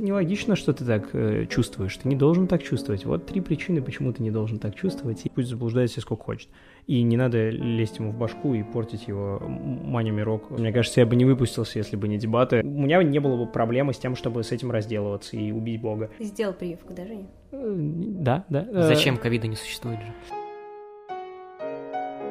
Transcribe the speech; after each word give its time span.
это 0.00 0.06
нелогично, 0.06 0.56
что 0.56 0.72
ты 0.72 0.84
так 0.84 1.10
э, 1.12 1.46
чувствуешь. 1.46 1.96
Ты 1.96 2.08
не 2.08 2.16
должен 2.16 2.46
так 2.46 2.62
чувствовать. 2.62 3.04
Вот 3.04 3.26
три 3.26 3.40
причины, 3.40 3.82
почему 3.82 4.12
ты 4.12 4.22
не 4.22 4.30
должен 4.30 4.58
так 4.58 4.74
чувствовать. 4.74 5.20
И 5.24 5.28
пусть 5.28 5.48
заблуждается 5.48 6.00
сколько 6.00 6.24
хочет. 6.24 6.48
И 6.86 7.02
не 7.02 7.16
надо 7.16 7.50
лезть 7.50 7.98
ему 7.98 8.10
в 8.12 8.16
башку 8.16 8.54
и 8.54 8.62
портить 8.62 9.06
его 9.06 9.38
манями 9.40 10.22
рок. 10.22 10.50
Мне 10.50 10.72
кажется, 10.72 11.00
я 11.00 11.06
бы 11.06 11.16
не 11.16 11.24
выпустился, 11.24 11.78
если 11.78 11.96
бы 11.96 12.08
не 12.08 12.18
дебаты. 12.18 12.62
У 12.64 12.66
меня 12.66 13.02
не 13.02 13.18
было 13.18 13.36
бы 13.36 13.50
проблемы 13.50 13.92
с 13.92 13.98
тем, 13.98 14.16
чтобы 14.16 14.42
с 14.42 14.52
этим 14.52 14.70
разделываться 14.70 15.36
и 15.36 15.52
убить 15.52 15.80
Бога. 15.80 16.10
сделал 16.18 16.54
прививку, 16.54 16.94
да, 16.94 17.06
Женя? 17.06 17.26
Э, 17.52 17.74
да, 17.76 18.44
да. 18.48 18.66
Э, 18.72 18.82
Зачем 18.88 19.16
ковида 19.18 19.46
не 19.46 19.56
существует 19.56 19.98
же? 19.98 20.12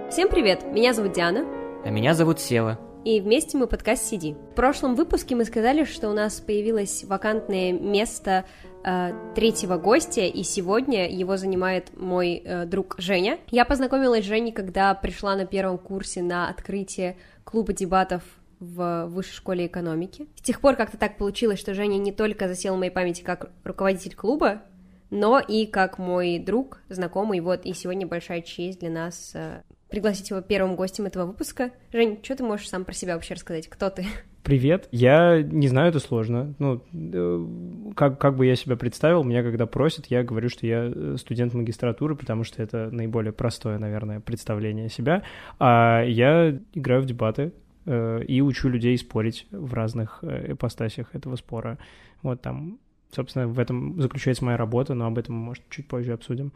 Всем 0.09 0.27
привет, 0.27 0.65
меня 0.73 0.93
зовут 0.93 1.13
Диана. 1.13 1.45
А 1.85 1.91
меня 1.91 2.13
зовут 2.15 2.39
Сева 2.39 2.79
и 3.05 3.21
вместе 3.21 3.57
мы 3.57 3.67
подкаст 3.67 4.03
«Сиди». 4.03 4.33
В 4.33 4.55
прошлом 4.55 4.95
выпуске 4.95 5.35
мы 5.35 5.45
сказали, 5.45 5.85
что 5.85 6.09
у 6.09 6.13
нас 6.13 6.41
появилось 6.41 7.05
вакантное 7.05 7.71
место 7.71 8.45
э, 8.83 9.13
третьего 9.35 9.77
гостя, 9.77 10.21
и 10.21 10.43
сегодня 10.43 11.09
его 11.09 11.37
занимает 11.37 11.97
мой 11.97 12.41
э, 12.43 12.65
друг 12.65 12.95
Женя. 12.97 13.39
Я 13.51 13.63
познакомилась 13.63 14.25
с 14.25 14.27
Женей, 14.27 14.51
когда 14.51 14.93
пришла 14.93 15.35
на 15.35 15.45
первом 15.45 15.77
курсе 15.77 16.21
на 16.21 16.49
открытие 16.49 17.15
клуба 17.45 17.71
дебатов 17.71 18.23
в 18.59 19.05
высшей 19.05 19.35
школе 19.35 19.67
экономики. 19.67 20.27
С 20.35 20.41
тех 20.41 20.59
пор 20.59 20.75
как-то 20.75 20.97
так 20.97 21.17
получилось, 21.17 21.59
что 21.59 21.73
Женя 21.73 21.97
не 21.97 22.11
только 22.11 22.49
засел 22.49 22.75
в 22.75 22.79
моей 22.79 22.91
памяти 22.91 23.21
как 23.21 23.49
руководитель 23.63 24.15
клуба, 24.15 24.61
но 25.09 25.39
и 25.39 25.65
как 25.65 25.97
мой 25.97 26.37
друг, 26.37 26.81
знакомый. 26.89 27.39
Вот, 27.39 27.65
и 27.65 27.73
сегодня 27.73 28.05
большая 28.05 28.41
честь 28.41 28.81
для 28.81 28.89
нас 28.89 29.31
э, 29.33 29.61
пригласить 29.89 30.29
его 30.29 30.41
первым 30.41 30.75
гостем 30.75 31.05
этого 31.05 31.25
выпуска. 31.25 31.71
Жень, 31.91 32.19
что 32.23 32.35
ты 32.35 32.43
можешь 32.43 32.69
сам 32.69 32.85
про 32.85 32.93
себя 32.93 33.15
вообще 33.15 33.33
рассказать? 33.33 33.67
Кто 33.67 33.89
ты? 33.89 34.05
Привет. 34.43 34.87
Я 34.91 35.41
не 35.41 35.67
знаю, 35.67 35.89
это 35.89 35.99
сложно. 35.99 36.53
Ну, 36.59 36.81
э, 36.93 37.93
как, 37.95 38.19
как 38.19 38.35
бы 38.35 38.45
я 38.45 38.55
себя 38.55 38.77
представил, 38.77 39.23
меня 39.23 39.43
когда 39.43 39.65
просят, 39.65 40.05
я 40.07 40.23
говорю, 40.23 40.49
что 40.49 40.65
я 40.65 40.91
э, 40.93 41.15
студент 41.19 41.53
магистратуры, 41.53 42.15
потому 42.15 42.43
что 42.43 42.63
это 42.63 42.89
наиболее 42.89 43.33
простое, 43.33 43.77
наверное, 43.77 44.21
представление 44.21 44.89
себя. 44.89 45.23
А 45.59 46.03
я 46.03 46.57
играю 46.73 47.01
в 47.01 47.05
дебаты 47.05 47.51
э, 47.85 48.23
и 48.23 48.41
учу 48.41 48.69
людей 48.69 48.97
спорить 48.97 49.45
в 49.51 49.73
разных 49.73 50.23
ипостасях 50.23 51.13
этого 51.13 51.35
спора. 51.35 51.77
Вот 52.21 52.41
там, 52.41 52.79
собственно, 53.11 53.47
в 53.47 53.59
этом 53.59 54.01
заключается 54.01 54.45
моя 54.45 54.57
работа, 54.57 54.93
но 54.93 55.07
об 55.07 55.17
этом 55.17 55.35
мы, 55.35 55.45
может, 55.47 55.63
чуть 55.69 55.87
позже 55.87 56.13
обсудим. 56.13 56.53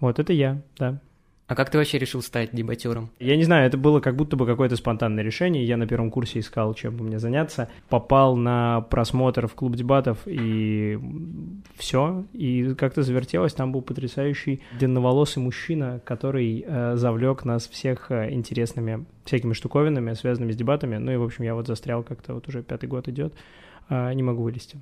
Вот 0.00 0.18
это 0.18 0.32
я, 0.32 0.60
да. 0.78 1.00
А 1.52 1.54
как 1.54 1.68
ты 1.68 1.76
вообще 1.76 1.98
решил 1.98 2.22
стать 2.22 2.48
дебатером? 2.52 3.10
Я 3.18 3.36
не 3.36 3.44
знаю, 3.44 3.66
это 3.66 3.76
было 3.76 4.00
как 4.00 4.16
будто 4.16 4.36
бы 4.36 4.46
какое-то 4.46 4.74
спонтанное 4.74 5.22
решение. 5.22 5.66
Я 5.66 5.76
на 5.76 5.86
первом 5.86 6.10
курсе 6.10 6.38
искал, 6.38 6.72
чем 6.72 6.96
бы 6.96 7.04
мне 7.04 7.18
заняться. 7.18 7.68
Попал 7.90 8.36
на 8.36 8.80
просмотр 8.80 9.48
в 9.48 9.52
клуб 9.52 9.76
дебатов, 9.76 10.20
и 10.24 10.98
все. 11.76 12.24
И 12.32 12.72
как-то 12.72 13.02
завертелось. 13.02 13.52
Там 13.52 13.70
был 13.70 13.82
потрясающий 13.82 14.62
длинноволосый 14.78 15.42
мужчина, 15.42 16.00
который 16.06 16.64
э, 16.66 16.96
завлек 16.96 17.44
нас 17.44 17.68
всех 17.68 18.10
э, 18.10 18.32
интересными 18.32 19.04
всякими 19.26 19.52
штуковинами, 19.52 20.14
связанными 20.14 20.52
с 20.52 20.56
дебатами. 20.56 20.96
Ну 20.96 21.12
и, 21.12 21.16
в 21.16 21.22
общем, 21.22 21.44
я 21.44 21.54
вот 21.54 21.66
застрял 21.66 22.02
как-то, 22.02 22.32
вот 22.32 22.48
уже 22.48 22.62
пятый 22.62 22.88
год 22.88 23.08
идет, 23.08 23.34
э, 23.90 24.14
не 24.14 24.22
могу 24.22 24.42
вылезти. 24.42 24.78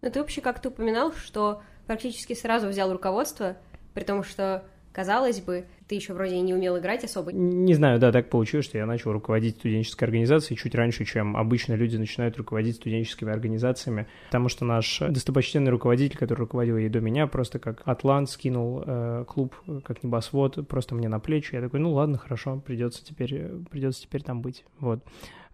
Ну 0.00 0.10
ты 0.10 0.18
вообще 0.18 0.40
как-то 0.40 0.70
упоминал, 0.70 1.12
что 1.12 1.60
практически 1.86 2.32
сразу 2.32 2.68
взял 2.68 2.90
руководство, 2.90 3.58
при 3.92 4.04
том, 4.04 4.24
что 4.24 4.64
Казалось 4.92 5.40
бы, 5.40 5.66
ты 5.90 5.96
еще 5.96 6.14
вроде 6.14 6.36
и 6.36 6.40
не 6.40 6.54
умел 6.54 6.78
играть 6.78 7.02
особо. 7.02 7.32
Не 7.32 7.74
знаю, 7.74 7.98
да, 7.98 8.12
так 8.12 8.30
получилось, 8.30 8.64
что 8.64 8.78
я 8.78 8.86
начал 8.86 9.10
руководить 9.10 9.56
студенческой 9.56 10.04
организацией 10.04 10.56
чуть 10.56 10.76
раньше, 10.76 11.04
чем 11.04 11.36
обычно 11.36 11.74
люди 11.74 11.96
начинают 11.96 12.36
руководить 12.36 12.76
студенческими 12.76 13.32
организациями, 13.32 14.06
потому 14.26 14.48
что 14.48 14.64
наш 14.64 15.00
достопочтенный 15.00 15.72
руководитель, 15.72 16.16
который 16.16 16.38
руководил 16.38 16.76
ей 16.76 16.88
до 16.88 17.00
меня, 17.00 17.26
просто 17.26 17.58
как 17.58 17.82
атлант 17.86 18.30
скинул 18.30 18.84
э, 18.86 19.24
клуб, 19.26 19.52
как 19.82 20.04
небосвод, 20.04 20.64
просто 20.68 20.94
мне 20.94 21.08
на 21.08 21.18
плечи. 21.18 21.56
Я 21.56 21.60
такой, 21.60 21.80
ну 21.80 21.92
ладно, 21.92 22.18
хорошо, 22.18 22.62
придется 22.64 23.04
теперь, 23.04 23.48
придется 23.68 24.02
теперь 24.02 24.22
там 24.22 24.42
быть. 24.42 24.64
Вот. 24.78 25.02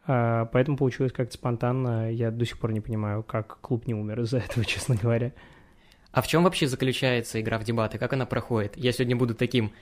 А, 0.06 0.44
поэтому 0.52 0.76
получилось 0.76 1.12
как-то 1.12 1.32
спонтанно. 1.32 2.12
Я 2.12 2.30
до 2.30 2.44
сих 2.44 2.58
пор 2.58 2.72
не 2.72 2.82
понимаю, 2.82 3.22
как 3.22 3.58
клуб 3.62 3.86
не 3.86 3.94
умер 3.94 4.20
из-за 4.20 4.36
этого, 4.36 4.64
честно 4.66 4.96
говоря. 4.96 5.32
А 6.12 6.20
в 6.20 6.26
чем 6.28 6.44
вообще 6.44 6.66
заключается 6.66 7.40
игра 7.40 7.58
в 7.58 7.64
дебаты? 7.64 7.96
Как 7.96 8.12
она 8.12 8.26
проходит? 8.26 8.76
Я 8.76 8.92
сегодня 8.92 9.16
буду 9.16 9.34
таким 9.34 9.72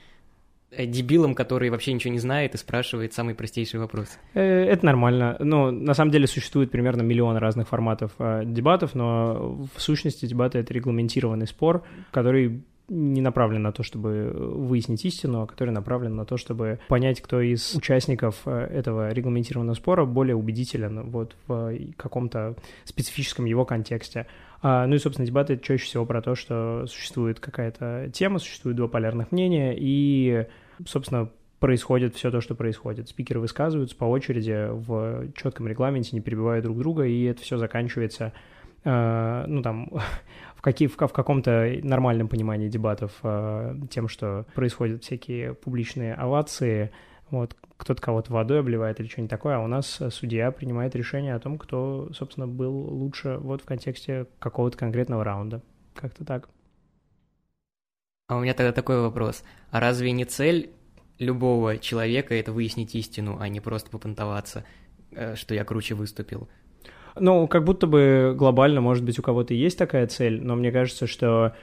дебилом, 0.78 1.34
который 1.34 1.70
вообще 1.70 1.92
ничего 1.92 2.12
не 2.12 2.18
знает 2.18 2.54
и 2.54 2.58
спрашивает 2.58 3.12
самый 3.12 3.34
простейший 3.34 3.80
вопрос. 3.80 4.18
Э, 4.34 4.42
это 4.42 4.84
нормально. 4.86 5.36
Ну, 5.40 5.70
на 5.70 5.94
самом 5.94 6.10
деле 6.10 6.26
существует 6.26 6.70
примерно 6.70 7.02
миллион 7.02 7.36
разных 7.36 7.68
форматов 7.68 8.12
э, 8.18 8.42
дебатов, 8.44 8.94
но 8.94 9.66
в 9.74 9.80
сущности 9.80 10.26
дебаты— 10.26 10.58
это 10.60 10.72
регламентированный 10.74 11.46
спор, 11.46 11.84
который 12.10 12.62
не 12.88 13.22
направлен 13.22 13.62
на 13.62 13.72
то, 13.72 13.82
чтобы 13.82 14.30
выяснить 14.34 15.04
истину, 15.06 15.42
а 15.42 15.46
который 15.46 15.70
направлен 15.70 16.16
на 16.16 16.26
то, 16.26 16.36
чтобы 16.36 16.80
понять, 16.88 17.20
кто 17.22 17.40
из 17.40 17.74
участников 17.74 18.46
этого 18.46 19.10
регламентированного 19.10 19.74
спора 19.74 20.04
более 20.04 20.36
убедителен 20.36 21.10
вот 21.10 21.34
в 21.46 21.74
каком-то 21.96 22.56
специфическом 22.84 23.46
его 23.46 23.64
контексте. 23.64 24.26
А, 24.66 24.86
ну 24.86 24.94
и, 24.94 24.98
собственно, 24.98 25.26
дебаты— 25.26 25.58
чаще 25.62 25.84
всего 25.84 26.06
про 26.06 26.22
то, 26.22 26.34
что 26.34 26.86
существует 26.86 27.38
какая-то 27.38 28.10
тема, 28.14 28.38
существует 28.38 28.76
два 28.76 28.88
полярных 28.88 29.30
мнения, 29.30 29.74
и, 29.76 30.46
собственно, 30.86 31.30
происходит 31.64 32.14
все 32.14 32.30
то, 32.30 32.40
что 32.40 32.54
происходит. 32.54 33.08
Спикеры 33.08 33.40
высказываются 33.40 33.96
по 33.96 34.04
очереди 34.04 34.68
в 34.70 35.32
четком 35.32 35.66
регламенте, 35.66 36.10
не 36.12 36.20
перебивая 36.20 36.60
друг 36.60 36.78
друга, 36.78 37.04
и 37.04 37.24
это 37.24 37.40
все 37.40 37.56
заканчивается, 37.56 38.32
э, 38.84 39.44
ну, 39.46 39.62
там, 39.62 39.90
в, 40.56 40.60
какие, 40.60 40.88
в, 40.88 40.96
в 40.96 41.12
каком-то 41.12 41.72
нормальном 41.82 42.28
понимании 42.28 42.68
дебатов 42.68 43.12
э, 43.22 43.76
тем, 43.90 44.08
что 44.08 44.44
происходят 44.54 45.04
всякие 45.04 45.54
публичные 45.54 46.14
овации, 46.14 46.90
вот, 47.30 47.56
кто-то 47.78 48.02
кого-то 48.02 48.32
водой 48.32 48.60
обливает 48.60 49.00
или 49.00 49.08
что-нибудь 49.08 49.30
такое, 49.30 49.56
а 49.56 49.60
у 49.60 49.66
нас 49.66 50.00
судья 50.10 50.50
принимает 50.50 50.94
решение 50.94 51.34
о 51.34 51.40
том, 51.40 51.56
кто, 51.56 52.10
собственно, 52.12 52.46
был 52.46 52.74
лучше 52.74 53.38
вот 53.40 53.62
в 53.62 53.64
контексте 53.64 54.26
какого-то 54.38 54.76
конкретного 54.76 55.24
раунда. 55.24 55.62
Как-то 55.94 56.24
так. 56.24 56.48
А 58.26 58.36
у 58.36 58.40
меня 58.40 58.54
тогда 58.54 58.72
такой 58.72 59.00
вопрос. 59.02 59.44
А 59.70 59.80
разве 59.80 60.10
не 60.12 60.24
цель 60.24 60.70
любого 61.18 61.76
человека 61.76 62.34
это 62.34 62.52
выяснить 62.52 62.94
истину, 62.94 63.36
а 63.38 63.48
не 63.48 63.60
просто 63.60 63.90
попонтоваться, 63.90 64.64
э, 65.12 65.36
что 65.36 65.54
я 65.54 65.64
круче 65.64 65.94
выступил? 65.94 66.48
Ну, 67.16 67.46
как 67.46 67.64
будто 67.64 67.86
бы 67.86 68.34
глобально, 68.36 68.80
может 68.80 69.04
быть, 69.04 69.18
у 69.18 69.22
кого-то 69.22 69.52
есть 69.52 69.76
такая 69.76 70.06
цель, 70.06 70.42
но 70.42 70.56
мне 70.56 70.72
кажется, 70.72 71.06
что 71.06 71.54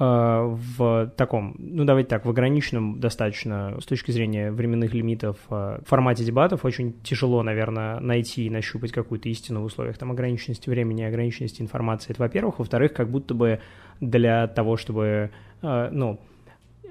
Э, 0.00 0.56
в 0.76 1.12
таком, 1.16 1.56
ну 1.58 1.84
давайте 1.84 2.08
так, 2.08 2.24
в 2.24 2.30
ограниченном 2.30 3.00
достаточно 3.00 3.76
с 3.80 3.84
точки 3.84 4.12
зрения 4.12 4.52
временных 4.52 4.94
лимитов 4.94 5.38
э, 5.50 5.80
формате 5.84 6.24
дебатов 6.24 6.64
очень 6.64 7.00
тяжело, 7.02 7.42
наверное, 7.42 7.98
найти 7.98 8.46
и 8.46 8.50
нащупать 8.50 8.92
какую-то 8.92 9.28
истину 9.28 9.62
в 9.62 9.64
условиях 9.64 9.98
там 9.98 10.12
ограниченности 10.12 10.70
времени, 10.70 11.02
ограниченности 11.02 11.62
информации. 11.62 12.12
Это 12.12 12.22
во-первых. 12.22 12.60
Во-вторых, 12.60 12.92
как 12.92 13.10
будто 13.10 13.34
бы 13.34 13.60
для 14.00 14.46
того, 14.46 14.76
чтобы, 14.76 15.30
э, 15.62 15.88
ну, 15.90 16.20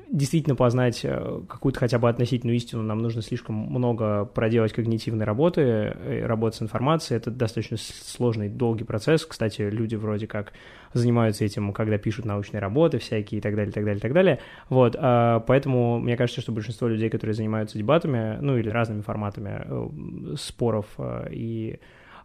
действительно 0.10 0.56
познать 0.56 1.02
э, 1.04 1.42
какую-то 1.50 1.80
хотя 1.80 2.00
бы 2.00 2.08
относительную 2.08 2.56
истину, 2.56 2.82
нам 2.82 3.00
нужно 3.00 3.22
слишком 3.22 3.56
много 3.56 4.26
проделать 4.26 4.72
когнитивной 4.72 5.26
работы, 5.26 5.62
э, 5.62 6.26
работать 6.26 6.60
с 6.60 6.62
информацией. 6.62 7.18
Это 7.18 7.32
достаточно 7.32 7.78
сложный, 7.78 8.50
долгий 8.50 8.84
процесс. 8.84 9.26
Кстати, 9.26 9.62
люди 9.62 9.96
вроде 9.96 10.28
как 10.28 10.54
занимаются 10.94 11.44
этим, 11.44 11.74
когда 11.74 11.98
пишут 11.98 12.26
научные 12.26 12.62
работы 12.62 13.00
всякие 13.00 13.40
и 13.40 13.42
так 13.42 13.56
далее, 13.56 13.74
так 13.74 13.84
далее, 13.84 14.00
так 14.00 14.14
далее. 14.14 14.40
Вот, 14.70 14.96
а, 14.98 15.42
поэтому 15.42 16.00
мне 16.00 16.16
кажется, 16.16 16.42
что 16.42 16.52
большинство 16.54 16.88
людей, 16.88 17.10
которые 17.10 17.34
занимаются 17.34 17.78
дебатами, 17.78 18.38
ну 18.40 18.58
или 18.58 18.70
разными 18.70 19.02
форматами 19.02 20.36
споров 20.38 20.86
и 21.30 21.80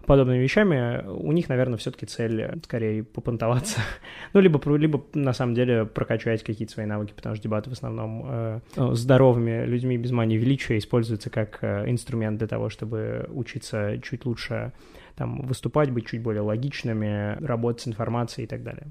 подобными 0.07 0.39
вещами, 0.39 1.07
у 1.07 1.33
них, 1.33 1.49
наверное, 1.49 1.79
все-таки 1.79 2.07
цель 2.07 2.61
скорее 2.65 3.05
попонтоваться. 3.05 3.81
ну, 4.33 4.41
либо, 4.41 4.61
либо 4.77 5.05
на 5.15 5.33
самом 5.33 5.55
деле 5.55 5.85
прокачать 5.85 6.43
какие-то 6.43 6.73
свои 6.73 6.87
навыки, 6.87 7.13
потому 7.15 7.35
что 7.35 7.43
дебаты 7.43 7.71
в 7.71 7.73
основном 7.73 8.27
э, 8.27 8.61
ну, 8.77 8.95
здоровыми 8.95 9.65
людьми 9.65 9.97
без 9.97 10.11
мании 10.11 10.37
величия 10.37 10.79
используются 10.79 11.31
как 11.31 11.59
э, 11.63 11.91
инструмент 11.91 12.39
для 12.39 12.49
того, 12.49 12.69
чтобы 12.69 13.29
учиться 13.33 13.99
чуть 14.03 14.25
лучше 14.27 14.73
там, 15.17 15.43
выступать, 15.43 15.91
быть 15.91 16.07
чуть 16.07 16.23
более 16.23 16.43
логичными, 16.43 17.43
работать 17.45 17.83
с 17.83 17.89
информацией 17.89 18.45
и 18.45 18.49
так 18.49 18.63
далее. 18.63 18.89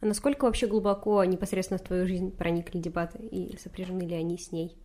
А 0.00 0.06
насколько 0.06 0.44
вообще 0.44 0.66
глубоко 0.66 1.24
непосредственно 1.24 1.78
в 1.78 1.82
твою 1.82 2.06
жизнь 2.06 2.30
проникли 2.30 2.78
дебаты 2.78 3.18
и 3.18 3.56
сопряжены 3.58 4.02
ли 4.02 4.14
они 4.14 4.38
с 4.38 4.52
ней? 4.52 4.76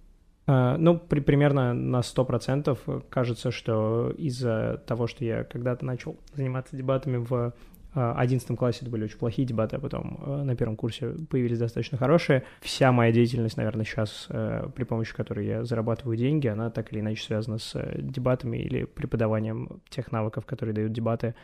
А, 0.48 0.78
ну, 0.78 0.98
при, 0.98 1.20
примерно 1.20 1.74
на 1.74 2.00
100% 2.00 3.06
кажется, 3.10 3.52
что 3.52 4.14
из-за 4.18 4.82
того, 4.88 5.08
что 5.08 5.24
я 5.24 5.44
когда-то 5.44 5.86
начал 5.86 6.18
заниматься 6.34 6.76
дебатами 6.76 7.18
в 7.18 7.54
11 7.94 8.58
классе 8.58 8.80
это 8.84 8.90
были 8.90 9.04
очень 9.04 9.18
плохие 9.18 9.46
дебаты, 9.46 9.76
а 9.76 9.80
потом 9.80 10.20
а, 10.26 10.44
на 10.44 10.56
первом 10.56 10.78
курсе 10.78 11.10
появились 11.30 11.60
достаточно 11.60 11.98
хорошие. 11.98 12.44
Вся 12.62 12.92
моя 12.92 13.12
деятельность, 13.12 13.58
наверное, 13.58 13.84
сейчас, 13.86 14.28
при 14.30 14.84
помощи 14.84 15.14
которой 15.14 15.46
я 15.46 15.64
зарабатываю 15.66 16.18
деньги, 16.18 16.48
она 16.48 16.70
так 16.70 16.92
или 16.94 17.02
иначе 17.02 17.24
связана 17.24 17.58
с 17.58 17.76
э, 17.76 18.00
дебатами 18.02 18.58
или 18.58 18.86
преподаванием 18.86 19.82
тех 19.90 20.12
навыков, 20.12 20.46
которые 20.46 20.74
дают 20.74 20.94
дебаты 20.94 21.36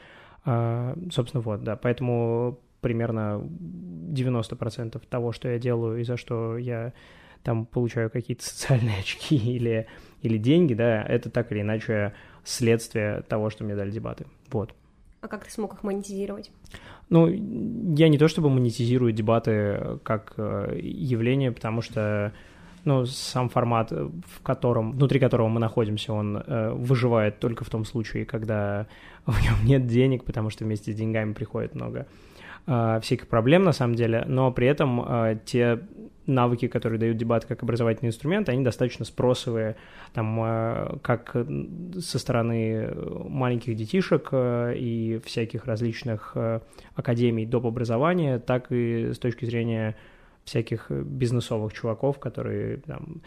Собственно, 1.11 1.41
вот, 1.41 1.63
да, 1.63 1.75
поэтому 1.75 2.59
примерно 2.79 3.41
90% 3.43 5.01
того, 5.09 5.31
что 5.33 5.49
я 5.49 5.59
делаю 5.59 5.99
и 5.99 6.03
за 6.03 6.15
что 6.15 6.57
я 6.57 6.93
там 7.47 7.65
получаю 7.65 8.09
какие-то 8.09 8.43
социальные 8.45 8.99
очки 8.99 9.37
или, 9.37 9.87
или 10.21 10.37
деньги, 10.37 10.73
да, 10.73 11.01
это 11.01 11.29
так 11.29 11.49
или 11.53 11.61
иначе 11.61 12.13
следствие 12.43 13.21
того, 13.21 13.49
что 13.49 13.63
мне 13.63 13.73
дали 13.73 13.89
дебаты. 13.89 14.25
Вот. 14.51 14.75
А 15.21 15.29
как 15.29 15.45
ты 15.45 15.51
смог 15.51 15.73
их 15.73 15.83
монетизировать? 15.83 16.51
Ну, 17.09 17.27
я 17.27 18.09
не 18.09 18.17
то 18.17 18.27
чтобы 18.27 18.49
монетизирую 18.49 19.13
дебаты 19.13 19.97
как 20.03 20.33
э, 20.35 20.77
явление, 20.81 21.53
потому 21.53 21.81
что 21.81 22.33
ну, 22.83 23.05
сам 23.05 23.47
формат, 23.47 23.91
в 23.91 24.43
котором, 24.43 24.91
внутри 24.91 25.19
которого 25.21 25.47
мы 25.47 25.61
находимся, 25.61 26.11
он 26.11 26.35
э, 26.35 26.71
выживает 26.71 27.39
только 27.39 27.63
в 27.63 27.69
том 27.69 27.85
случае, 27.85 28.25
когда 28.25 28.87
в 29.25 29.41
нем 29.41 29.55
нет 29.63 29.87
денег, 29.87 30.25
потому 30.25 30.49
что 30.49 30.65
вместе 30.65 30.91
с 30.91 30.95
деньгами 30.95 31.31
приходит 31.31 31.75
много 31.75 32.07
э, 32.65 32.99
всяких 33.01 33.27
проблем 33.29 33.63
на 33.63 33.71
самом 33.71 33.95
деле, 33.95 34.25
но 34.27 34.51
при 34.51 34.67
этом 34.67 35.01
э, 35.01 35.39
те 35.45 35.79
навыки, 36.27 36.67
которые 36.67 36.99
дают 36.99 37.17
дебат 37.17 37.45
как 37.45 37.63
образовательный 37.63 38.09
инструмент, 38.09 38.49
они 38.49 38.63
достаточно 38.63 39.05
спросовые, 39.05 39.75
там, 40.13 40.39
э, 40.43 40.97
как 41.01 41.35
со 41.99 42.19
стороны 42.19 42.93
маленьких 43.27 43.75
детишек 43.75 44.29
э, 44.31 44.75
и 44.77 45.19
всяких 45.25 45.65
различных 45.65 46.33
э, 46.35 46.59
академий 46.95 47.45
доп. 47.45 47.65
образования, 47.65 48.39
так 48.39 48.71
и 48.71 49.13
с 49.13 49.19
точки 49.19 49.45
зрения 49.45 49.95
всяких 50.43 50.89
бизнесовых 50.89 51.73
чуваков, 51.73 52.19
которые 52.19 52.77
там, 52.77 53.21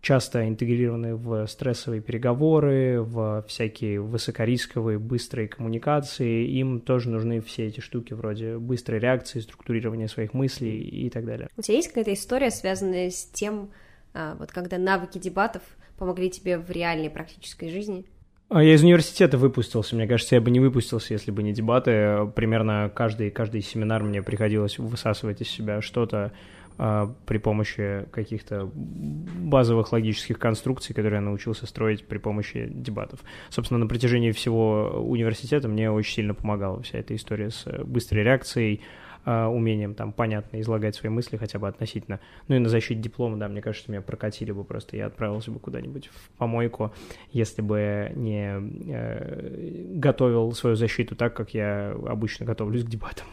часто 0.00 0.48
интегрированы 0.48 1.16
в 1.16 1.46
стрессовые 1.46 2.00
переговоры, 2.00 3.02
в 3.02 3.44
всякие 3.48 4.00
высокорисковые 4.00 4.98
быстрые 4.98 5.48
коммуникации. 5.48 6.46
Им 6.46 6.80
тоже 6.80 7.10
нужны 7.10 7.40
все 7.40 7.66
эти 7.66 7.80
штуки 7.80 8.14
вроде 8.14 8.58
быстрой 8.58 9.00
реакции, 9.00 9.40
структурирования 9.40 10.06
своих 10.06 10.34
мыслей 10.34 10.78
и 10.78 11.10
так 11.10 11.24
далее. 11.24 11.48
У 11.56 11.62
тебя 11.62 11.76
есть 11.76 11.88
какая-то 11.88 12.12
история, 12.12 12.50
связанная 12.50 13.10
с 13.10 13.24
тем, 13.26 13.70
а, 14.14 14.36
вот 14.36 14.52
когда 14.52 14.78
навыки 14.78 15.18
дебатов 15.18 15.62
помогли 15.98 16.30
тебе 16.30 16.58
в 16.58 16.70
реальной 16.70 17.10
практической 17.10 17.68
жизни? 17.70 18.04
А 18.48 18.62
я 18.62 18.74
из 18.74 18.82
университета 18.82 19.36
выпустился. 19.36 19.94
Мне 19.94 20.06
кажется, 20.06 20.36
я 20.36 20.40
бы 20.40 20.50
не 20.50 20.58
выпустился, 20.58 21.12
если 21.12 21.30
бы 21.30 21.42
не 21.42 21.52
дебаты. 21.52 22.30
Примерно 22.34 22.90
каждый, 22.94 23.30
каждый 23.30 23.60
семинар 23.60 24.02
мне 24.02 24.22
приходилось 24.22 24.78
высасывать 24.78 25.42
из 25.42 25.50
себя 25.50 25.82
что-то, 25.82 26.32
при 26.78 27.38
помощи 27.38 28.06
каких-то 28.12 28.70
базовых 28.72 29.92
логических 29.92 30.38
конструкций, 30.38 30.94
которые 30.94 31.18
я 31.18 31.24
научился 31.24 31.66
строить 31.66 32.06
при 32.06 32.18
помощи 32.18 32.68
дебатов. 32.70 33.20
Собственно, 33.50 33.78
на 33.78 33.86
протяжении 33.86 34.30
всего 34.30 35.04
университета 35.04 35.66
мне 35.66 35.90
очень 35.90 36.14
сильно 36.14 36.34
помогала 36.34 36.80
вся 36.82 36.98
эта 36.98 37.16
история 37.16 37.50
с 37.50 37.66
быстрой 37.84 38.22
реакцией, 38.22 38.80
а, 39.24 39.48
умением 39.48 39.94
там 39.94 40.12
понятно 40.12 40.58
излагать 40.60 40.94
свои 40.94 41.10
мысли 41.10 41.36
хотя 41.36 41.58
бы 41.58 41.68
относительно. 41.68 42.18
Ну 42.46 42.54
и 42.54 42.58
на 42.58 42.70
защите 42.70 42.98
диплома, 42.98 43.36
да, 43.36 43.48
мне 43.48 43.60
кажется, 43.60 43.90
меня 43.90 44.00
прокатили 44.00 44.52
бы 44.52 44.64
просто, 44.64 44.96
я 44.96 45.04
отправился 45.04 45.50
бы 45.50 45.58
куда-нибудь 45.58 46.06
в 46.06 46.30
помойку, 46.38 46.94
если 47.30 47.60
бы 47.60 48.10
не 48.14 48.54
э, 48.90 49.84
готовил 49.96 50.52
свою 50.52 50.76
защиту 50.76 51.14
так, 51.14 51.34
как 51.34 51.52
я 51.52 51.94
обычно 52.06 52.46
готовлюсь 52.46 52.84
к 52.84 52.88
дебатам 52.88 53.26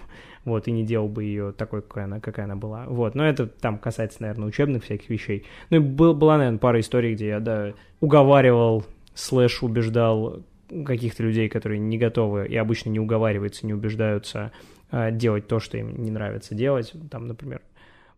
вот, 0.45 0.67
и 0.67 0.71
не 0.71 0.85
делал 0.85 1.09
бы 1.09 1.23
ее 1.23 1.51
такой, 1.51 1.81
какая 1.81 2.05
она, 2.05 2.19
какая 2.19 2.45
она 2.45 2.55
была. 2.55 2.85
Вот, 2.85 3.15
но 3.15 3.27
это 3.27 3.47
там 3.47 3.79
касается, 3.79 4.21
наверное, 4.21 4.47
учебных 4.47 4.83
всяких 4.83 5.09
вещей. 5.09 5.45
Ну 5.71 5.77
и 5.77 5.79
был, 5.79 6.13
была, 6.13 6.37
наверное, 6.37 6.59
пара 6.59 6.79
историй, 6.79 7.15
где 7.15 7.27
я, 7.29 7.39
да, 7.39 7.73
уговаривал, 7.99 8.85
слэш 9.15 9.63
убеждал 9.63 10.43
каких-то 10.85 11.23
людей, 11.23 11.49
которые 11.49 11.79
не 11.79 11.97
готовы 11.97 12.47
и 12.47 12.55
обычно 12.55 12.89
не 12.89 12.99
уговариваются, 12.99 13.65
не 13.65 13.73
убеждаются 13.73 14.51
э, 14.91 15.11
делать 15.11 15.47
то, 15.47 15.59
что 15.59 15.77
им 15.77 16.01
не 16.01 16.11
нравится 16.11 16.53
делать. 16.53 16.93
Там, 17.09 17.27
например, 17.27 17.61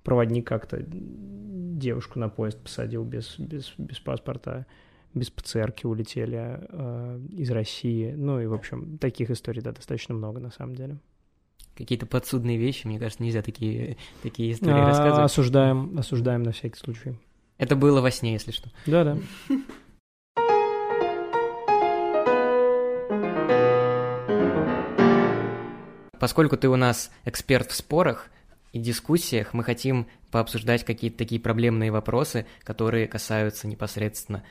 проводник 0.03 0.45
как-то 0.45 0.83
девушку 0.85 2.19
на 2.19 2.27
поезд 2.27 2.59
посадил 2.62 3.03
без, 3.06 3.39
без, 3.39 3.73
без 3.77 4.00
паспорта, 4.00 4.65
без 5.13 5.30
ПЦРки 5.30 5.85
улетели 5.85 6.59
э, 6.69 7.19
из 7.31 7.51
России. 7.51 8.12
Ну 8.12 8.41
и, 8.41 8.47
в 8.47 8.53
общем, 8.53 8.97
таких 8.97 9.31
историй, 9.31 9.62
да, 9.62 9.71
достаточно 9.71 10.13
много 10.13 10.41
на 10.41 10.51
самом 10.51 10.75
деле 10.75 10.97
какие-то 11.77 12.06
подсудные 12.06 12.57
вещи, 12.57 12.88
мне 12.88 13.00
кажется, 13.00 13.24
нельзя 13.24 13.41
такие, 13.41 13.97
такие 14.24 14.51
истории 14.51 14.81
а, 14.81 14.88
рассказывать. 14.88 15.25
Осуждаем, 15.25 15.97
осуждаем 15.97 16.44
на 16.44 16.51
всякий 16.51 16.77
случай. 16.77 17.15
Это 17.57 17.75
было 17.75 18.01
во 18.01 18.12
сне, 18.12 18.33
если 18.33 18.51
что. 18.51 18.69
Да-да. 18.85 19.18
Поскольку 26.19 26.57
ты 26.57 26.68
у 26.68 26.75
нас 26.75 27.12
эксперт 27.25 27.69
в 27.69 27.75
спорах 27.75 28.30
и 28.73 28.80
дискуссиях, 28.80 29.53
мы 29.53 29.63
хотим 29.63 30.07
пообсуждать 30.31 30.83
какие-то 30.83 31.18
такие 31.18 31.39
проблемные 31.39 31.91
вопросы, 31.91 32.47
которые 32.63 33.07
касаются 33.07 33.68
непосредственно 33.68 34.44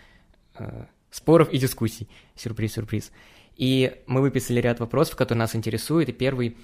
э, 0.58 0.84
споров 1.10 1.52
и 1.52 1.58
дискуссий. 1.58 2.08
Сюрприз, 2.36 2.74
сюрприз. 2.74 3.10
И 3.56 4.00
мы 4.06 4.20
выписали 4.20 4.60
ряд 4.60 4.80
вопросов, 4.80 5.16
которые 5.16 5.40
нас 5.40 5.56
интересуют. 5.56 6.08
И 6.08 6.12
первый 6.12 6.56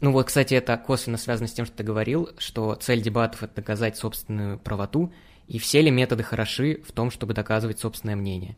ну 0.00 0.12
вот, 0.12 0.26
кстати, 0.26 0.54
это 0.54 0.76
косвенно 0.76 1.16
связано 1.16 1.48
с 1.48 1.52
тем, 1.52 1.64
что 1.64 1.76
ты 1.76 1.84
говорил, 1.84 2.30
что 2.38 2.74
цель 2.74 3.00
дебатов– 3.00 3.42
это 3.44 3.56
доказать 3.56 3.96
собственную 3.96 4.58
правоту, 4.58 5.12
и 5.48 5.58
все 5.58 5.80
ли 5.80 5.90
методы 5.90 6.22
хороши 6.22 6.82
в 6.86 6.92
том, 6.92 7.10
чтобы 7.10 7.32
доказывать 7.32 7.78
собственное 7.78 8.16
мнение? 8.16 8.56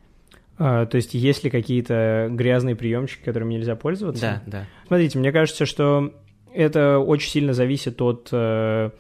А, 0.59 0.87
то 0.87 0.97
есть 0.97 1.15
есть 1.15 1.45
ли 1.45 1.51
какие-то 1.51 2.29
грязные 2.31 2.75
приемчики, 2.75 3.23
которыми 3.23 3.55
нельзя 3.55 3.77
пользоваться? 3.77 4.43
Да, 4.47 4.51
да. 4.51 4.67
Смотрите, 4.89 5.19
мне 5.19 5.31
кажется, 5.31 5.67
что 5.67 6.13
это 6.53 6.99
очень 6.99 7.31
сильно 7.31 7.53
зависит 7.53 8.01
от 8.03 8.29
э, 8.33 8.91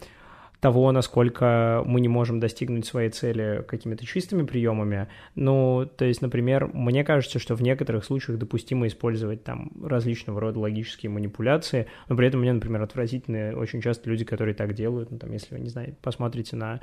того, 0.60 0.90
насколько 0.90 1.82
мы 1.86 2.00
не 2.00 2.08
можем 2.08 2.40
достигнуть 2.40 2.86
своей 2.86 3.10
цели 3.10 3.64
какими-то 3.66 4.04
чистыми 4.04 4.44
приемами. 4.44 5.08
Ну, 5.34 5.88
то 5.96 6.04
есть, 6.04 6.20
например, 6.20 6.68
мне 6.72 7.04
кажется, 7.04 7.38
что 7.38 7.54
в 7.54 7.62
некоторых 7.62 8.04
случаях 8.04 8.38
допустимо 8.38 8.86
использовать 8.86 9.44
там 9.44 9.70
различного 9.82 10.40
рода 10.40 10.58
логические 10.58 11.10
манипуляции, 11.10 11.86
но 12.08 12.16
при 12.16 12.26
этом 12.26 12.40
мне, 12.40 12.52
например, 12.52 12.82
отвратительны 12.82 13.54
очень 13.54 13.80
часто 13.80 14.10
люди, 14.10 14.24
которые 14.24 14.54
так 14.54 14.74
делают. 14.74 15.10
Ну, 15.10 15.18
там, 15.18 15.32
если 15.32 15.54
вы, 15.54 15.60
не 15.60 15.68
знаю, 15.68 15.94
посмотрите 16.02 16.56
на 16.56 16.80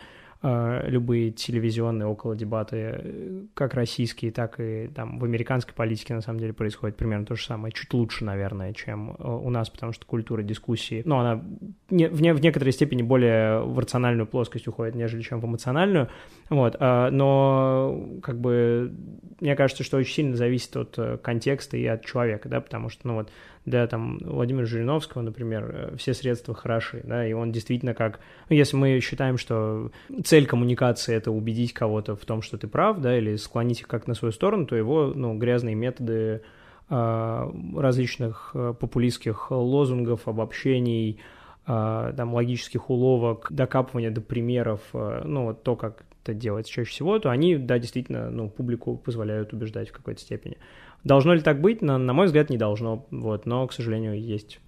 любые 0.88 1.32
телевизионные 1.32 2.08
около 2.08 2.36
дебаты, 2.36 2.78
э, 2.78 3.42
как 3.54 3.74
российские, 3.74 4.32
так 4.32 4.60
и 4.60 4.90
там 4.94 5.20
в 5.20 5.24
американской 5.24 5.74
политике 5.74 6.14
на 6.14 6.22
самом 6.22 6.40
деле 6.40 6.54
происходит 6.54 6.98
примерно 6.98 7.26
то 7.26 7.36
же 7.36 7.46
самое, 7.46 7.72
чуть 7.72 7.94
лучше, 7.94 8.26
наверное, 8.26 8.74
чем 8.74 9.16
э, 9.18 9.24
у 9.24 9.50
нас, 9.50 9.70
потому 9.70 9.92
что 9.92 10.06
культура 10.06 10.44
дискуссии, 10.44 11.02
ну, 11.06 11.18
она 11.18 11.44
не, 11.90 12.08
в, 12.08 12.22
не, 12.22 12.34
в 12.34 12.42
некоторой 12.42 12.74
степени 12.74 13.02
более 13.02 13.62
в 13.62 13.80
рациональную 13.80 14.28
плоскость 14.28 14.68
уходит, 14.68 14.96
нежели 14.96 15.22
чем 15.22 15.40
в 15.40 15.46
эмоциональную, 15.46 16.10
вот, 16.50 16.80
но 16.80 18.20
как 18.22 18.40
бы 18.40 18.94
мне 19.40 19.56
кажется, 19.56 19.84
что 19.84 19.98
очень 19.98 20.14
сильно 20.14 20.36
зависит 20.36 20.76
от 20.78 21.22
контекста 21.22 21.76
и 21.76 21.86
от 21.86 22.06
человека, 22.06 22.50
да, 22.50 22.62
потому 22.62 22.90
что, 22.90 23.08
ну 23.08 23.16
вот, 23.16 23.32
для 23.66 23.88
там 23.88 24.20
Владимира 24.20 24.66
Жириновского, 24.66 25.22
например, 25.22 25.72
э, 25.74 25.96
все 25.98 26.14
средства 26.14 26.54
хороши, 26.54 27.02
да, 27.04 27.28
и 27.28 27.34
он 27.34 27.52
действительно 27.52 27.94
как, 27.94 28.20
ну, 28.50 28.56
если 28.56 28.78
мы 28.78 29.00
считаем, 29.00 29.38
что 29.38 29.92
цель 30.24 30.46
коммуникации 30.46 31.16
это 31.16 31.32
убедить 31.32 31.74
кого-то 31.74 32.16
в 32.16 32.26
том, 32.26 32.42
что 32.42 32.58
ты 32.58 32.68
прав, 32.68 33.00
да, 33.00 33.18
или 33.18 33.36
склонить 33.36 33.82
их 33.82 33.88
как 33.88 34.08
на 34.08 34.14
свою 34.14 34.32
сторону, 34.32 34.66
то 34.66 34.76
его, 34.76 35.12
ну, 35.16 35.38
грязные 35.38 35.76
методы 35.76 36.42
э, 36.90 37.52
различных 37.76 38.52
э, 38.54 38.74
популистских 38.80 39.52
лозунгов, 39.52 40.28
обобщений, 40.28 41.20
э, 41.66 42.14
там, 42.16 42.34
логических 42.34 42.90
уловок, 42.90 43.48
докапывания 43.50 44.12
до 44.12 44.22
примеров, 44.22 44.82
э, 44.94 45.24
ну, 45.26 45.46
вот 45.46 45.64
то, 45.64 45.76
как 45.76 46.06
это 46.24 46.34
делается 46.34 46.72
чаще 46.72 46.90
всего, 46.92 47.20
то 47.20 47.30
они, 47.30 47.56
да, 47.56 47.80
действительно, 47.80 48.30
ну, 48.30 48.50
публику 48.50 48.98
позволяют 48.98 49.54
убеждать 49.54 49.90
в 49.90 49.94
какой-то 49.94 50.22
степени. 50.22 50.58
Должно 51.06 51.34
ли 51.34 51.42
так 51.42 51.62
быть? 51.62 51.82
На, 51.82 51.98
на 51.98 52.14
мой 52.14 52.26
взгляд, 52.26 52.50
не 52.50 52.58
должно. 52.58 53.06
Вот, 53.12 53.46
но, 53.46 53.66
к 53.68 53.74
сожалению, 53.74 54.20
есть. 54.20 54.60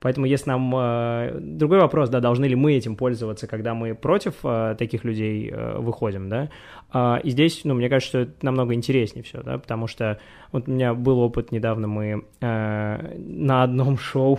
Поэтому 0.00 0.26
если 0.26 0.50
нам... 0.50 0.74
Э, 0.76 1.38
другой 1.40 1.78
вопрос, 1.80 2.10
да, 2.10 2.20
должны 2.20 2.44
ли 2.46 2.54
мы 2.54 2.74
этим 2.74 2.96
пользоваться, 2.96 3.46
когда 3.46 3.72
мы 3.72 3.94
против 3.94 4.34
э, 4.44 4.74
таких 4.78 5.04
людей 5.04 5.50
э, 5.50 5.78
выходим, 5.78 6.28
да? 6.28 6.50
Э, 6.92 7.20
и 7.22 7.30
здесь, 7.30 7.62
ну, 7.64 7.74
мне 7.74 7.88
кажется, 7.88 8.08
что 8.08 8.18
это 8.18 8.32
намного 8.44 8.74
интереснее 8.74 9.22
все, 9.22 9.42
да, 9.42 9.56
потому 9.58 9.86
что 9.86 10.18
вот 10.52 10.68
у 10.68 10.70
меня 10.70 10.94
был 10.94 11.20
опыт 11.20 11.52
недавно, 11.52 11.88
мы 11.88 12.24
на 12.40 13.62
одном 13.62 13.98
шоу 13.98 14.38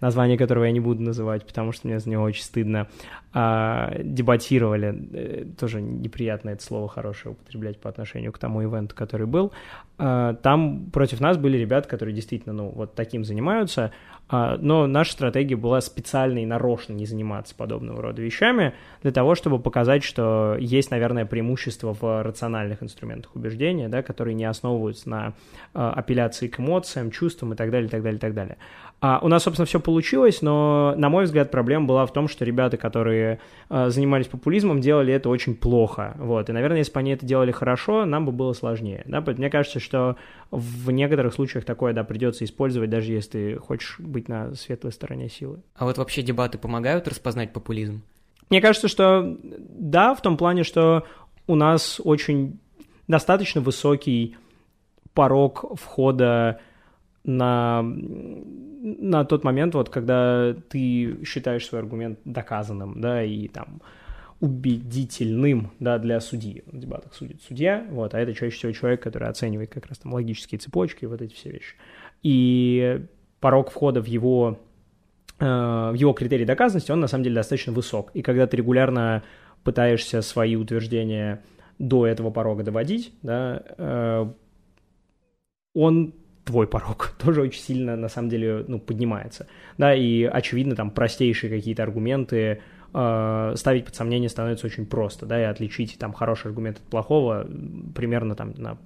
название 0.00 0.38
которого 0.38 0.64
я 0.64 0.72
не 0.72 0.80
буду 0.80 1.02
называть, 1.02 1.46
потому 1.46 1.72
что 1.72 1.88
мне 1.88 1.98
за 1.98 2.08
него 2.08 2.22
очень 2.22 2.42
стыдно, 2.42 2.88
а, 3.32 3.94
дебатировали, 4.02 5.08
э, 5.12 5.44
тоже 5.58 5.82
неприятно 5.82 6.50
это 6.50 6.62
слово 6.62 6.88
хорошее 6.88 7.32
употреблять 7.32 7.78
по 7.78 7.90
отношению 7.90 8.32
к 8.32 8.38
тому 8.38 8.62
ивенту, 8.64 8.94
который 8.94 9.26
был, 9.26 9.52
а, 9.98 10.34
там 10.34 10.90
против 10.92 11.20
нас 11.20 11.36
были 11.36 11.58
ребята, 11.58 11.88
которые 11.88 12.14
действительно, 12.14 12.54
ну, 12.54 12.68
вот 12.70 12.94
таким 12.94 13.24
занимаются, 13.24 13.92
а, 14.28 14.56
но 14.60 14.86
наша 14.86 15.12
стратегия 15.12 15.56
была 15.56 15.80
специально 15.80 16.38
и 16.38 16.46
нарочно 16.46 16.92
не 16.92 17.04
заниматься 17.04 17.54
подобного 17.54 18.00
рода 18.00 18.22
вещами 18.22 18.74
для 19.02 19.10
того, 19.10 19.34
чтобы 19.34 19.58
показать, 19.58 20.04
что 20.04 20.56
есть, 20.60 20.90
наверное, 20.90 21.26
преимущество 21.26 21.96
в 21.98 22.22
рациональных 22.22 22.82
инструментах 22.82 23.34
убеждения, 23.34 23.88
да, 23.88 24.02
которые 24.02 24.34
не 24.34 24.44
основываются 24.44 25.08
на 25.08 25.32
э, 25.74 25.78
апелляции 25.80 26.46
к 26.46 26.60
эмоциям, 26.60 27.10
чувствам 27.10 27.54
и 27.54 27.56
так 27.56 27.70
далее, 27.70 27.88
и 27.88 27.90
так 27.90 28.02
далее, 28.02 28.18
и 28.18 28.20
так 28.20 28.34
далее. 28.34 28.56
А 29.00 29.20
у 29.22 29.28
нас, 29.28 29.44
собственно, 29.44 29.66
все 29.66 29.80
получилось, 29.80 30.42
но, 30.42 30.94
на 30.96 31.08
мой 31.08 31.24
взгляд, 31.24 31.50
проблема 31.50 31.86
была 31.86 32.04
в 32.04 32.12
том, 32.12 32.28
что 32.28 32.44
ребята, 32.44 32.76
которые 32.76 33.17
э, 33.18 33.90
занимались 33.90 34.26
популизмом, 34.26 34.80
делали 34.80 35.12
это 35.12 35.28
очень 35.28 35.54
плохо. 35.54 36.14
Вот. 36.18 36.48
И, 36.48 36.52
наверное, 36.52 36.78
если 36.78 36.92
бы 36.92 37.00
они 37.00 37.12
это 37.12 37.26
делали 37.26 37.50
хорошо, 37.50 38.04
нам 38.04 38.26
бы 38.26 38.32
было 38.32 38.52
сложнее. 38.52 39.02
Да? 39.06 39.20
Мне 39.20 39.50
кажется, 39.50 39.80
что 39.80 40.16
в 40.50 40.90
некоторых 40.90 41.34
случаях 41.34 41.64
такое 41.64 41.92
да, 41.92 42.04
придется 42.04 42.44
использовать, 42.44 42.90
даже 42.90 43.12
если 43.12 43.30
ты 43.30 43.56
хочешь 43.56 43.96
быть 43.98 44.28
на 44.28 44.54
светлой 44.54 44.92
стороне 44.92 45.28
силы. 45.28 45.60
А 45.74 45.84
вот 45.84 45.98
вообще 45.98 46.22
дебаты 46.22 46.58
помогают 46.58 47.08
распознать 47.08 47.52
популизм? 47.52 48.02
Мне 48.50 48.60
кажется, 48.60 48.88
что 48.88 49.36
да, 49.42 50.14
в 50.14 50.22
том 50.22 50.36
плане, 50.36 50.64
что 50.64 51.04
у 51.46 51.54
нас 51.54 52.00
очень 52.02 52.58
достаточно 53.08 53.60
высокий 53.60 54.36
порог 55.14 55.64
входа 55.78 56.60
на, 57.28 57.82
на 57.82 59.24
тот 59.24 59.44
момент, 59.44 59.74
вот, 59.74 59.90
когда 59.90 60.54
ты 60.70 61.22
считаешь 61.24 61.66
свой 61.66 61.82
аргумент 61.82 62.18
доказанным, 62.24 63.00
да, 63.00 63.22
и 63.22 63.48
там 63.48 63.82
убедительным, 64.40 65.72
да, 65.78 65.98
для 65.98 66.20
судьи. 66.20 66.62
В 66.66 66.78
дебатах 66.78 67.12
судит 67.12 67.42
судья, 67.42 67.86
вот, 67.90 68.14
а 68.14 68.20
это 68.20 68.32
чаще 68.32 68.56
всего 68.56 68.72
человек, 68.72 69.02
который 69.02 69.28
оценивает 69.28 69.70
как 69.70 69.86
раз 69.86 69.98
там 69.98 70.14
логические 70.14 70.58
цепочки, 70.58 71.04
вот 71.04 71.20
эти 71.20 71.34
все 71.34 71.50
вещи. 71.50 71.74
И 72.22 73.04
порог 73.40 73.70
входа 73.70 74.00
в 74.00 74.06
его, 74.06 74.58
э, 75.38 75.44
в 75.44 75.94
его 75.94 76.14
критерий 76.14 76.46
доказанности, 76.46 76.90
он 76.92 77.00
на 77.00 77.08
самом 77.08 77.24
деле 77.24 77.36
достаточно 77.36 77.72
высок. 77.72 78.10
И 78.14 78.22
когда 78.22 78.46
ты 78.46 78.56
регулярно 78.56 79.22
пытаешься 79.64 80.22
свои 80.22 80.56
утверждения 80.56 81.44
до 81.78 82.06
этого 82.06 82.30
порога 82.30 82.62
доводить, 82.62 83.12
да, 83.22 83.62
э, 83.76 84.32
он 85.74 86.14
твой 86.48 86.66
порог 86.66 87.14
тоже 87.22 87.42
очень 87.42 87.60
сильно, 87.60 87.94
на 87.94 88.08
самом 88.08 88.30
деле, 88.30 88.64
ну, 88.66 88.80
поднимается. 88.80 89.46
Да, 89.76 89.94
и, 89.94 90.24
очевидно, 90.24 90.74
там 90.74 90.90
простейшие 90.90 91.50
какие-то 91.50 91.82
аргументы 91.82 92.62
э, 92.94 93.52
ставить 93.54 93.84
под 93.84 93.94
сомнение 93.94 94.30
становится 94.30 94.66
очень 94.66 94.86
просто, 94.86 95.26
да, 95.26 95.40
и 95.40 95.44
отличить 95.44 95.98
там 95.98 96.14
хороший 96.14 96.46
аргумент 96.46 96.78
от 96.78 96.84
плохого 96.84 97.46
примерно 97.94 98.34
там 98.34 98.54
на 98.56 98.78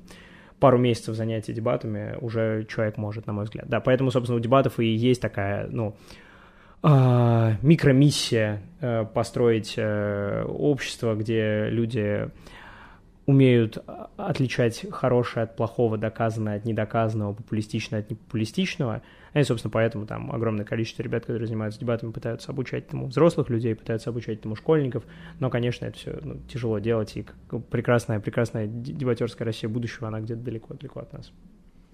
пару 0.59 0.79
месяцев 0.79 1.15
занятия 1.15 1.53
дебатами 1.53 2.17
уже 2.21 2.67
человек 2.69 2.97
может, 2.97 3.27
на 3.27 3.33
мой 3.33 3.45
взгляд. 3.45 3.69
Да, 3.69 3.81
поэтому, 3.81 4.11
собственно, 4.11 4.39
у 4.39 4.41
дебатов 4.41 4.81
и 4.81 4.87
есть 4.87 5.23
такая, 5.23 5.69
ну, 5.71 5.97
э, 6.83 7.55
микромиссия 7.63 8.61
э, 8.81 9.05
построить 9.05 9.75
э, 9.77 10.45
общество, 10.49 11.15
где 11.15 11.69
люди 11.71 12.29
умеют 13.27 13.79
а, 13.87 14.11
отличать 14.17 14.85
хорошее 14.91 15.45
от 15.45 15.57
плохого, 15.57 15.97
доказанное 15.97 16.57
от 16.57 16.65
недоказанного, 16.65 17.35
популистичное 17.35 18.01
от 18.01 18.11
непопулистичного. 18.11 19.03
И, 19.35 19.43
собственно, 19.45 19.71
поэтому 19.71 20.07
там 20.07 20.31
огромное 20.33 20.65
количество 20.65 21.03
ребят, 21.03 21.23
которые 21.23 21.47
занимаются 21.47 21.81
дебатами, 21.81 22.13
пытаются 22.13 22.51
обучать 22.51 22.87
этому 22.87 23.07
взрослых 23.07 23.49
людей, 23.49 23.75
пытаются 23.75 24.11
обучать 24.11 24.41
этому 24.41 24.57
школьников. 24.57 25.05
Но, 25.39 25.51
конечно, 25.51 25.87
это 25.87 25.97
все 25.97 26.19
ну, 26.23 26.41
тяжело 26.53 26.79
делать, 26.81 27.17
и 27.17 27.25
прекрасная, 27.71 28.21
прекрасная 28.21 28.67
дебатерская 28.67 29.47
Россия 29.47 29.71
будущего, 29.71 30.09
она 30.09 30.21
где-то 30.21 30.41
далеко-далеко 30.43 31.01
от 31.01 31.13
нас. 31.13 31.33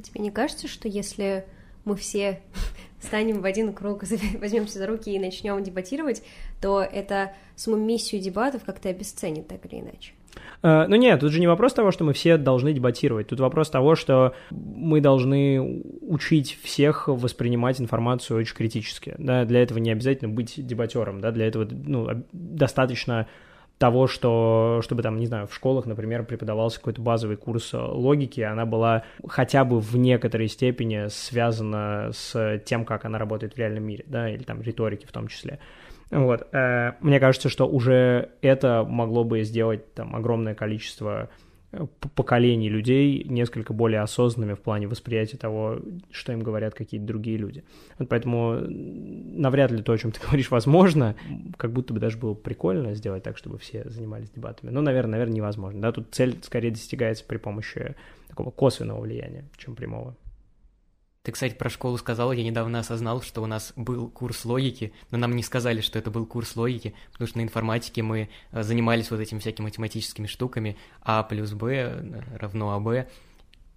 Тебе 0.02 0.23
не 0.23 0.30
кажется, 0.30 0.66
что 0.66 0.88
если 0.88 1.44
мы 1.85 1.94
все 1.97 2.40
станем 3.00 3.40
в 3.40 3.44
один 3.44 3.73
круг, 3.73 4.02
возьмемся 4.40 4.78
за 4.78 4.87
руки 4.87 5.14
и 5.14 5.18
начнем 5.18 5.62
дебатировать, 5.62 6.23
то 6.61 6.80
это 6.82 7.35
саму 7.54 7.76
миссию 7.76 8.20
дебатов 8.20 8.64
как-то 8.64 8.88
обесценит 8.88 9.47
так 9.49 9.64
или 9.66 9.80
иначе? 9.80 10.12
Э, 10.62 10.86
ну 10.88 10.96
нет, 10.96 11.20
тут 11.20 11.32
же 11.32 11.40
не 11.40 11.46
вопрос 11.46 11.72
того, 11.72 11.90
что 11.90 12.04
мы 12.04 12.12
все 12.12 12.36
должны 12.36 12.72
дебатировать. 12.72 13.28
Тут 13.28 13.40
вопрос 13.40 13.70
того, 13.70 13.94
что 13.94 14.34
мы 14.50 15.00
должны 15.00 15.82
учить 16.02 16.58
всех 16.62 17.08
воспринимать 17.08 17.80
информацию 17.80 18.38
очень 18.38 18.56
критически. 18.56 19.14
Да? 19.18 19.44
Для 19.44 19.62
этого 19.62 19.78
не 19.78 19.90
обязательно 19.90 20.28
быть 20.28 20.54
дебатером. 20.56 21.20
Да? 21.20 21.30
Для 21.30 21.46
этого 21.46 21.68
ну, 21.70 22.08
достаточно 22.32 23.26
того, 23.78 24.08
что, 24.08 24.80
чтобы 24.82 25.02
там, 25.02 25.18
не 25.18 25.26
знаю, 25.26 25.46
в 25.46 25.54
школах, 25.54 25.86
например, 25.86 26.24
преподавался 26.24 26.78
какой-то 26.78 27.00
базовый 27.00 27.36
курс 27.36 27.70
логики, 27.72 28.40
она 28.40 28.66
была 28.66 29.04
хотя 29.26 29.64
бы 29.64 29.78
в 29.78 29.96
некоторой 29.96 30.48
степени 30.48 31.06
связана 31.08 32.10
с 32.12 32.60
тем, 32.64 32.84
как 32.84 33.04
она 33.04 33.18
работает 33.18 33.54
в 33.54 33.56
реальном 33.56 33.84
мире, 33.84 34.04
да, 34.08 34.28
или 34.28 34.42
там 34.42 34.62
риторики 34.62 35.06
в 35.06 35.12
том 35.12 35.28
числе. 35.28 35.60
Вот. 36.10 36.48
Э, 36.52 36.92
мне 37.00 37.20
кажется, 37.20 37.48
что 37.48 37.66
уже 37.68 38.30
это 38.40 38.84
могло 38.88 39.24
бы 39.24 39.42
сделать 39.42 39.92
там 39.94 40.16
огромное 40.16 40.54
количество 40.54 41.28
э, 41.72 41.86
поколений 42.14 42.70
людей 42.70 43.24
несколько 43.24 43.74
более 43.74 44.00
осознанными 44.00 44.54
в 44.54 44.60
плане 44.60 44.86
восприятия 44.86 45.36
того, 45.36 45.80
что 46.10 46.32
им 46.32 46.40
говорят 46.40 46.74
какие-то 46.74 47.06
другие 47.06 47.36
люди. 47.36 47.62
Вот 47.98 48.08
поэтому 48.08 48.58
навряд 48.58 49.70
ли 49.70 49.82
то, 49.82 49.92
о 49.92 49.98
чем 49.98 50.12
ты 50.12 50.20
говоришь, 50.26 50.50
возможно. 50.50 51.14
Как 51.58 51.72
будто 51.72 51.92
бы 51.92 52.00
даже 52.00 52.16
было 52.16 52.34
прикольно 52.34 52.94
сделать 52.94 53.22
так, 53.22 53.36
чтобы 53.36 53.58
все 53.58 53.88
занимались 53.88 54.30
дебатами. 54.30 54.70
Но, 54.70 54.80
наверное, 54.80 55.12
наверное, 55.12 55.36
невозможно. 55.36 55.82
Да? 55.82 55.92
Тут 55.92 56.08
цель 56.12 56.38
скорее 56.42 56.70
достигается 56.70 57.24
при 57.24 57.36
помощи 57.36 57.96
такого 58.28 58.50
косвенного 58.50 59.00
влияния, 59.00 59.44
чем 59.58 59.74
прямого. 59.74 60.16
Ты, 61.22 61.32
кстати, 61.32 61.54
про 61.54 61.68
школу 61.68 61.98
сказал, 61.98 62.32
я 62.32 62.44
недавно 62.44 62.78
осознал, 62.78 63.22
что 63.22 63.42
у 63.42 63.46
нас 63.46 63.72
был 63.76 64.08
курс 64.08 64.44
логики, 64.44 64.92
но 65.10 65.18
нам 65.18 65.34
не 65.37 65.42
сказали, 65.42 65.80
что 65.80 65.98
это 65.98 66.10
был 66.10 66.25
курс 66.26 66.56
логики, 66.56 66.94
потому 67.12 67.28
что 67.28 67.38
на 67.38 67.42
информатике 67.42 68.02
мы 68.02 68.30
э, 68.52 68.62
занимались 68.62 69.10
вот 69.10 69.20
этими 69.20 69.38
всякими 69.38 69.66
математическими 69.66 70.26
штуками, 70.26 70.76
а 71.02 71.22
плюс 71.25 71.52
b 71.52 71.75
э, 71.75 72.22
равно 72.38 72.72
аб, 72.72 73.08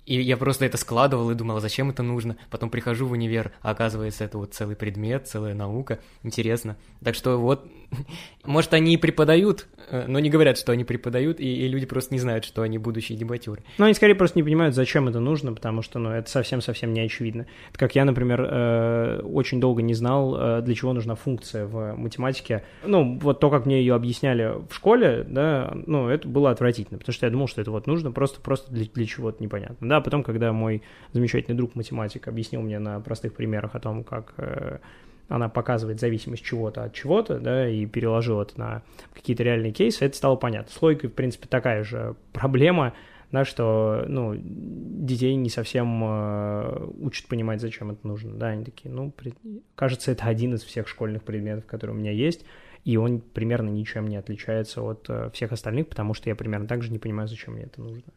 и 0.06 0.20
я 0.20 0.36
просто 0.36 0.66
это 0.66 0.78
складывал 0.78 1.30
и 1.32 1.36
думал, 1.36 1.58
а 1.58 1.60
зачем 1.60 1.90
это 1.90 2.02
нужно. 2.04 2.36
Потом 2.50 2.70
прихожу 2.70 3.06
в 3.06 3.12
универ, 3.12 3.52
а 3.62 3.72
оказывается, 3.72 4.24
это 4.24 4.38
вот 4.38 4.54
целый 4.54 4.76
предмет, 4.76 5.28
целая 5.28 5.54
наука. 5.54 6.00
Интересно. 6.24 6.76
Так 7.04 7.16
что 7.16 7.38
вот, 7.38 7.68
может, 8.44 8.74
они 8.74 8.96
и 8.96 8.98
преподают, 8.98 9.68
э, 9.90 10.06
но 10.08 10.20
не 10.20 10.30
говорят, 10.30 10.58
что 10.58 10.72
они 10.72 10.84
преподают, 10.84 11.40
и, 11.40 11.46
и 11.46 11.68
люди 11.68 11.86
просто 11.86 12.14
не 12.14 12.20
знают, 12.20 12.46
что 12.46 12.64
они 12.64 12.78
будущие 12.80 13.18
дебатюры. 13.18 13.64
Ну, 13.78 13.86
они 13.86 13.94
скорее 13.94 14.16
просто 14.16 14.40
не 14.40 14.44
понимают, 14.44 14.74
зачем 14.76 15.08
это 15.08 15.20
нужно, 15.20 15.54
потому 15.54 15.82
что, 15.84 16.00
ну, 16.00 16.10
это 16.10 16.30
совсем-совсем 16.30 16.94
не 16.94 17.02
очевидно. 17.02 17.46
Это 17.70 17.80
как 17.80 17.96
я, 17.96 18.04
например, 18.04 18.42
э, 18.50 19.22
очень 19.22 19.60
долго 19.60 19.84
не 19.84 19.94
знал, 19.94 20.36
э, 20.36 20.62
для 20.62 20.74
чего 20.74 20.94
нужна 20.94 21.14
функция 21.16 21.68
в 21.68 21.96
математике. 21.96 22.64
Ну, 22.84 23.20
вот 23.20 23.40
то, 23.40 23.52
как 23.52 23.68
мне 23.68 23.80
ее 23.80 23.94
объясняли 23.94 24.56
в 24.68 24.74
школе, 24.74 25.26
да, 25.30 25.72
ну, 25.86 26.10
это 26.10 26.28
было 26.28 26.50
отвратительно, 26.50 26.98
потому 26.98 27.14
что 27.14 27.26
я 27.28 27.32
думал, 27.32 27.48
что 27.48 27.62
это 27.62 27.70
вот 27.70 27.86
нужно 27.86 28.12
просто-просто 28.12 28.72
для, 28.72 28.86
для 28.86 29.06
чего-то 29.06 29.42
непонятно. 29.44 29.88
Да, 29.88 30.01
потом, 30.02 30.24
когда 30.24 30.52
мой 30.54 30.84
замечательный 31.14 31.56
друг 31.56 31.76
математик 31.76 32.28
объяснил 32.28 32.62
мне 32.62 32.80
на 32.80 33.00
простых 33.00 33.34
примерах 33.34 33.76
о 33.76 33.80
том, 33.80 34.04
как 34.04 34.34
э, 34.38 34.80
она 35.28 35.48
показывает 35.50 36.00
зависимость 36.00 36.44
чего-то 36.44 36.84
от 36.84 36.94
чего-то, 36.94 37.40
да, 37.40 37.68
и 37.68 37.86
переложил 37.86 38.42
это 38.42 38.60
на 38.60 38.84
какие-то 39.14 39.44
реальные 39.44 39.72
кейсы, 39.72 40.06
это 40.06 40.16
стало 40.16 40.36
понятно. 40.36 40.72
С 40.72 40.82
логикой, 40.82 41.10
в 41.10 41.14
принципе, 41.14 41.48
такая 41.48 41.84
же 41.84 42.16
проблема, 42.34 42.94
да, 43.32 43.46
что, 43.46 44.04
ну, 44.08 44.34
детей 44.36 45.36
не 45.36 45.50
совсем 45.50 46.04
э, 46.04 46.88
учат 47.00 47.28
понимать, 47.28 47.62
зачем 47.62 47.92
это 47.92 48.06
нужно, 48.06 48.36
да, 48.36 48.48
они 48.48 48.66
такие, 48.66 48.94
ну, 48.94 49.12
при... 49.12 49.34
кажется, 49.76 50.12
это 50.12 50.26
один 50.26 50.54
из 50.56 50.64
всех 50.64 50.88
школьных 50.88 51.24
предметов, 51.24 51.66
которые 51.66 51.96
у 51.96 52.00
меня 52.00 52.12
есть, 52.12 52.46
и 52.84 52.98
он 52.98 53.22
примерно 53.22 53.70
ничем 53.70 54.08
не 54.08 54.18
отличается 54.18 54.82
от 54.82 55.06
э, 55.10 55.30
всех 55.34 55.54
остальных, 55.54 55.88
потому 55.88 56.14
что 56.14 56.30
я 56.30 56.36
примерно 56.36 56.68
так 56.68 56.84
же 56.84 56.92
не 56.92 57.00
понимаю, 57.00 57.30
зачем 57.30 57.54
мне 57.54 57.64
это 57.64 57.80
нужно. 57.82 58.12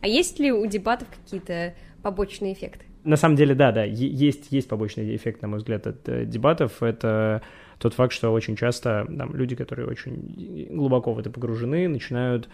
А 0.00 0.08
есть 0.08 0.38
ли 0.38 0.52
у 0.52 0.64
дебатов 0.66 1.08
какие-то 1.08 1.74
побочные 2.02 2.52
эффекты? 2.52 2.86
На 3.04 3.16
самом 3.16 3.36
деле, 3.36 3.54
да, 3.54 3.72
да, 3.72 3.84
есть, 3.84 4.48
есть 4.50 4.68
побочный 4.68 5.16
эффект, 5.16 5.40
на 5.42 5.48
мой 5.48 5.58
взгляд, 5.58 5.86
от 5.86 6.08
э, 6.08 6.24
дебатов. 6.26 6.82
Это 6.82 7.42
тот 7.78 7.94
факт, 7.94 8.12
что 8.12 8.30
очень 8.30 8.56
часто 8.56 9.06
там, 9.06 9.34
люди, 9.34 9.56
которые 9.56 9.88
очень 9.88 10.68
глубоко 10.70 11.14
в 11.14 11.18
это 11.18 11.30
погружены, 11.30 11.88
начинают 11.88 12.48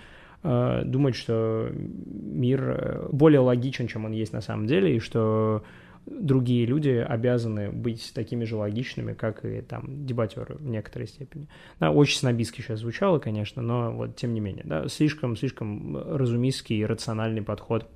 э, 0.45 0.83
думать, 0.85 1.17
что 1.17 1.71
мир 1.73 2.63
э, 2.63 3.09
более 3.11 3.41
логичен, 3.41 3.89
чем 3.89 4.05
он 4.05 4.13
есть 4.13 4.33
на 4.33 4.41
самом 4.41 4.67
деле, 4.67 4.97
и 4.97 5.01
что 5.01 5.65
другие 6.07 6.67
люди 6.67 7.05
обязаны 7.07 7.71
быть 7.71 8.13
такими 8.15 8.45
же 8.45 8.57
логичными, 8.57 9.13
как 9.13 9.45
и 9.45 9.61
там 9.61 10.07
дебатеры 10.07 10.55
в 10.57 10.67
некоторой 10.67 11.09
степени. 11.09 11.49
Да, 11.81 11.91
очень 11.91 12.19
снобистски 12.19 12.61
сейчас 12.61 12.81
звучало, 12.81 13.19
конечно, 13.19 13.63
но 13.63 13.93
вот 13.93 14.17
тем 14.17 14.33
не 14.35 14.41
менее, 14.41 14.65
да, 14.65 14.89
слишком, 14.89 15.37
слишком 15.37 15.97
разумистский, 15.97 16.85
рациональный 16.87 17.43
подход 17.43 17.89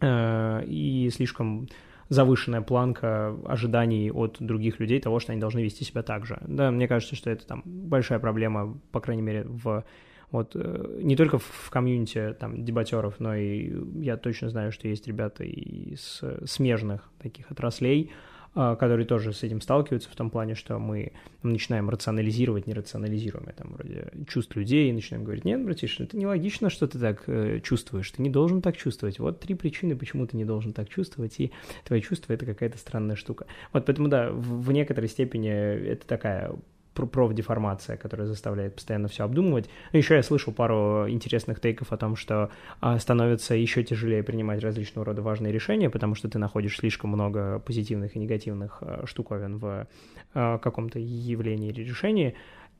э, 0.00 0.64
и 0.66 1.10
слишком 1.12 1.68
завышенная 2.08 2.60
планка 2.60 3.34
ожиданий 3.46 4.10
от 4.10 4.36
других 4.38 4.80
людей 4.80 5.00
того, 5.00 5.18
что 5.18 5.32
они 5.32 5.40
должны 5.40 5.60
вести 5.60 5.84
себя 5.84 6.02
так 6.02 6.26
же. 6.26 6.38
Да, 6.46 6.70
мне 6.70 6.86
кажется, 6.86 7.16
что 7.16 7.30
это 7.30 7.46
там 7.46 7.62
большая 7.64 8.18
проблема, 8.18 8.78
по 8.92 9.00
крайней 9.00 9.22
мере, 9.22 9.44
в 9.44 9.84
вот 10.32 10.52
э, 10.56 10.98
не 11.00 11.14
только 11.14 11.38
в 11.38 11.70
комьюнити 11.70 12.34
там 12.40 12.64
дебатеров, 12.64 13.20
но 13.20 13.36
и 13.36 13.72
я 14.00 14.16
точно 14.16 14.48
знаю, 14.48 14.72
что 14.72 14.88
есть 14.88 15.06
ребята 15.06 15.44
из 15.44 16.20
смежных 16.44 17.08
таких 17.20 17.50
отраслей, 17.52 18.10
а, 18.54 18.76
которые 18.76 19.06
тоже 19.06 19.32
с 19.32 19.42
этим 19.42 19.62
сталкиваются 19.62 20.10
в 20.10 20.14
том 20.14 20.28
плане, 20.28 20.54
что 20.54 20.78
мы 20.78 21.12
начинаем 21.42 21.88
рационализировать 21.88 22.66
нерационализируемое, 22.66 23.54
там, 23.54 23.72
вроде 23.72 24.10
чувств 24.28 24.54
людей, 24.56 24.90
и 24.90 24.92
начинаем 24.92 25.24
говорить, 25.24 25.46
нет, 25.46 25.64
братиш, 25.64 25.98
это 26.00 26.18
нелогично, 26.18 26.68
что 26.68 26.86
ты 26.86 26.98
так 26.98 27.22
э, 27.28 27.60
чувствуешь, 27.60 28.10
ты 28.10 28.20
не 28.20 28.28
должен 28.28 28.60
так 28.60 28.76
чувствовать. 28.76 29.18
Вот 29.18 29.40
три 29.40 29.54
причины, 29.54 29.96
почему 29.96 30.26
ты 30.26 30.36
не 30.36 30.44
должен 30.44 30.74
так 30.74 30.90
чувствовать, 30.90 31.40
и 31.40 31.50
твои 31.84 32.02
чувства— 32.02 32.32
это 32.34 32.44
какая-то 32.44 32.76
странная 32.76 33.16
штука. 33.16 33.46
Вот 33.72 33.86
поэтому, 33.86 34.08
да, 34.08 34.30
в, 34.30 34.64
в 34.64 34.72
некоторой 34.72 35.08
степени 35.08 35.48
это 35.48 36.06
такая 36.06 36.52
профдеформация, 36.94 37.96
которая 37.96 38.26
заставляет 38.26 38.74
постоянно 38.74 39.08
все 39.08 39.24
обдумывать. 39.24 39.68
Ну, 39.92 39.98
еще 39.98 40.14
я 40.14 40.22
слышал 40.22 40.52
пару 40.52 41.08
интересных 41.08 41.60
тейков 41.60 41.92
о 41.92 41.96
том, 41.96 42.16
что 42.16 42.50
а, 42.80 42.98
становится 42.98 43.54
еще 43.54 43.82
тяжелее 43.82 44.22
принимать 44.22 44.60
различного 44.60 45.06
рода 45.06 45.22
важные 45.22 45.52
решения, 45.52 45.90
потому 45.90 46.14
что 46.14 46.28
ты 46.28 46.38
находишь 46.38 46.76
слишком 46.76 47.10
много 47.10 47.58
позитивных 47.60 48.16
и 48.16 48.18
негативных 48.18 48.78
а, 48.80 49.06
штуковин 49.06 49.58
в 49.58 49.86
а, 50.34 50.58
каком-то 50.58 50.98
явлении 50.98 51.70
или 51.70 51.82
решении, 51.82 52.34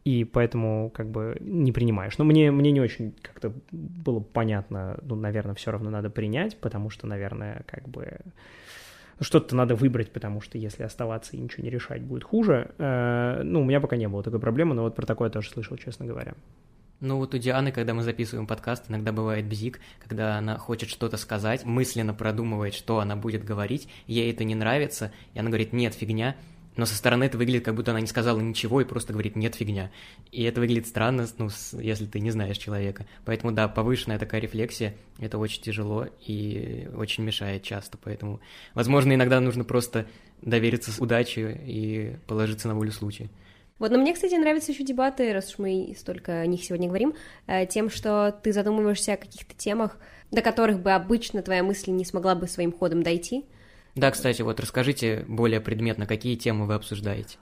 и 0.05 0.25
поэтому 0.25 0.91
как 0.91 1.11
бы 1.11 1.37
не 1.41 1.73
принимаешь. 1.73 2.19
Но 2.19 2.25
мне, 2.25 2.51
мне 2.51 2.73
не 2.73 2.81
очень 2.81 3.15
как-то 3.23 3.53
было 3.71 4.21
понятно, 4.21 4.99
ну, 5.03 5.15
наверное, 5.15 5.55
все 5.55 5.71
равно 5.71 5.91
надо 5.91 6.11
принять, 6.11 6.57
потому 6.59 6.91
что, 6.91 7.07
наверное, 7.07 7.63
как 7.67 7.89
бы 7.89 8.19
что-то 9.23 9.55
надо 9.57 9.75
выбрать, 9.75 10.11
потому 10.13 10.41
что 10.41 10.59
если 10.59 10.83
оставаться 10.83 11.37
и 11.37 11.41
ничего 11.41 11.65
не 11.65 11.71
решать, 11.71 12.03
будет 12.03 12.25
хуже. 12.25 12.71
Э, 12.79 13.43
ну, 13.43 13.63
у 13.63 13.65
меня 13.65 13.81
пока 13.81 13.97
не 13.97 14.09
было 14.09 14.23
такой 14.23 14.41
проблемы, 14.41 14.75
но 14.75 14.83
вот 14.83 14.95
про 14.95 15.07
такое 15.07 15.31
тоже 15.31 15.51
слышал, 15.51 15.77
честно 15.77 16.07
говоря. 16.07 16.35
Ну 17.01 17.17
вот 17.17 17.35
у 17.35 17.39
Дианы, 17.39 17.73
когда 17.73 17.95
мы 17.95 18.05
записываем 18.05 18.47
подкаст, 18.47 18.85
иногда 18.89 19.11
бывает 19.11 19.47
бзик, 19.47 19.81
когда 19.99 20.37
она 20.37 20.57
хочет 20.57 20.89
что-то 20.89 21.17
сказать, 21.17 21.65
мысленно 21.65 22.15
продумывает, 22.15 22.75
что 22.75 23.01
она 23.01 23.17
будет 23.17 23.45
говорить, 23.45 23.89
ей 24.07 24.31
это 24.31 24.45
не 24.45 24.55
нравится, 24.55 25.11
и 25.35 25.39
она 25.41 25.49
говорит 25.49 25.73
«нет, 25.73 25.95
фигня», 25.95 26.37
но 26.77 26.87
со 26.87 26.95
стороны 26.95 27.25
это 27.25 27.37
выглядит, 27.37 27.65
как 27.65 27.75
будто 27.75 27.91
она 27.91 28.01
не 28.01 28.07
сказала 28.07 28.41
ничего 28.41 28.81
и 28.81 28.85
просто 28.85 29.13
говорит 29.13 29.37
«нет, 29.37 29.55
фигня». 29.55 29.91
И 30.31 30.43
это 30.45 30.61
выглядит 30.61 30.87
странно, 30.87 31.27
ну, 31.39 31.49
если 31.73 32.07
ты 32.07 32.21
не 32.21 32.31
знаешь 32.31 32.57
человека. 32.57 33.07
Поэтому, 33.25 33.53
да, 33.53 33.69
повышенная 33.69 34.19
такая 34.19 34.41
рефлексия— 34.41 34.95
это 35.19 35.39
очень 35.39 35.63
тяжело 35.63 36.07
и 36.27 36.89
очень 36.97 37.25
мешает 37.25 37.63
часто. 37.63 37.99
Поэтому, 38.03 38.41
возможно, 38.75 39.13
иногда 39.13 39.41
нужно 39.41 39.65
просто 39.65 40.07
довериться 40.41 40.93
удаче 41.03 41.61
и 41.67 42.17
положиться 42.27 42.69
на 42.69 42.75
волю 42.75 42.93
случая. 42.93 43.29
Вот, 43.79 43.91
но 43.91 43.99
мне, 43.99 44.15
кстати, 44.15 44.35
нравятся 44.35 44.73
еще 44.73 44.85
дебаты, 44.85 45.33
раз 45.33 45.51
уж 45.51 45.59
мы 45.59 45.95
столько 45.99 46.41
о 46.41 46.47
них 46.47 46.65
сегодня 46.65 46.87
говорим, 46.87 47.15
э, 47.49 47.67
тем, 47.67 47.91
что 47.91 48.31
ты 48.43 48.53
задумываешься 48.53 49.15
о 49.15 49.17
каких-то 49.17 49.55
темах, 49.57 49.99
до 50.31 50.41
которых 50.41 50.81
бы 50.81 50.93
обычно 50.93 51.43
твоя 51.43 51.63
мысль 51.65 51.91
не 51.91 52.05
смогла 52.05 52.35
бы 52.35 52.47
своим 52.47 52.73
ходом 52.73 53.03
дойти, 53.03 53.45
да, 53.95 54.11
кстати, 54.11 54.43
вот 54.43 54.61
расскажите 54.61 55.25
более 55.29 55.61
предметно, 55.61 56.07
какие 56.07 56.37
темы 56.37 56.67
вы 56.67 56.75
обсуждаете. 56.75 57.39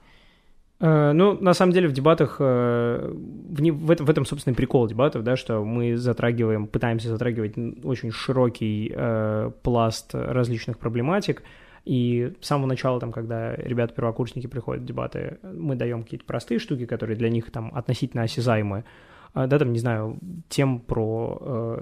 Э, 0.81 1.11
ну, 1.13 1.37
на 1.39 1.53
самом 1.53 1.71
деле 1.71 1.87
в 1.87 1.93
дебатах, 1.93 2.37
э, 2.39 3.13
в, 3.13 3.61
в, 3.61 3.91
этом, 3.91 4.05
в 4.05 4.09
этом, 4.09 4.25
собственно, 4.25 4.55
прикол 4.55 4.87
дебатов, 4.87 5.23
да, 5.23 5.35
что 5.35 5.63
мы 5.63 5.95
затрагиваем, 5.95 6.67
пытаемся 6.67 7.09
затрагивать 7.09 7.53
очень 7.83 8.11
широкий 8.11 8.91
э, 8.93 9.51
пласт 9.61 10.13
различных 10.13 10.79
проблематик, 10.79 11.43
и 11.85 12.33
с 12.41 12.47
самого 12.47 12.67
начала, 12.67 12.99
там, 12.99 13.11
когда 13.11 13.55
ребята-первокурсники 13.55 14.47
приходят 14.47 14.83
в 14.83 14.85
дебаты, 14.85 15.39
мы 15.41 15.75
даем 15.75 16.03
какие-то 16.03 16.25
простые 16.25 16.59
штуки, 16.59 16.85
которые 16.85 17.17
для 17.17 17.29
них 17.29 17.51
там 17.51 17.71
относительно 17.73 18.23
осязаемые, 18.23 18.83
а, 18.83 19.10
да, 19.33 19.59
там, 19.59 19.71
не 19.71 19.79
знаю, 19.79 20.19
тем 20.49 20.79
про, 20.79 21.37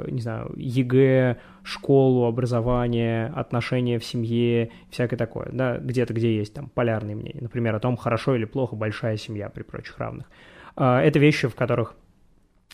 э, 0.05 0.11
не 0.11 0.21
знаю, 0.21 0.53
ЕГЭ, 0.55 1.37
школу, 1.63 2.25
образование, 2.25 3.27
отношения 3.27 3.97
в 3.97 4.05
семье, 4.05 4.71
всякое 4.91 5.17
такое, 5.17 5.49
да, 5.51 5.77
где-то, 5.77 6.13
где 6.13 6.35
есть 6.35 6.53
там 6.53 6.69
полярные 6.69 7.15
мнения, 7.15 7.41
например, 7.41 7.75
о 7.75 7.79
том, 7.79 7.97
хорошо 7.97 8.35
или 8.35 8.45
плохо 8.45 8.75
большая 8.75 9.17
семья 9.17 9.49
при 9.49 9.63
прочих 9.63 9.97
равных. 9.97 10.29
А, 10.75 11.01
это 11.01 11.17
вещи, 11.17 11.47
в 11.47 11.55
которых 11.55 11.95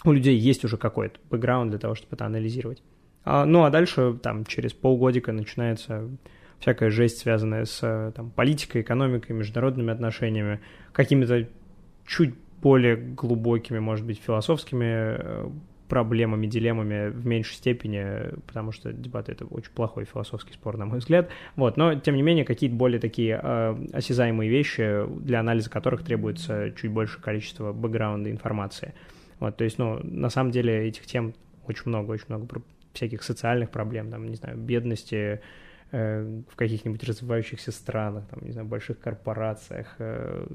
у 0.03 0.11
людей 0.11 0.37
есть 0.37 0.65
уже 0.65 0.77
какой-то 0.77 1.19
бэкграунд 1.29 1.69
для 1.71 1.79
того, 1.79 1.95
чтобы 1.95 2.15
это 2.15 2.25
анализировать. 2.25 2.83
А, 3.23 3.45
ну, 3.45 3.63
а 3.63 3.69
дальше, 3.69 4.19
там, 4.21 4.45
через 4.45 4.73
полгодика 4.73 5.31
начинается 5.31 6.09
всякая 6.59 6.89
жесть, 6.89 7.19
связанная 7.19 7.65
с 7.65 8.13
там, 8.15 8.29
политикой, 8.29 8.81
экономикой, 8.81 9.31
международными 9.31 9.91
отношениями, 9.91 10.59
какими-то 10.91 11.47
чуть 12.05 12.35
более 12.61 12.95
глубокими, 12.95 13.79
может 13.79 14.05
быть, 14.05 14.19
философскими 14.19 14.85
э, 14.85 15.49
проблемами, 15.87 16.47
дилеммами 16.47 17.09
в 17.09 17.25
меньшей 17.25 17.55
степени, 17.55 18.33
потому 18.47 18.71
что 18.71 18.91
дебаты— 18.91 19.31
это 19.33 19.45
очень 19.45 19.71
плохой 19.71 20.05
философский 20.05 20.53
спор, 20.53 20.77
на 20.77 20.85
мой 20.85 20.99
взгляд. 20.99 21.29
Вот, 21.55 21.77
но, 21.77 21.95
тем 21.95 22.15
не 22.15 22.21
менее, 22.21 22.45
какие-то 22.45 22.75
более 22.75 22.99
такие 22.99 23.39
э, 23.41 23.75
осязаемые 23.93 24.49
вещи, 24.49 25.05
для 25.19 25.39
анализа 25.39 25.69
которых 25.69 26.03
требуется 26.03 26.71
чуть 26.71 26.91
больше 26.91 27.21
количества 27.21 27.71
бэкграунда 27.71 28.31
информации. 28.31 28.93
Вот, 29.39 29.57
то 29.57 29.63
есть, 29.63 29.77
ну, 29.77 29.99
на 30.03 30.29
самом 30.29 30.51
деле 30.51 30.87
этих 30.87 31.05
тем 31.05 31.33
очень 31.67 31.83
много, 31.85 32.11
очень 32.11 32.25
много 32.29 32.61
всяких 32.93 33.23
социальных 33.23 33.69
проблем, 33.69 34.09
там, 34.09 34.27
не 34.27 34.35
знаю, 34.35 34.57
бедности, 34.57 35.41
Э, 35.91 36.41
в 36.49 36.55
каких-нибудь 36.55 37.03
развивающихся 37.03 37.71
странах, 37.71 38.25
там, 38.27 38.43
не 38.43 38.51
знаю, 38.51 38.67
больших 38.67 38.99
корпорациях, 38.99 39.95
э, 39.99 40.45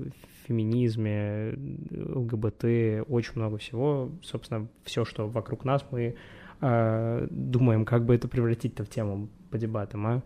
феминизме, 0.51 1.55
ЛГБТ, 1.91 3.07
очень 3.09 3.33
много 3.37 3.59
всего. 3.59 4.11
Собственно, 4.23 4.67
все, 4.85 5.05
что 5.05 5.29
вокруг 5.29 5.65
нас, 5.65 5.85
мы 5.93 6.17
э, 6.61 7.27
думаем, 7.31 7.85
как 7.85 8.05
бы 8.05 8.17
это 8.17 8.27
превратить-то 8.27 8.85
в 8.85 8.89
тему 8.89 9.29
по 9.51 9.59
дебатам, 9.59 10.07
а? 10.07 10.23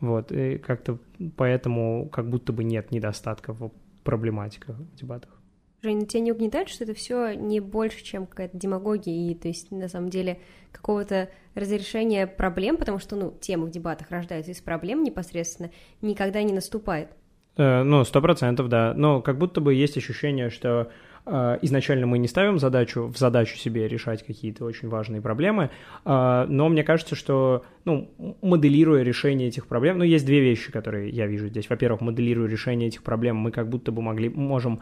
Вот, 0.00 0.32
и 0.32 0.58
как-то 0.58 0.98
поэтому 1.36 2.08
как 2.10 2.28
будто 2.28 2.52
бы 2.52 2.64
нет 2.64 2.90
недостатков 2.90 3.60
в 3.60 3.70
проблематиках 4.02 4.76
в 4.76 4.94
дебатах. 4.96 5.40
Женя, 5.82 6.04
тебя 6.04 6.20
не 6.20 6.32
угнетает, 6.32 6.68
что 6.68 6.84
это 6.84 6.94
все 6.94 7.32
не 7.32 7.60
больше, 7.60 8.02
чем 8.02 8.26
какая-то 8.26 8.56
демагогия, 8.58 9.30
и 9.30 9.34
то 9.34 9.48
есть 9.48 9.70
на 9.70 9.88
самом 9.88 10.10
деле 10.10 10.40
какого-то 10.72 11.30
разрешения 11.54 12.26
проблем, 12.26 12.76
потому 12.76 12.98
что, 12.98 13.16
ну, 13.16 13.34
темы 13.40 13.66
в 13.66 13.70
дебатах 13.70 14.10
рождаются 14.10 14.52
из 14.52 14.60
проблем 14.60 15.02
непосредственно, 15.02 15.70
никогда 16.02 16.42
не 16.42 16.52
наступает. 16.52 17.08
Э, 17.56 17.82
ну, 17.82 18.04
сто 18.04 18.20
процентов, 18.20 18.68
да. 18.68 18.94
Но 18.96 19.20
как 19.20 19.38
будто 19.38 19.60
бы 19.60 19.74
есть 19.74 19.96
ощущение, 19.96 20.50
что 20.50 20.90
э, 21.26 21.58
изначально 21.62 22.06
мы 22.06 22.18
не 22.18 22.28
ставим 22.28 22.58
задачу 22.58 23.06
в 23.06 23.18
задачу 23.18 23.56
себе 23.56 23.88
решать 23.88 24.24
какие-то 24.24 24.64
очень 24.64 24.88
важные 24.88 25.20
проблемы, 25.20 25.70
э, 26.04 26.46
но 26.48 26.68
мне 26.68 26.84
кажется, 26.84 27.16
что, 27.16 27.64
ну, 27.84 28.10
моделируя 28.40 29.02
решение 29.02 29.48
этих 29.48 29.66
проблем, 29.66 29.98
ну, 29.98 30.04
есть 30.04 30.24
две 30.26 30.40
вещи, 30.40 30.70
которые 30.70 31.10
я 31.10 31.26
вижу 31.26 31.48
здесь. 31.48 31.68
Во-первых, 31.68 32.00
моделируя 32.00 32.48
решение 32.48 32.88
этих 32.88 33.02
проблем, 33.02 33.36
мы 33.36 33.50
как 33.50 33.68
будто 33.68 33.92
бы 33.92 34.00
могли, 34.00 34.28
можем 34.28 34.80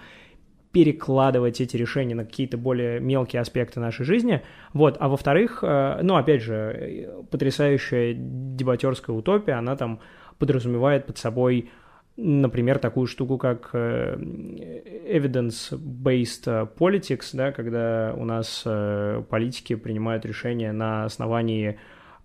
перекладывать 0.70 1.62
эти 1.62 1.78
решения 1.78 2.14
на 2.14 2.26
какие-то 2.26 2.58
более 2.58 3.00
мелкие 3.00 3.40
аспекты 3.40 3.80
нашей 3.80 4.04
жизни. 4.04 4.42
Вот. 4.74 4.98
А 5.00 5.08
во-вторых, 5.08 5.62
ну, 5.62 6.16
опять 6.16 6.42
же, 6.42 7.24
потрясающая 7.30 8.14
дебатерская 8.14 9.16
утопия, 9.16 9.54
она 9.54 9.76
там 9.76 10.00
подразумевает 10.38 11.06
под 11.06 11.16
собой 11.16 11.70
например, 12.18 12.78
такую 12.78 13.06
штуку, 13.06 13.38
как 13.38 13.70
э, 13.72 14.16
evidence-based 15.08 16.68
politics, 16.76 17.30
да, 17.32 17.52
когда 17.52 18.12
у 18.16 18.24
нас 18.24 18.62
э, 18.66 19.22
политики 19.30 19.76
принимают 19.76 20.26
решения 20.26 20.72
на 20.72 21.04
основании 21.04 21.78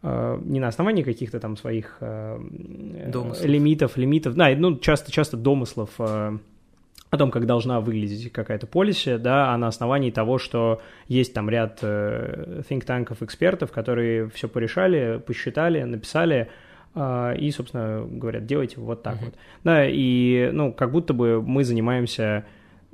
не 0.05 0.59
на 0.59 0.67
основании 0.67 1.01
каких-то 1.01 1.39
там 1.39 1.55
своих 1.55 1.99
домыслов. 2.01 3.45
лимитов, 3.45 3.95
лимитов, 3.95 4.35
да, 4.35 4.49
ну, 4.53 4.77
часто, 4.77 5.13
часто 5.13 5.37
домыслов 5.37 5.97
о 7.13 7.17
том, 7.17 7.29
как 7.29 7.45
должна 7.45 7.79
выглядеть 7.79 8.31
какая-то 8.31 8.65
полиси, 8.65 9.17
да, 9.17 9.53
а 9.53 9.57
на 9.57 9.67
основании 9.67 10.09
того, 10.09 10.39
что 10.39 10.81
есть 11.07 11.31
там 11.33 11.47
ряд 11.47 11.77
э, 11.83 12.63
think-танков 12.67 13.21
экспертов, 13.21 13.71
которые 13.71 14.29
все 14.29 14.47
порешали, 14.47 15.21
посчитали, 15.23 15.83
написали, 15.83 16.35
э, 16.35 16.47
и, 16.95 17.51
собственно, 17.51 18.05
говорят, 18.07 18.45
делайте 18.45 18.79
вот 18.79 19.01
так 19.03 19.15
uh-huh. 19.15 19.25
вот. 19.25 19.35
Да, 19.63 19.87
и, 19.87 20.49
ну, 20.53 20.71
как 20.71 20.91
будто 20.91 21.13
бы 21.13 21.41
мы 21.41 21.63
занимаемся 21.63 22.45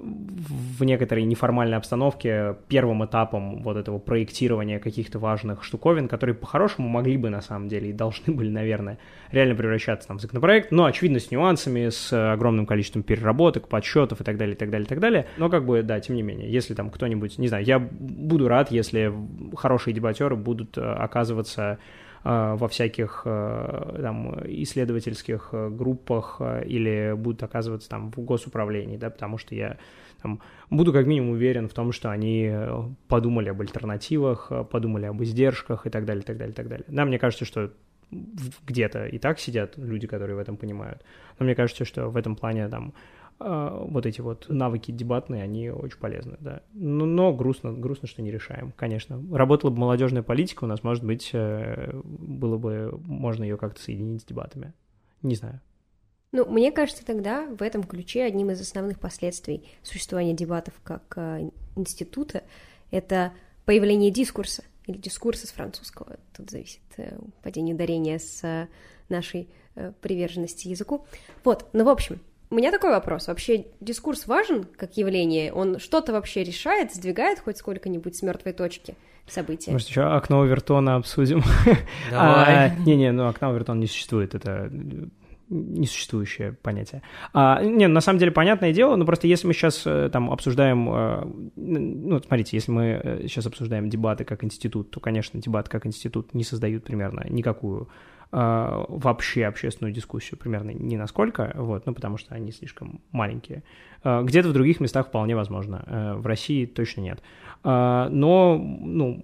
в 0.01 0.83
некоторой 0.83 1.23
неформальной 1.23 1.77
обстановке 1.77 2.55
первым 2.67 3.05
этапом 3.05 3.61
вот 3.63 3.77
этого 3.77 3.99
проектирования 3.99 4.79
каких-то 4.79 5.19
важных 5.19 5.63
штуковин, 5.63 6.07
которые 6.07 6.35
по-хорошему 6.35 6.87
могли 6.87 7.17
бы 7.17 7.29
на 7.29 7.41
самом 7.41 7.67
деле 7.67 7.89
и 7.89 7.93
должны 7.93 8.33
были, 8.33 8.49
наверное, 8.49 8.97
реально 9.31 9.55
превращаться 9.55 10.07
там, 10.07 10.17
в 10.17 10.21
законопроект, 10.21 10.71
но, 10.71 10.85
очевидно, 10.85 11.19
с 11.19 11.31
нюансами, 11.31 11.89
с 11.89 12.33
огромным 12.33 12.65
количеством 12.65 13.03
переработок, 13.03 13.67
подсчетов 13.67 14.21
и 14.21 14.23
так 14.23 14.37
далее, 14.37 14.55
и 14.55 14.57
так 14.57 14.69
далее, 14.69 14.85
и 14.85 14.89
так 14.89 14.99
далее. 14.99 15.27
Но 15.37 15.49
как 15.49 15.65
бы, 15.65 15.83
да, 15.83 15.99
тем 15.99 16.15
не 16.15 16.21
менее, 16.21 16.51
если 16.51 16.73
там 16.73 16.89
кто-нибудь, 16.89 17.37
не 17.37 17.47
знаю, 17.47 17.65
я 17.65 17.79
буду 17.79 18.47
рад, 18.47 18.71
если 18.71 19.13
хорошие 19.55 19.93
дебатеры 19.93 20.35
будут 20.35 20.77
э, 20.77 20.81
оказываться 20.81 21.79
во 22.23 22.67
всяких 22.67 23.21
э, 23.25 23.99
там, 24.01 24.39
исследовательских 24.45 25.49
группах 25.51 26.41
или 26.65 27.13
будут 27.15 27.43
оказываться 27.43 27.89
там 27.89 28.11
в 28.11 28.19
госуправлении, 28.19 28.97
да, 28.97 29.09
потому 29.09 29.37
что 29.37 29.55
я 29.55 29.77
там, 30.21 30.41
буду 30.69 30.91
как 30.91 31.05
минимум 31.05 31.31
уверен 31.31 31.69
в 31.69 31.73
том, 31.73 31.91
что 31.91 32.11
они 32.11 32.53
подумали 33.07 33.49
об 33.49 33.61
альтернативах, 33.61 34.51
подумали 34.69 35.05
об 35.05 35.23
издержках 35.23 35.87
и 35.87 35.89
так 35.89 36.05
далее, 36.05 36.23
так 36.23 36.37
далее, 36.37 36.53
так 36.53 36.67
далее. 36.67 36.85
Да, 36.89 37.05
мне 37.05 37.19
кажется, 37.19 37.45
что 37.45 37.71
где-то 38.11 39.05
и 39.05 39.17
так 39.19 39.39
сидят 39.39 39.77
люди, 39.77 40.07
которые 40.07 40.35
в 40.35 40.39
этом 40.39 40.57
понимают. 40.57 41.03
Но 41.37 41.45
мне 41.45 41.55
кажется, 41.55 41.85
что 41.85 42.09
в 42.09 42.17
этом 42.17 42.35
плане 42.35 42.67
там 42.67 42.93
вот 43.39 44.05
эти 44.05 44.19
вот 44.19 44.47
навыки 44.49 44.91
дебатные, 44.91 45.43
они 45.43 45.69
очень 45.69 45.97
полезны, 45.97 46.35
да. 46.41 46.61
Но, 46.73 47.05
но 47.05 47.33
грустно, 47.33 47.71
грустно, 47.71 48.07
что 48.07 48.21
не 48.21 48.31
решаем, 48.31 48.73
конечно. 48.75 49.23
Работала 49.31 49.71
бы 49.71 49.77
молодежная 49.77 50.23
политика, 50.23 50.65
у 50.65 50.67
нас, 50.67 50.83
может 50.83 51.05
быть, 51.05 51.29
э, 51.31 51.91
было 52.03 52.57
бы, 52.57 52.99
можно 53.05 53.43
ее 53.43 53.57
как-то 53.57 53.81
соединить 53.81 54.23
с 54.23 54.25
дебатами. 54.25 54.73
Не 55.21 55.35
знаю. 55.35 55.61
Ну, 56.33 56.45
мне 56.45 56.71
кажется, 56.71 57.05
тогда 57.05 57.47
в 57.47 57.61
этом 57.63 57.83
ключе 57.83 58.23
одним 58.23 58.51
из 58.51 58.59
основных 58.59 58.99
последствий 58.99 59.63
существования 59.83 60.33
дебатов 60.33 60.73
как 60.83 61.13
э, 61.15 61.49
института 61.77 62.43
это 62.91 63.31
появление 63.65 64.11
дискурса 64.11 64.63
или 64.85 64.97
дискурса 64.97 65.47
с 65.47 65.51
французского. 65.51 66.17
Тут 66.35 66.51
зависит 66.51 66.81
э, 66.97 67.17
падение 67.41 67.73
ударения 67.73 68.19
с 68.19 68.67
нашей 69.07 69.47
приверженности 70.01 70.67
языку. 70.67 71.05
Вот, 71.45 71.67
ну, 71.71 71.85
в 71.85 71.89
общем, 71.89 72.19
у 72.49 72.55
меня 72.55 72.71
такой 72.71 72.89
вопрос. 72.89 73.27
Вообще 73.27 73.65
дискурс 73.79 74.25
важен 74.25 74.65
как 74.77 74.97
явление? 74.97 75.53
Он 75.53 75.79
что-то 75.79 76.13
вообще 76.13 76.43
решает, 76.43 76.93
сдвигает 76.93 77.39
хоть 77.39 77.57
сколько-нибудь 77.57 78.15
с 78.15 78.21
мертвой 78.23 78.53
точки 78.53 78.95
события? 79.27 79.71
Может, 79.71 79.89
еще 79.89 80.01
окно 80.03 80.41
Овертона 80.41 80.95
обсудим? 80.95 81.43
Давай. 82.11 82.69
А, 82.69 82.75
не-не, 82.85 83.11
ну 83.11 83.27
окно 83.27 83.49
Овертона 83.49 83.79
не 83.79 83.87
существует, 83.87 84.33
это 84.33 84.71
несуществующее 85.49 86.53
понятие. 86.53 87.01
А, 87.33 87.61
не, 87.61 87.87
на 87.87 88.01
самом 88.01 88.19
деле, 88.19 88.31
понятное 88.31 88.71
дело, 88.71 88.95
но 88.95 89.05
просто 89.05 89.27
если 89.27 89.47
мы 89.47 89.53
сейчас 89.53 89.81
э, 89.85 90.09
там 90.11 90.31
обсуждаем, 90.31 90.89
э, 90.91 91.25
ну, 91.55 92.19
смотрите, 92.19 92.55
если 92.55 92.71
мы 92.71 93.21
сейчас 93.23 93.47
обсуждаем 93.47 93.89
дебаты 93.89 94.25
как 94.25 94.43
институт, 94.43 94.91
то, 94.91 94.99
конечно, 94.99 95.41
дебаты 95.41 95.69
как 95.69 95.87
институт 95.87 96.35
не 96.35 96.43
создают 96.43 96.83
примерно 96.83 97.25
никакую 97.29 97.89
вообще 98.31 99.45
общественную 99.45 99.93
дискуссию 99.93 100.37
примерно 100.37 100.69
ни 100.71 100.95
насколько, 100.95 101.51
вот, 101.55 101.85
ну, 101.85 101.93
потому 101.93 102.17
что 102.17 102.35
они 102.35 102.51
слишком 102.51 103.01
маленькие. 103.11 103.63
А, 104.03 104.23
где-то 104.23 104.49
в 104.49 104.53
других 104.53 104.79
местах 104.79 105.07
вполне 105.07 105.35
возможно, 105.35 105.83
э, 105.85 106.13
в 106.15 106.25
России 106.25 106.65
точно 106.65 107.01
нет. 107.01 107.19
А, 107.63 108.07
но, 108.09 108.57
ну, 108.57 109.21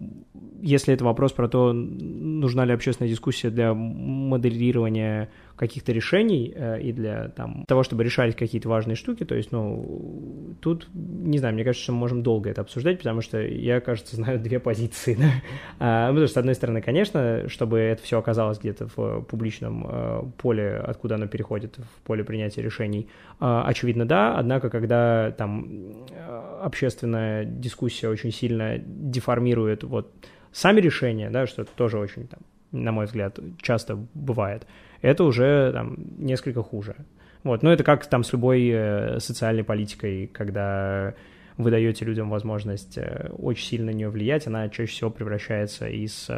если 0.62 0.94
это 0.94 1.06
вопрос 1.06 1.32
про 1.32 1.48
то, 1.48 1.72
нужна 1.74 2.66
ли 2.66 2.74
общественная 2.74 3.10
дискуссия 3.10 3.50
для 3.50 3.74
моделирования 3.74 5.30
каких-то 5.56 5.94
решений 5.94 6.52
э, 6.54 6.82
и 6.82 6.92
для 6.92 7.30
там, 7.30 7.64
того, 7.68 7.84
чтобы 7.84 8.04
решать 8.04 8.36
какие-то 8.36 8.68
важные 8.68 8.96
штуки, 8.96 9.24
то 9.24 9.36
есть, 9.36 9.52
ну, 9.52 10.56
тут, 10.60 10.90
не 10.94 11.38
знаю, 11.38 11.54
мне 11.54 11.64
кажется, 11.64 11.92
мы 11.92 12.00
можем 12.00 12.24
долго 12.24 12.50
это 12.50 12.62
обсуждать, 12.62 12.98
потому 12.98 13.22
что 13.22 13.40
я, 13.40 13.80
кажется, 13.80 14.16
знаю 14.16 14.40
две 14.40 14.60
позиции, 14.60 15.16
да? 15.16 15.32
а, 15.80 16.10
потому 16.10 16.26
что, 16.28 16.34
с 16.34 16.38
одной 16.38 16.56
стороны, 16.56 16.82
конечно, 16.82 17.48
чтобы 17.48 17.80
это 17.80 18.04
все 18.04 18.20
оказалось 18.20 18.60
где-то 18.60 18.88
в 18.96 19.22
публичном 19.22 19.88
э, 19.88 20.24
поле, 20.38 20.78
откуда 20.78 21.16
оно 21.16 21.28
переходит 21.28 21.78
в 21.78 22.02
поле 22.06 22.24
принятия 22.24 22.62
решений, 22.62 23.08
э, 23.35 23.35
очевидно, 23.40 24.06
да, 24.06 24.38
однако, 24.38 24.70
когда 24.70 25.32
там 25.32 26.06
э, 26.10 26.60
общественная 26.62 27.46
дискуссия 27.46 28.08
очень 28.08 28.32
сильно 28.32 28.78
деформирует 28.78 29.84
вот 29.84 30.14
сами 30.52 30.80
решения, 30.80 31.30
да, 31.30 31.46
что 31.46 31.66
тоже 31.66 31.98
очень, 31.98 32.28
там, 32.28 32.40
на 32.72 32.92
мой 32.92 33.06
взгляд, 33.06 33.38
часто 33.62 33.98
бывает, 34.14 34.66
это 35.02 35.24
уже 35.24 35.72
там, 35.74 35.98
несколько 36.18 36.64
хуже. 36.64 36.96
Вот. 37.44 37.62
Но 37.62 37.72
это 37.72 37.84
как 37.84 38.06
там 38.08 38.24
с 38.24 38.32
любой 38.32 38.70
э, 38.70 39.20
социальной 39.20 39.64
политикой, 39.64 40.28
когда 40.28 41.14
вы 41.58 41.72
даете 41.72 42.06
людям 42.06 42.30
возможность 42.30 42.98
э, 42.98 43.32
очень 43.38 43.66
сильно 43.66 43.92
на 43.92 43.96
нее 43.96 44.10
влиять, 44.10 44.48
она 44.48 44.70
чаще 44.70 44.92
всего 44.92 45.10
превращается 45.10 45.88
из 45.88 46.30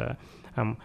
там, 0.54 0.78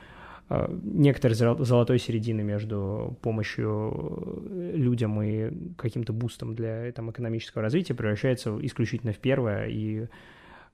некоторой 0.84 1.36
золотой 1.36 2.00
середины 2.00 2.44
между 2.44 3.18
помощью 3.22 4.44
людям 4.76 5.22
и 5.22 5.52
каким-то 5.76 6.14
бустом 6.14 6.56
для 6.56 6.92
там, 6.92 7.12
экономического 7.12 7.62
развития 7.62 7.94
превращается 7.94 8.58
исключительно 8.62 9.14
в 9.14 9.20
первое, 9.20 9.68
и 9.68 10.08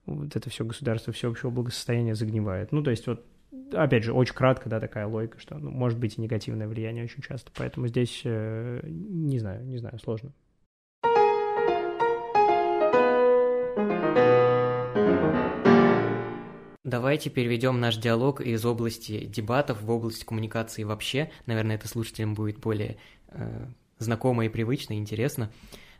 вот 0.06 0.34
это 0.34 0.50
все 0.50 0.64
государство 0.64 1.12
всеобщего 1.12 1.50
благосостояния 1.50 2.14
загнивает. 2.14 2.72
Ну, 2.72 2.82
то 2.82 2.90
есть 2.90 3.06
вот 3.06 3.24
опять 3.72 4.04
же, 4.04 4.12
очень 4.12 4.34
кратко, 4.34 4.68
да, 4.68 4.80
такая 4.80 5.06
логика, 5.06 5.38
что 5.38 5.58
ну, 5.58 5.70
может 5.70 5.98
быть 5.98 6.18
и 6.18 6.20
негативное 6.20 6.68
влияние 6.68 7.04
очень 7.04 7.22
часто. 7.22 7.50
Поэтому 7.56 7.86
здесь 7.88 8.22
э, 8.24 8.80
не 8.84 9.38
знаю, 9.38 9.64
не 9.64 9.78
знаю, 9.78 9.98
сложно. 9.98 10.32
Давайте 16.90 17.30
переведем 17.30 17.80
наш 17.80 17.96
диалог 17.96 18.40
из 18.40 18.64
области 18.64 19.24
дебатов 19.24 19.82
в 19.82 19.90
область 19.90 20.24
коммуникации 20.24 20.82
вообще. 20.82 21.30
Наверное, 21.46 21.76
это 21.76 21.88
слушателям 21.88 22.34
будет 22.34 22.58
более 22.58 22.96
э, 23.28 23.66
знакомо 23.98 24.44
и 24.44 24.48
привычно, 24.48 24.94
и 24.94 24.96
интересно. 24.96 25.50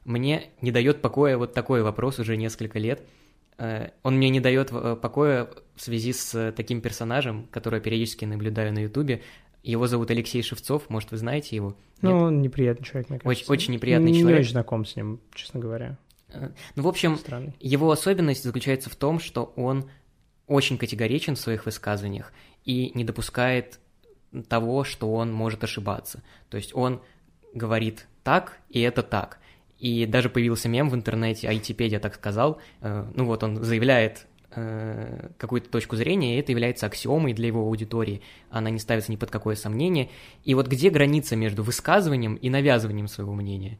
Мне 0.05 0.51
не 0.61 0.73
дает 0.73 1.01
покоя 1.01 1.37
вот 1.37 1.55
такой 1.55 1.83
вопрос 1.83 2.19
уже 2.19 2.37
несколько 2.37 2.79
лет– 2.79 3.03
Э, 3.61 3.91
он 4.03 4.17
мне 4.17 4.31
не 4.31 4.41
дает 4.41 4.71
э, 4.73 4.97
покоя 5.01 5.49
в 5.77 5.83
связи 5.83 6.15
с 6.15 6.35
э, 6.35 6.51
таким 6.53 6.81
персонажем, 6.81 7.47
который 7.51 7.77
я 7.77 7.81
периодически 7.81 8.25
наблюдаю 8.25 8.73
на 8.73 8.79
Ютубе. 8.79 9.21
Его 9.63 9.87
зовут 9.87 10.11
Алексей 10.11 10.43
Шевцов, 10.43 10.89
может, 10.89 11.11
вы 11.11 11.19
знаете 11.19 11.57
его? 11.57 11.77
Ну, 12.01 12.17
он 12.17 12.41
неприятный 12.41 12.87
человек, 12.87 13.11
мне 13.11 13.19
кажется. 13.19 13.53
Очень, 13.53 13.53
очень 13.53 13.75
неприятный 13.75 14.13
не, 14.13 14.21
человек. 14.21 14.39
Не 14.39 14.41
очень 14.41 14.53
знаком 14.53 14.87
с 14.87 14.97
ним, 14.97 15.21
честно 15.35 15.61
говоря. 15.61 15.99
Ну, 16.77 16.85
в 16.85 16.89
общем, 16.89 17.17
Странный. 17.17 17.55
его 17.59 17.91
особенность 17.91 18.45
заключается 18.45 18.89
в 18.89 18.97
том, 18.97 19.19
что 19.19 19.53
он 19.57 19.91
очень 20.51 20.79
категоричен 20.79 21.37
в 21.37 21.41
своих 21.41 21.65
высказываниях 21.65 22.33
и 22.65 22.91
не 22.95 23.05
допускает 23.05 23.79
того, 24.49 24.83
что 24.83 25.13
он 25.15 25.33
может 25.33 25.63
ошибаться. 25.63 26.23
То 26.49 26.57
есть 26.57 26.75
он 26.75 27.01
говорит 27.55 28.09
так, 28.25 28.59
и 28.69 28.81
это 28.81 29.05
так. 29.05 29.39
И 29.79 30.07
даже 30.07 30.29
появился 30.29 30.69
мем 30.69 30.91
в 30.91 30.95
интернете, 30.97 31.49
айтипедия 31.49 32.01
так 32.01 32.17
сказал, 32.17 32.61
э, 32.81 33.07
ну 33.15 33.27
вот 33.27 33.45
он 33.45 33.63
заявляет 33.63 34.27
э, 34.51 35.31
какую-то 35.39 35.71
точку 35.71 35.95
зрения, 35.95 36.37
и 36.37 36.41
это 36.41 36.51
является 36.51 36.87
аксиомой 36.87 37.33
для 37.33 37.47
его 37.47 37.61
аудитории, 37.61 38.21
она 38.51 38.71
не 38.71 38.81
ставится 38.81 39.13
ни 39.13 39.17
под 39.17 39.31
какое 39.31 39.55
сомнение. 39.55 40.11
И 40.45 40.55
вот 40.55 40.67
где 40.67 40.91
граница 40.91 41.37
между 41.37 41.63
высказыванием 41.63 42.35
и 42.35 42.51
навязыванием 42.51 43.07
своего 43.07 43.35
мнения? 43.35 43.79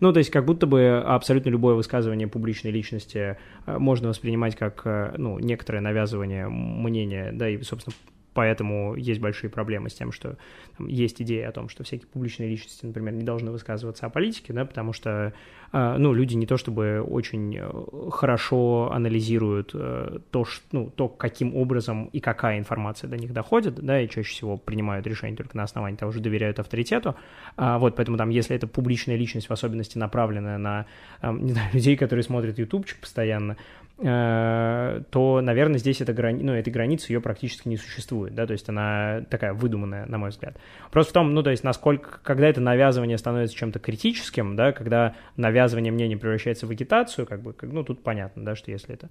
Ну, 0.00 0.12
то 0.12 0.18
есть 0.18 0.30
как 0.30 0.44
будто 0.44 0.66
бы 0.66 1.02
абсолютно 1.04 1.50
любое 1.50 1.74
высказывание 1.74 2.28
публичной 2.28 2.70
личности 2.70 3.36
э, 3.66 3.78
можно 3.78 4.08
воспринимать 4.08 4.56
как, 4.56 4.84
ну, 5.16 5.38
некоторое 5.38 5.80
навязывание 5.80 6.48
мнения, 6.48 7.30
да, 7.32 7.48
и, 7.48 7.62
собственно, 7.62 7.94
поэтому 8.34 8.94
есть 8.96 9.20
большие 9.20 9.50
проблемы 9.50 9.90
с 9.90 9.94
тем, 9.94 10.12
что 10.12 10.36
там, 10.76 10.86
есть 10.86 11.20
идея 11.22 11.48
о 11.48 11.52
том, 11.52 11.68
что 11.68 11.84
всякие 11.84 12.06
публичные 12.06 12.48
личности, 12.48 12.86
например, 12.86 13.14
не 13.14 13.24
должны 13.24 13.50
высказываться 13.50 14.06
о 14.06 14.10
политике, 14.10 14.52
да, 14.52 14.64
потому 14.64 14.92
что, 14.92 15.10
э, 15.10 15.32
ну, 15.72 16.12
люди 16.12 16.34
не 16.34 16.46
то 16.46 16.58
чтобы 16.58 17.00
очень 17.00 17.56
э, 17.56 18.10
хорошо 18.10 18.90
анализируют 18.92 19.70
э, 19.74 20.18
то, 20.30 20.44
что, 20.44 20.64
ну, 20.72 20.90
то, 20.90 21.08
каким 21.08 21.56
образом 21.56 22.10
и 22.12 22.20
какая 22.20 22.58
информация 22.58 23.08
до 23.08 23.16
них 23.16 23.32
доходит, 23.32 23.76
да, 23.76 24.00
и 24.00 24.08
чаще 24.08 24.30
всего 24.30 24.58
принимают 24.58 25.06
решения 25.06 25.34
только 25.34 25.56
на 25.56 25.62
основании 25.62 25.96
того, 25.96 26.12
что 26.12 26.20
доверяют 26.20 26.58
авторитету, 26.58 27.16
а, 27.56 27.78
вот, 27.78 27.96
поэтому 27.96 28.18
там, 28.18 28.28
если 28.28 28.54
это 28.54 28.66
публичная 28.66 29.16
личность, 29.16 29.48
в 29.48 29.52
особенности 29.52 29.96
направленная 29.96 30.58
на, 30.58 30.86
не 31.22 31.52
знаю, 31.52 31.70
людей, 31.72 31.96
которые 31.96 32.22
смотрят 32.22 32.58
ютубчик 32.58 32.98
постоянно, 33.00 33.56
Э, 34.04 35.02
то, 35.10 35.40
наверное, 35.40 35.78
здесь 35.78 36.00
эта, 36.00 36.12
грани... 36.12 36.42
ну, 36.42 36.52
этой 36.52 36.72
границы 36.72 37.12
ее 37.12 37.20
практически 37.20 37.68
не 37.68 37.76
существует, 37.76 38.34
да, 38.34 38.46
то 38.46 38.52
есть 38.52 38.68
она 38.68 39.20
такая 39.30 39.52
выдуманная, 39.52 40.06
на 40.06 40.18
мой 40.18 40.30
взгляд. 40.30 40.56
Просто 40.90 41.10
в 41.10 41.14
том, 41.14 41.34
ну, 41.34 41.42
то 41.44 41.50
есть 41.50 41.62
насколько, 41.62 42.18
когда 42.24 42.48
это 42.48 42.60
навязывание 42.60 43.16
становится 43.16 43.56
чем-то 43.56 43.78
критическим, 43.78 44.56
да, 44.56 44.72
когда 44.72 45.14
навязывание 45.36 45.61
мнения 45.90 46.16
превращается 46.16 46.66
в 46.66 46.70
агитацию, 46.70 47.26
как 47.26 47.42
бы, 47.42 47.54
ну, 47.62 47.84
тут 47.84 48.02
понятно, 48.02 48.44
да, 48.44 48.54
что 48.54 48.70
если 48.70 48.94
это 48.94 49.10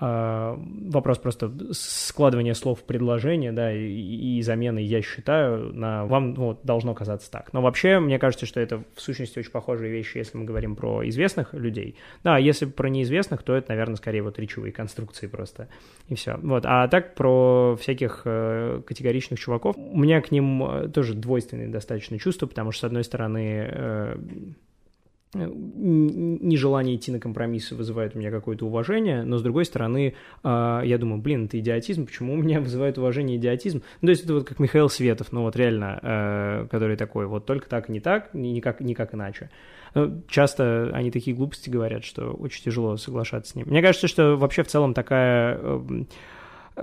а, 0.00 0.56
вопрос 0.56 1.18
просто 1.18 1.52
складывания 1.72 2.54
слов 2.54 2.80
в 2.80 2.84
предложение, 2.84 3.50
да, 3.50 3.72
и, 3.72 4.38
и 4.38 4.42
замены, 4.42 4.78
я 4.78 5.02
считаю, 5.02 5.72
на 5.74 6.04
вам 6.06 6.34
ну, 6.34 6.44
вот, 6.46 6.60
должно 6.62 6.94
казаться 6.94 7.28
так. 7.30 7.52
Но 7.52 7.62
вообще, 7.62 7.98
мне 7.98 8.20
кажется, 8.20 8.46
что 8.46 8.60
это 8.60 8.84
в 8.94 9.00
сущности 9.00 9.40
очень 9.40 9.50
похожие 9.50 9.90
вещи, 9.90 10.18
если 10.18 10.38
мы 10.38 10.44
говорим 10.44 10.76
про 10.76 11.06
известных 11.08 11.52
людей. 11.52 11.96
Да, 12.22 12.38
если 12.38 12.66
про 12.66 12.88
неизвестных, 12.88 13.42
то 13.42 13.54
это, 13.56 13.70
наверное, 13.70 13.96
скорее 13.96 14.22
вот 14.22 14.38
речевые 14.38 14.72
конструкции 14.72 15.26
просто, 15.26 15.68
и 16.06 16.14
все. 16.14 16.38
Вот, 16.42 16.62
а 16.64 16.86
так 16.86 17.16
про 17.16 17.76
всяких 17.80 18.22
э, 18.24 18.82
категоричных 18.86 19.40
чуваков, 19.40 19.76
у 19.76 19.98
меня 19.98 20.20
к 20.20 20.30
ним 20.30 20.62
э, 20.62 20.88
тоже 20.90 21.14
двойственные 21.14 21.68
достаточно 21.68 22.20
чувства, 22.20 22.46
потому 22.46 22.70
что, 22.70 22.82
с 22.82 22.84
одной 22.84 23.02
стороны, 23.02 23.66
э, 23.68 24.16
нежелание 25.34 26.96
идти 26.96 27.12
на 27.12 27.20
компромиссы 27.20 27.74
вызывает 27.74 28.14
у 28.14 28.18
меня 28.18 28.30
какое-то 28.30 28.66
уважение, 28.66 29.22
но 29.22 29.38
с 29.38 29.42
другой 29.42 29.64
стороны, 29.64 30.14
а, 30.42 30.82
я 30.82 30.98
думаю, 30.98 31.20
блин, 31.20 31.46
это 31.46 31.58
идиотизм, 31.58 32.06
почему 32.06 32.34
у 32.34 32.36
меня 32.36 32.60
вызывает 32.62 32.98
уважение 32.98 33.36
идиотизм? 33.36 33.82
Ну, 34.00 34.06
то 34.06 34.10
есть 34.10 34.24
это 34.24 34.34
вот 34.34 34.48
как 34.48 34.58
Михаил 34.58 34.88
Светов, 34.88 35.32
ну 35.32 35.42
вот 35.42 35.56
реально, 35.56 35.98
э, 36.02 36.66
который 36.70 36.96
такой, 36.96 37.26
вот 37.26 37.46
только 37.46 37.68
так, 37.68 37.88
не 37.88 38.00
так, 38.00 38.32
никак, 38.32 38.80
никак 38.80 39.14
иначе. 39.14 39.50
Ну, 39.94 40.22
часто 40.28 40.90
они 40.92 41.10
такие 41.10 41.36
глупости 41.36 41.70
говорят, 41.70 42.04
что 42.04 42.30
очень 42.32 42.62
тяжело 42.62 42.96
соглашаться 42.96 43.52
с 43.52 43.54
ним. 43.54 43.66
Мне 43.68 43.82
кажется, 43.82 44.08
что 44.08 44.36
вообще 44.36 44.62
в 44.62 44.68
целом 44.68 44.94
такая 44.94 45.58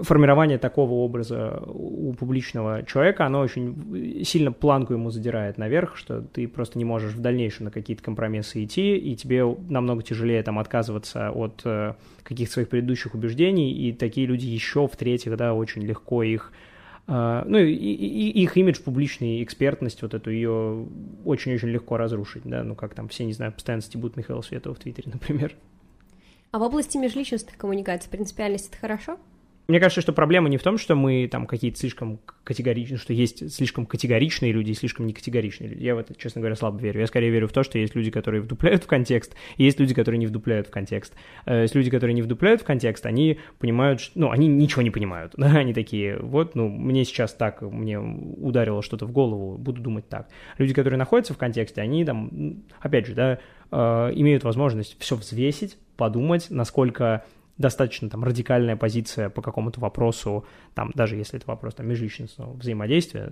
формирование 0.01 0.57
такого 0.57 0.93
образа 0.93 1.61
у 1.67 2.13
публичного 2.13 2.83
человека, 2.83 3.25
оно 3.25 3.39
очень 3.39 4.23
сильно 4.23 4.51
планку 4.51 4.93
ему 4.93 5.09
задирает 5.09 5.57
наверх, 5.57 5.97
что 5.97 6.21
ты 6.21 6.47
просто 6.47 6.77
не 6.77 6.85
можешь 6.85 7.13
в 7.13 7.21
дальнейшем 7.21 7.65
на 7.65 7.71
какие-то 7.71 8.03
компромиссы 8.03 8.63
идти, 8.63 8.97
и 8.97 9.15
тебе 9.15 9.45
намного 9.69 10.03
тяжелее 10.03 10.41
там 10.43 10.59
отказываться 10.59 11.31
от 11.31 11.61
э, 11.65 11.93
каких-то 12.23 12.53
своих 12.53 12.69
предыдущих 12.69 13.13
убеждений, 13.13 13.71
и 13.71 13.93
такие 13.93 14.27
люди 14.27 14.45
еще, 14.45 14.87
в-третьих, 14.87 15.35
да, 15.37 15.53
очень 15.53 15.83
легко 15.83 16.23
их 16.23 16.51
э, 17.07 17.43
ну, 17.45 17.57
и, 17.57 17.73
и, 17.73 18.41
их 18.43 18.57
имидж, 18.57 18.81
публичный, 18.81 19.43
экспертность, 19.43 20.01
вот 20.01 20.13
эту 20.13 20.31
ее 20.31 20.87
очень-очень 21.23 21.69
легко 21.69 21.97
разрушить, 21.97 22.43
да, 22.45 22.63
ну, 22.63 22.75
как 22.75 22.93
там 22.93 23.07
все, 23.07 23.25
не 23.25 23.33
знаю, 23.33 23.51
постоянно 23.51 23.81
стебут 23.81 24.17
Михаила 24.17 24.41
Светова 24.41 24.75
в 24.75 24.79
Твиттере, 24.79 25.09
например. 25.13 25.55
А 26.51 26.59
в 26.59 26.61
области 26.61 26.97
межличностных 26.97 27.57
коммуникаций 27.57 28.09
принципиальность— 28.09 28.69
это 28.71 28.77
хорошо? 28.77 29.17
Мне 29.67 29.79
кажется, 29.79 30.01
что 30.01 30.13
проблема 30.13 30.47
не 30.49 30.57
в 30.57 30.63
том, 30.63 30.77
что 30.77 30.95
мы 30.95 31.27
там 31.31 31.47
какие-то 31.47 31.79
слишком 31.79 32.19
категоричные, 32.43 32.99
что 32.99 33.13
есть 33.13 33.51
слишком 33.51 33.87
категоричные 33.87 34.51
люди 34.51 34.71
и 34.71 34.73
слишком 34.75 35.07
некатегоричные 35.07 35.69
люди. 35.71 35.83
Я 35.83 35.95
в 35.95 35.97
это, 35.97 36.13
честно 36.15 36.41
говоря, 36.41 36.55
слабо 36.55 36.79
верю. 36.79 36.99
Я 36.99 37.07
скорее 37.07 37.31
верю 37.31 37.47
в 37.47 37.51
то, 37.51 37.63
что 37.63 37.79
есть 37.79 37.95
люди, 37.95 38.11
которые 38.11 38.41
вдупляют 38.41 38.83
в 38.83 38.87
контекст, 38.87 39.35
и 39.57 39.63
есть 39.63 39.79
люди, 39.79 39.95
которые 39.95 40.19
не 40.19 40.27
вдупляют 40.27 40.67
в 40.67 40.69
контекст. 40.69 41.13
Э, 41.45 41.63
есть 41.63 41.73
люди, 41.73 41.89
которые 41.89 42.13
не 42.13 42.21
вдупляют 42.21 42.61
в 42.61 42.63
контекст, 42.65 43.05
они 43.07 43.39
понимают, 43.57 44.01
что, 44.01 44.19
ну, 44.19 44.31
они 44.31 44.47
ничего 44.47 44.83
не 44.83 44.91
понимают. 44.91 45.33
Да? 45.37 45.47
Они 45.65 45.73
такие, 45.73 46.19
вот, 46.19 46.53
ну, 46.53 46.67
мне 46.67 47.05
сейчас 47.05 47.33
так, 47.33 47.61
мне 47.61 47.99
ударило 47.99 48.83
что-то 48.83 49.05
в 49.05 49.11
голову, 49.11 49.57
буду 49.57 49.81
думать 49.81 50.07
так. 50.07 50.27
Люди, 50.57 50.73
которые 50.73 50.99
находятся 50.99 51.33
в 51.33 51.37
контексте, 51.37 51.81
они 51.81 52.05
там, 52.05 52.63
опять 52.79 53.07
же, 53.07 53.15
да, 53.15 53.39
э, 53.71 54.11
имеют 54.15 54.43
возможность 54.43 54.95
все 54.99 55.15
взвесить, 55.15 55.77
подумать, 55.97 56.47
насколько 56.49 57.25
достаточно 57.57 58.09
там 58.09 58.23
радикальная 58.23 58.75
позиция 58.75 59.29
по 59.29 59.41
какому-то 59.41 59.79
вопросу, 59.79 60.45
там, 60.73 60.91
даже 60.93 61.15
если 61.15 61.37
это 61.37 61.47
вопрос 61.47 61.75
там 61.75 61.87
межличностного 61.87 62.53
взаимодействия, 62.53 63.31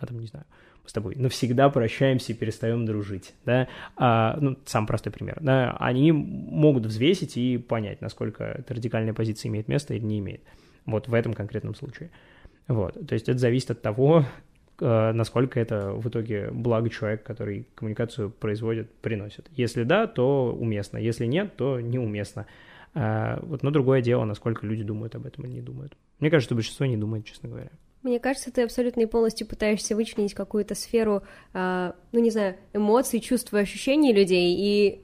да, 0.00 0.06
там, 0.06 0.20
не 0.20 0.26
знаю, 0.26 0.46
мы 0.82 0.88
с 0.88 0.92
тобой 0.92 1.16
навсегда 1.16 1.70
прощаемся 1.70 2.32
и 2.32 2.36
перестаем 2.36 2.84
дружить, 2.84 3.34
да, 3.44 3.68
а, 3.96 4.36
ну, 4.40 4.56
сам 4.64 4.86
простой 4.86 5.12
пример, 5.12 5.38
да, 5.40 5.76
они 5.80 6.12
могут 6.12 6.86
взвесить 6.86 7.36
и 7.36 7.58
понять, 7.58 8.00
насколько 8.00 8.44
эта 8.44 8.74
радикальная 8.74 9.14
позиция 9.14 9.48
имеет 9.48 9.66
место 9.66 9.94
или 9.94 10.04
не 10.04 10.18
имеет, 10.20 10.42
вот 10.86 11.08
в 11.08 11.14
этом 11.14 11.32
конкретном 11.32 11.74
случае. 11.74 12.10
Вот, 12.68 12.94
то 13.06 13.12
есть 13.12 13.28
это 13.28 13.38
зависит 13.38 13.72
от 13.72 13.82
того, 13.82 14.24
э, 14.80 15.12
насколько 15.12 15.60
это 15.60 15.92
в 15.92 16.08
итоге 16.08 16.50
благо 16.50 16.88
человек, 16.88 17.22
который 17.22 17.66
коммуникацию 17.74 18.30
производит, 18.30 18.90
приносит. 18.96 19.48
Если 19.52 19.82
да, 19.82 20.06
то 20.06 20.54
уместно, 20.58 20.96
если 20.96 21.26
нет, 21.26 21.56
то 21.56 21.80
неуместно. 21.80 22.46
А, 22.94 23.40
вот, 23.42 23.62
но 23.62 23.70
другое 23.70 24.00
дело, 24.00 24.24
насколько 24.24 24.66
люди 24.66 24.84
думают 24.84 25.14
об 25.14 25.26
этом 25.26 25.44
или 25.44 25.54
не 25.54 25.62
думают. 25.62 25.96
Мне 26.20 26.30
кажется, 26.30 26.48
что 26.48 26.54
большинство 26.54 26.86
не 26.86 26.96
думает, 26.96 27.24
честно 27.26 27.48
говоря. 27.48 27.70
Мне 28.02 28.20
кажется, 28.20 28.52
ты 28.52 28.62
абсолютно 28.62 29.00
и 29.00 29.06
полностью 29.06 29.46
пытаешься 29.46 29.96
вычленить 29.96 30.34
какую-то 30.34 30.74
сферу, 30.74 31.22
э, 31.54 31.92
ну, 32.12 32.20
не 32.20 32.30
знаю, 32.30 32.56
эмоций, 32.72 33.20
чувств 33.20 33.52
и 33.52 33.58
ощущений 33.58 34.12
людей 34.12 34.54
и 34.56 35.02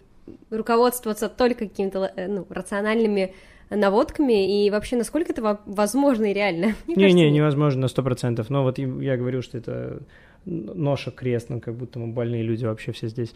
руководствоваться 0.50 1.28
только 1.28 1.66
какими-то 1.66 2.12
э, 2.14 2.28
ну, 2.28 2.46
рациональными 2.50 3.34
наводками, 3.70 4.66
и 4.66 4.70
вообще, 4.70 4.96
насколько 4.96 5.32
это 5.32 5.60
возможно 5.64 6.26
и 6.26 6.34
реально? 6.34 6.74
Не-не, 6.86 7.30
невозможно 7.30 7.82
на 7.82 7.88
сто 7.88 8.02
процентов, 8.02 8.50
но 8.50 8.62
вот 8.62 8.78
я 8.78 9.16
говорю, 9.16 9.42
что 9.42 9.58
это 9.58 10.02
ноша 10.44 11.10
крест, 11.10 11.50
ну, 11.50 11.60
как 11.60 11.74
будто 11.74 11.98
мы 11.98 12.12
больные 12.12 12.42
люди 12.42 12.64
вообще 12.64 12.92
все 12.92 13.08
здесь. 13.08 13.34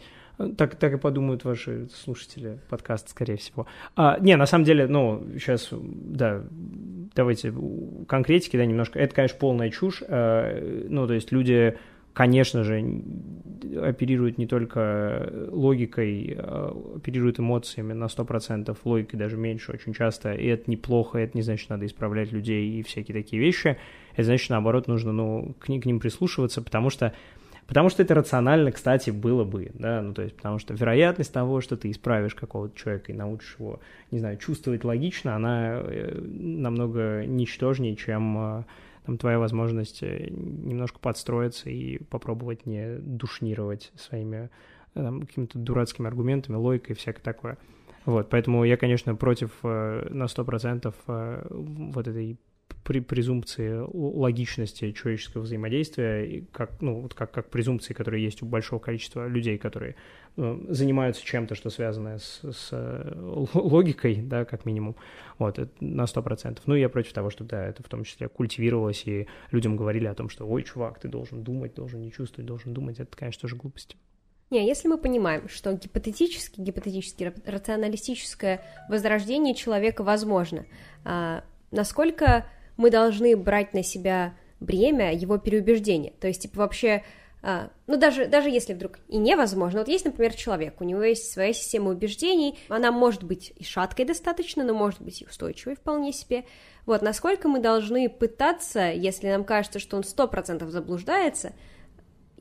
Так, 0.57 0.75
так 0.75 0.93
и 0.93 0.97
подумают 0.97 1.45
ваши 1.45 1.87
слушатели 1.93 2.59
подкаста, 2.69 3.09
скорее 3.09 3.37
всего. 3.37 3.67
А, 3.95 4.17
не, 4.19 4.35
на 4.35 4.45
самом 4.45 4.65
деле, 4.65 4.87
ну, 4.87 5.25
сейчас, 5.33 5.69
да, 5.71 6.43
давайте 7.15 7.53
конкретики, 8.07 8.57
да, 8.57 8.65
немножко. 8.65 8.99
Это, 8.99 9.15
конечно, 9.15 9.37
полная 9.39 9.69
чушь. 9.69 10.03
А, 10.07 10.85
ну, 10.89 11.07
то 11.07 11.13
есть 11.13 11.31
люди, 11.31 11.77
конечно 12.15 12.63
же, 12.63 13.03
оперируют 13.83 14.37
не 14.37 14.47
только 14.47 15.29
логикой, 15.51 16.35
а 16.39 16.95
оперируют 16.95 17.39
эмоциями 17.39 17.93
на 17.93 18.05
100%, 18.05 18.75
логикой 18.85 19.19
даже 19.19 19.37
меньше 19.37 19.73
очень 19.73 19.93
часто, 19.93 20.33
и 20.33 20.47
это 20.47 20.71
неплохо, 20.71 21.19
это 21.19 21.37
не 21.37 21.43
значит, 21.43 21.69
надо 21.69 21.85
исправлять 21.85 22.31
людей 22.31 22.79
и 22.79 22.83
всякие 22.83 23.21
такие 23.21 23.39
вещи. 23.39 23.77
Это 24.13 24.23
значит, 24.23 24.49
наоборот, 24.49 24.87
нужно, 24.87 25.11
ну, 25.11 25.55
к, 25.59 25.65
к 25.65 25.85
ним 25.85 25.99
прислушиваться, 25.99 26.61
потому 26.63 26.89
что 26.89 27.13
Потому 27.67 27.89
что 27.89 28.03
это 28.03 28.13
рационально, 28.13 28.71
кстати, 28.71 29.09
было 29.09 29.43
бы, 29.43 29.71
да, 29.73 29.99
ну, 30.03 30.13
то 30.13 30.21
есть, 30.21 30.35
потому 30.35 30.59
что 30.59 30.75
вероятность 30.75 31.33
того, 31.33 31.61
что 31.61 31.75
ты 31.75 31.89
исправишь 31.89 32.35
какого-то 32.35 32.77
человека 32.77 33.11
и 33.11 33.15
научишь 33.15 33.55
его, 33.57 33.79
не 34.11 34.19
знаю, 34.19 34.37
чувствовать 34.37 34.83
логично, 34.83 35.35
она 35.35 35.81
э, 35.83 36.15
намного 36.21 37.25
ничтожнее, 37.25 37.95
чем 37.95 38.37
э, 38.37 38.63
там 39.05 39.17
твоя 39.17 39.39
возможность 39.39 40.03
э, 40.03 40.27
немножко 40.29 40.99
подстроиться 40.99 41.69
и 41.69 41.99
попробовать 42.03 42.65
не 42.65 42.97
душнировать 42.97 43.91
своими 43.95 44.49
там, 44.93 45.21
какими-то 45.21 45.59
дурацкими 45.59 46.07
аргументами, 46.07 46.55
логикой 46.55 46.93
и 46.93 46.97
всякое 46.97 47.21
такое. 47.21 47.57
Вот, 48.05 48.29
поэтому 48.29 48.63
я, 48.63 48.77
конечно, 48.77 49.15
против 49.15 49.51
на 49.63 50.25
100% 50.25 51.47
вот 51.49 52.07
этой 52.07 52.37
при 52.85 52.99
презумпции 52.99 53.83
логичности 53.93 54.91
человеческого 54.91 55.41
взаимодействия, 55.41 56.45
как, 56.51 56.81
ну, 56.81 57.01
вот 57.01 57.15
как, 57.15 57.31
как 57.31 57.49
презумпции, 57.49 57.93
которые 57.93 58.23
есть 58.23 58.43
у 58.43 58.45
большого 58.45 58.79
количества 58.79 59.27
людей, 59.27 59.57
которые 59.57 59.95
занимаются 60.37 61.23
чем-то, 61.23 61.55
что 61.55 61.69
связано 61.69 62.19
с, 62.19 62.41
с 62.43 62.69
э, 62.71 63.13
логикой, 63.53 64.17
да, 64.17 64.45
как 64.45 64.65
минимум, 64.65 64.95
вот, 65.37 65.59
на 65.79 66.07
сто 66.07 66.21
процентов. 66.21 66.67
Ну, 66.67 66.75
я 66.75 66.89
против 66.89 67.13
того, 67.13 67.29
чтобы, 67.29 67.49
да, 67.49 67.65
это 67.65 67.83
в 67.83 67.87
том 67.87 68.03
числе 68.03 68.27
культивировалось, 68.27 69.03
и 69.05 69.27
людям 69.51 69.77
говорили 69.77 70.07
о 70.07 70.13
том, 70.13 70.29
что, 70.29 70.45
ой, 70.45 70.63
чувак, 70.63 70.99
ты 70.99 71.07
должен 71.07 71.43
думать, 71.43 71.73
должен 71.73 72.01
не 72.01 72.11
чувствовать, 72.11 72.47
должен 72.47 72.73
думать, 72.73 72.99
это, 72.99 73.15
конечно, 73.15 73.41
тоже 73.41 73.55
глупости. 73.55 73.97
Не, 74.51 74.67
если 74.67 74.87
мы 74.87 74.97
понимаем, 74.97 75.49
что 75.49 75.73
гипотетически, 75.73 76.61
гипотетически 76.61 77.33
рационалистическое 77.45 78.61
возрождение 78.89 79.55
человека 79.55 80.03
возможно, 80.03 80.65
а, 81.03 81.43
насколько 81.71 82.45
мы 82.77 82.91
должны 82.91 83.35
брать 83.35 83.73
на 83.73 83.83
себя 83.83 84.35
бремя 84.59 85.13
его 85.13 85.37
переубеждения. 85.37 86.13
То 86.19 86.27
есть, 86.27 86.43
типа, 86.43 86.59
вообще, 86.59 87.03
ну, 87.85 87.97
даже, 87.97 88.25
даже 88.25 88.49
если 88.49 88.73
вдруг 88.73 88.93
и 89.07 89.17
невозможно, 89.17 89.79
вот 89.79 89.87
есть, 89.87 90.03
например, 90.03 90.33
человек, 90.33 90.81
у 90.81 90.83
него 90.83 91.03
есть 91.03 91.31
своя 91.31 91.53
система 91.53 91.91
убеждений, 91.91 92.57
она 92.69 92.91
может 92.91 93.23
быть 93.23 93.53
и 93.55 93.63
шаткой 93.63 94.05
достаточно, 94.05 94.63
но 94.63 94.73
может 94.73 94.99
быть 94.99 95.21
и 95.21 95.25
устойчивой 95.25 95.75
вполне 95.75 96.11
себе. 96.11 96.45
Вот, 96.87 97.03
насколько 97.03 97.47
мы 97.47 97.59
должны 97.59 98.09
пытаться, 98.09 98.91
если 98.91 99.29
нам 99.29 99.43
кажется, 99.43 99.77
что 99.77 99.95
он 99.95 100.03
сто 100.03 100.27
процентов 100.27 100.71
заблуждается, 100.71 101.53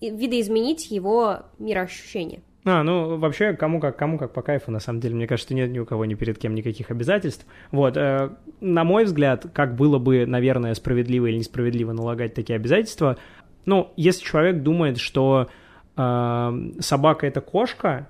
видоизменить 0.01 0.91
его 0.91 1.43
мироощущение. 1.59 2.43
А, 2.67 2.83
ну, 2.83 3.19
вообще, 3.19 3.53
кому 3.53 3.79
как, 3.79 3.99
кому 3.99 4.19
как 4.19 4.33
по 4.33 4.41
кайфу, 4.41 4.71
на 4.71 4.81
самом 4.81 5.01
деле. 5.01 5.15
Мне 5.15 5.27
кажется, 5.27 5.55
нет 5.55 5.71
ни 5.71 5.79
у 5.79 5.85
кого 5.85 6.07
ни 6.07 6.15
перед 6.15 6.39
кем 6.39 6.55
никаких 6.55 6.91
обязательств. 6.91 7.47
Вот, 7.71 7.99
э, 7.99 8.31
на 8.61 8.85
мой 8.85 9.05
взгляд, 9.05 9.47
как 9.53 9.77
было 9.77 9.99
бы, 9.99 10.25
наверное, 10.25 10.73
справедливо 10.73 11.27
или 11.27 11.37
несправедливо 11.37 11.93
налагать 11.93 12.33
такие 12.33 12.57
обязательства, 12.57 13.19
ну, 13.67 13.93
если 13.97 14.25
человек 14.25 14.63
думает, 14.63 14.99
что 14.99 15.49
э, 15.97 16.71
собака— 16.81 17.27
это 17.29 17.41
кошка, 17.41 18.09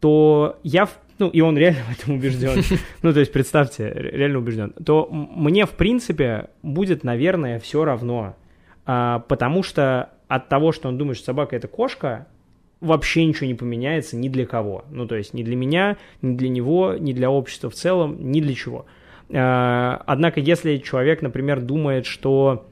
то 0.00 0.58
я, 0.62 0.88
ну, 1.18 1.28
и 1.28 1.40
он 1.40 1.56
реально 1.56 1.80
в 1.88 1.98
этом 1.98 2.14
убежден, 2.14 2.62
ну, 3.02 3.12
то 3.12 3.20
есть, 3.20 3.32
представьте, 3.32 3.90
реально 3.94 4.38
убежден, 4.38 4.72
то 4.84 5.08
мне, 5.10 5.66
в 5.66 5.72
принципе, 5.72 6.50
будет, 6.62 7.04
наверное, 7.04 7.58
все 7.58 7.84
равно, 7.84 8.36
а, 8.84 9.20
потому 9.20 9.62
что 9.62 10.10
от 10.28 10.48
того, 10.48 10.72
что 10.72 10.88
он 10.88 10.98
думает, 10.98 11.16
что 11.16 11.26
собака— 11.26 11.56
это 11.56 11.68
кошка, 11.68 12.26
вообще 12.80 13.24
ничего 13.24 13.46
не 13.46 13.54
поменяется 13.54 14.16
ни 14.16 14.28
для 14.28 14.46
кого. 14.46 14.84
Ну, 14.90 15.06
то 15.06 15.16
есть 15.16 15.34
ни 15.34 15.42
для 15.42 15.56
меня, 15.56 15.96
ни 16.22 16.36
для 16.36 16.48
него, 16.48 16.94
ни 16.94 17.12
для 17.12 17.30
общества 17.30 17.70
в 17.70 17.74
целом, 17.74 18.16
ни 18.30 18.40
для 18.40 18.54
чего. 18.54 18.86
Э, 19.28 19.98
однако, 20.06 20.40
если 20.40 20.76
человек, 20.78 21.22
например, 21.22 21.60
думает, 21.60 22.06
что, 22.06 22.66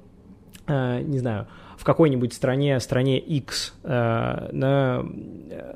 э, 0.66 1.00
не 1.02 1.18
знаю, 1.18 1.46
в 1.84 1.86
какой-нибудь 1.86 2.32
стране, 2.32 2.80
стране 2.80 3.18
X, 3.18 3.74
э, 3.82 5.02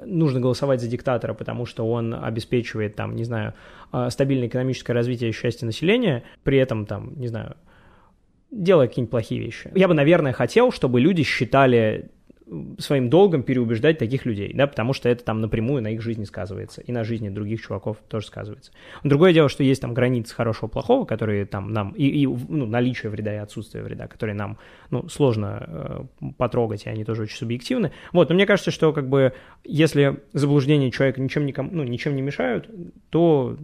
нужно 0.06 0.40
голосовать 0.40 0.80
за 0.80 0.88
диктатора, 0.88 1.34
потому 1.34 1.66
что 1.66 1.86
он 1.86 2.14
обеспечивает, 2.14 2.96
там, 2.96 3.14
не 3.14 3.24
знаю, 3.24 3.52
стабильное 4.08 4.48
экономическое 4.48 4.94
развитие 4.94 5.28
и 5.28 5.32
счастье 5.34 5.66
населения, 5.66 6.22
при 6.44 6.56
этом, 6.56 6.86
там, 6.86 7.12
не 7.16 7.28
знаю, 7.28 7.56
делая 8.50 8.88
какие-нибудь 8.88 9.10
плохие 9.10 9.38
вещи. 9.38 9.70
Я 9.74 9.86
бы, 9.86 9.92
наверное, 9.92 10.32
хотел, 10.32 10.72
чтобы 10.72 10.98
люди 10.98 11.24
считали 11.24 12.10
своим 12.78 13.10
долгом 13.10 13.42
переубеждать 13.42 13.98
таких 13.98 14.24
людей, 14.24 14.52
да, 14.54 14.66
потому 14.66 14.92
что 14.92 15.08
это 15.08 15.24
там 15.24 15.40
напрямую 15.40 15.82
на 15.82 15.88
их 15.88 16.00
жизни 16.00 16.24
сказывается, 16.24 16.80
и 16.80 16.92
на 16.92 17.04
жизни 17.04 17.28
других 17.28 17.60
чуваков 17.60 17.98
тоже 18.08 18.26
сказывается. 18.26 18.72
Другое 19.04 19.32
дело, 19.32 19.48
что 19.48 19.62
есть 19.62 19.82
там 19.82 19.94
границы 19.94 20.34
хорошего-плохого, 20.34 21.04
которые 21.04 21.44
там 21.46 21.72
нам, 21.72 21.92
и, 21.92 22.06
и 22.06 22.26
ну, 22.26 22.66
наличие 22.66 23.10
вреда 23.10 23.34
и 23.34 23.38
отсутствие 23.38 23.84
вреда, 23.84 24.06
которые 24.06 24.34
нам, 24.34 24.58
ну, 24.90 25.08
сложно 25.08 25.64
э, 26.20 26.30
потрогать, 26.36 26.86
и 26.86 26.88
они 26.88 27.04
тоже 27.04 27.22
очень 27.22 27.36
субъективны. 27.36 27.92
Вот, 28.12 28.28
но 28.28 28.34
мне 28.34 28.46
кажется, 28.46 28.70
что 28.70 28.92
как 28.92 29.08
бы 29.08 29.34
если 29.64 30.20
заблуждения 30.32 30.90
человека 30.90 31.20
ничем 31.20 31.44
не, 31.46 31.54
ну, 31.58 31.84
ничем 31.84 32.16
не 32.16 32.22
мешают, 32.22 32.70
то 33.10 33.58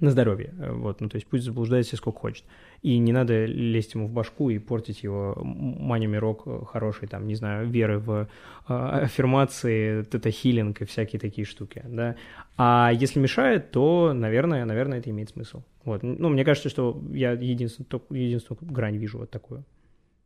на 0.00 0.10
здоровье. 0.10 0.52
Вот, 0.58 1.00
ну, 1.00 1.08
то 1.08 1.16
есть 1.16 1.26
пусть 1.26 1.44
заблуждается 1.44 1.96
сколько 1.96 2.18
хочет. 2.18 2.44
И 2.82 2.98
не 2.98 3.12
надо 3.12 3.44
лезть 3.46 3.94
ему 3.94 4.08
в 4.08 4.12
башку 4.12 4.50
и 4.50 4.58
портить 4.58 5.02
его 5.02 5.34
маня 5.42 6.06
мирок 6.06 6.68
хороший, 6.68 7.08
там, 7.08 7.26
не 7.26 7.34
знаю, 7.34 7.68
веры 7.68 7.98
в 7.98 8.28
э, 8.68 8.74
аффирмации, 8.74 10.02
тета-хиллинг 10.02 10.82
и 10.82 10.84
всякие 10.84 11.20
такие 11.20 11.46
штуки, 11.46 11.82
да. 11.86 12.16
А 12.56 12.90
если 12.92 13.20
мешает, 13.20 13.70
то, 13.70 14.12
наверное, 14.12 14.64
наверное, 14.64 14.98
это 14.98 15.10
имеет 15.10 15.30
смысл. 15.30 15.62
Вот. 15.84 16.02
Ну, 16.02 16.28
мне 16.28 16.44
кажется, 16.44 16.68
что 16.68 17.00
я 17.12 17.32
единственную, 17.32 18.02
единственную 18.10 18.72
грань 18.72 18.96
вижу 18.96 19.18
вот 19.18 19.30
такую. 19.30 19.64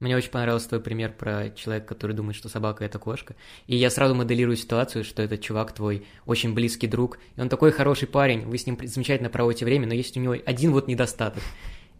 Мне 0.00 0.16
очень 0.16 0.30
понравился 0.30 0.68
твой 0.68 0.80
пример 0.80 1.12
про 1.12 1.50
человека, 1.50 1.88
который 1.88 2.14
думает, 2.14 2.37
что 2.37 2.48
собака— 2.48 2.84
это 2.87 3.00
кошка. 3.00 3.34
И 3.66 3.74
я 3.74 3.90
сразу 3.90 4.14
моделирую 4.14 4.56
ситуацию, 4.56 5.02
что 5.02 5.22
этот 5.22 5.40
чувак 5.40 5.72
твой 5.72 6.06
очень 6.24 6.54
близкий 6.54 6.87
друг, 6.87 7.18
и 7.37 7.40
он 7.40 7.48
такой 7.48 7.72
хороший 7.72 8.06
парень, 8.06 8.42
вы 8.42 8.58
с 8.58 8.66
ним 8.66 8.78
замечательно 8.84 9.28
проводите 9.28 9.64
время, 9.64 9.88
но 9.88 9.94
есть 9.94 10.16
у 10.16 10.20
него 10.20 10.37
один 10.46 10.70
вот 10.70 10.87
недостаток, 10.87 11.42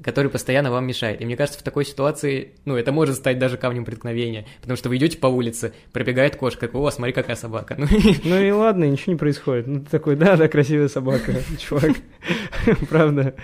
который 0.01 0.31
постоянно 0.31 0.71
вам 0.71 0.87
мешает. 0.87 1.21
И 1.21 1.25
мне 1.25 1.37
кажется, 1.37 1.59
в 1.59 1.65
такой 1.65 1.85
ситуации, 1.85 2.53
ну, 2.65 2.77
это 2.77 2.93
может 2.93 3.17
стать 3.17 3.41
даже 3.41 3.57
камнем 3.57 3.85
преткновения, 3.85 4.47
потому 4.61 4.77
что 4.77 4.91
вы 4.91 4.97
идете 4.97 5.19
по 5.19 5.27
улице, 5.27 5.73
пробегает 5.93 6.37
кошка, 6.37 6.71
о, 6.73 6.91
смотри, 6.93 7.13
какая 7.13 7.35
собака. 7.35 7.75
Ну, 7.79 7.87
ну 8.23 8.41
и 8.41 8.51
ладно, 8.53 8.85
ничего 8.85 9.15
не 9.15 9.19
происходит. 9.19 9.67
Ну, 9.67 9.81
ты 9.81 9.91
такой, 9.91 10.15
да, 10.15 10.37
да, 10.37 10.47
красивая 10.47 10.89
собака, 10.89 11.35
чувак. 11.59 11.97
Правда. 12.89 13.35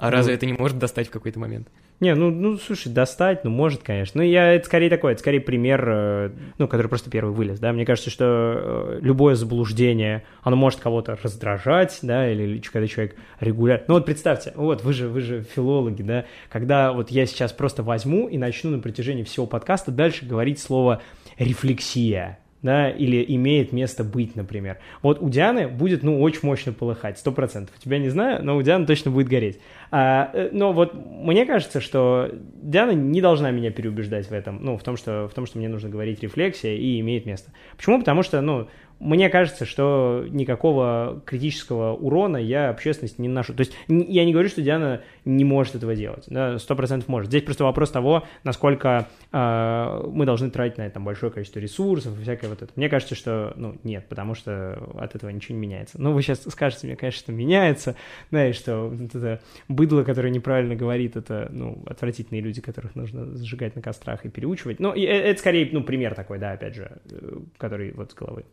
А 0.00 0.10
разве 0.10 0.34
это 0.34 0.46
не 0.46 0.54
может 0.54 0.78
достать 0.78 1.08
в 1.08 1.10
какой-то 1.10 1.38
момент? 1.38 1.68
Не, 2.00 2.14
ну, 2.14 2.30
ну, 2.30 2.56
слушай, 2.56 2.90
достать, 2.90 3.44
ну, 3.44 3.50
может, 3.50 3.82
конечно. 3.82 4.22
Ну, 4.22 4.26
я, 4.26 4.54
это 4.54 4.64
скорее 4.64 4.88
такой, 4.88 5.12
это 5.12 5.20
скорее 5.20 5.40
пример, 5.40 5.84
э, 5.86 6.30
ну, 6.56 6.66
который 6.66 6.88
просто 6.88 7.10
первый 7.10 7.34
вылез, 7.34 7.58
да. 7.58 7.74
Мне 7.74 7.84
кажется, 7.84 8.08
что 8.08 8.24
э, 8.24 8.98
любое 9.02 9.34
заблуждение, 9.34 10.24
оно 10.42 10.56
может 10.56 10.80
кого-то 10.80 11.18
раздражать, 11.22 11.98
да, 12.00 12.32
или 12.32 12.58
когда 12.60 12.86
человек 12.86 13.16
регулярно... 13.40 13.84
Ну, 13.88 13.94
вот 13.94 14.06
представьте, 14.06 14.54
вот, 14.56 14.82
вы 14.82 14.94
же, 14.94 15.08
вы 15.08 15.20
же 15.20 15.42
филологи, 15.42 16.00
да, 16.00 16.24
когда 16.48 16.92
вот 16.92 17.10
я 17.10 17.26
сейчас 17.26 17.52
просто 17.52 17.82
возьму 17.82 18.26
и 18.28 18.38
начну 18.38 18.70
на 18.70 18.78
протяжении 18.78 19.24
всего 19.24 19.44
подкаста 19.44 19.90
дальше 19.90 20.24
говорить 20.24 20.58
слово 20.58 21.02
«рефлексия», 21.38 22.38
да, 22.62 22.90
или 22.90 23.24
имеет 23.28 23.72
место 23.72 24.04
быть, 24.04 24.36
например. 24.36 24.78
Вот 25.02 25.20
у 25.20 25.28
Дианы 25.28 25.68
будет, 25.68 26.02
ну, 26.02 26.20
очень 26.20 26.40
мощно 26.42 26.72
полыхать, 26.72 27.18
сто 27.18 27.32
процентов. 27.32 27.78
Тебя 27.78 27.98
не 27.98 28.08
знаю, 28.08 28.44
но 28.44 28.56
у 28.56 28.62
Дианы 28.62 28.86
точно 28.86 29.10
будет 29.10 29.28
гореть. 29.28 29.58
А, 29.90 30.30
э, 30.32 30.50
но 30.52 30.72
вот 30.72 30.92
мне 30.94 31.46
кажется, 31.46 31.80
что 31.80 32.30
Диана 32.62 32.92
не 32.92 33.20
должна 33.20 33.50
меня 33.50 33.70
переубеждать 33.70 34.28
в 34.28 34.32
этом, 34.32 34.62
ну, 34.62 34.76
в 34.76 34.82
том, 34.82 34.96
что, 34.96 35.28
в 35.28 35.34
том, 35.34 35.46
что 35.46 35.58
мне 35.58 35.68
нужно 35.68 35.88
говорить 35.88 36.22
рефлексия 36.22 36.74
и 36.74 37.00
имеет 37.00 37.26
место. 37.26 37.52
Почему? 37.76 37.98
Потому 37.98 38.22
что, 38.22 38.40
ну, 38.40 38.68
мне 39.00 39.30
кажется, 39.30 39.64
что 39.64 40.26
никакого 40.28 41.22
критического 41.24 41.94
урона 41.94 42.36
я 42.36 42.68
общественности 42.68 43.20
не 43.20 43.28
наношу. 43.28 43.54
То 43.54 43.60
есть 43.60 43.72
я 43.88 44.26
не 44.26 44.32
говорю, 44.32 44.50
что 44.50 44.60
Диана 44.60 45.00
не 45.24 45.44
может 45.44 45.74
этого 45.74 45.94
делать. 45.94 46.28
Сто 46.60 46.76
процентов 46.76 47.08
может. 47.08 47.28
Здесь 47.28 47.42
просто 47.42 47.64
вопрос 47.64 47.90
того, 47.90 48.24
насколько 48.44 49.08
э, 49.32 50.02
мы 50.12 50.24
должны 50.26 50.50
тратить 50.50 50.78
на 50.78 50.82
это 50.82 50.94
там, 50.94 51.04
большое 51.04 51.32
количество 51.32 51.58
ресурсов 51.58 52.18
и 52.18 52.22
всякое 52.22 52.48
вот 52.48 52.62
это. 52.62 52.72
Мне 52.76 52.88
кажется, 52.88 53.14
что 53.14 53.52
ну, 53.56 53.76
нет, 53.84 54.08
потому 54.08 54.34
что 54.34 54.78
от 54.98 55.14
этого 55.14 55.30
ничего 55.30 55.56
не 55.56 55.66
меняется. 55.66 56.00
Ну, 56.00 56.12
вы 56.12 56.22
сейчас 56.22 56.42
скажете 56.48 56.86
мне, 56.86 56.96
конечно, 56.96 57.20
что 57.20 57.32
меняется, 57.32 57.96
да, 58.30 58.48
и 58.48 58.52
что 58.52 58.88
вот 58.88 59.14
это 59.14 59.40
быдло, 59.68 60.02
которое 60.02 60.30
неправильно 60.30 60.74
говорит, 60.74 61.16
это 61.16 61.48
ну, 61.50 61.82
отвратительные 61.86 62.42
люди, 62.42 62.60
которых 62.60 62.94
нужно 62.94 63.36
сжигать 63.36 63.76
на 63.76 63.82
кострах 63.82 64.24
и 64.24 64.28
переучивать. 64.28 64.80
Ну, 64.80 64.92
и 64.92 65.02
э, 65.02 65.10
это 65.10 65.40
скорее 65.40 65.68
ну, 65.72 65.82
пример 65.82 66.14
такой, 66.14 66.38
да, 66.38 66.52
опять 66.52 66.74
же, 66.74 67.00
э, 67.10 67.38
который 67.58 67.92
вот 67.92 68.12
с 68.12 68.14
головы. 68.14 68.44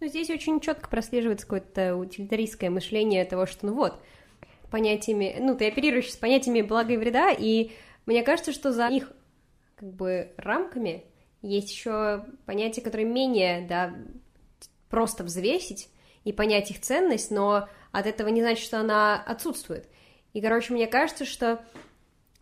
Ну, 0.00 0.08
здесь 0.08 0.30
очень 0.30 0.58
четко 0.60 0.88
прослеживается 0.88 1.46
какое-то 1.46 1.94
утилитаристское 1.94 2.70
мышление 2.70 3.24
того, 3.24 3.46
что, 3.46 3.66
ну 3.66 3.74
вот, 3.74 4.02
понятиями, 4.72 5.36
ну, 5.38 5.54
ты 5.54 5.68
оперируешь 5.68 6.10
с 6.10 6.16
понятиями 6.16 6.62
блага 6.62 6.94
и 6.94 6.96
вреда, 6.96 7.30
и 7.30 7.70
мне 8.06 8.22
кажется, 8.22 8.52
что 8.52 8.72
за 8.72 8.88
их, 8.88 9.12
как 9.76 9.92
бы, 9.92 10.32
рамками 10.36 11.04
есть 11.42 11.70
еще 11.70 12.24
понятия, 12.46 12.80
которые 12.80 13.06
менее, 13.06 13.66
да, 13.68 13.94
просто 14.88 15.22
взвесить 15.22 15.88
и 16.24 16.32
понять 16.32 16.70
их 16.70 16.80
ценность, 16.80 17.30
но 17.30 17.68
от 17.92 18.06
этого 18.06 18.28
не 18.28 18.40
значит, 18.40 18.64
что 18.64 18.80
она 18.80 19.22
отсутствует. 19.22 19.88
И, 20.32 20.40
короче, 20.40 20.72
мне 20.72 20.86
кажется, 20.86 21.26
что 21.26 21.62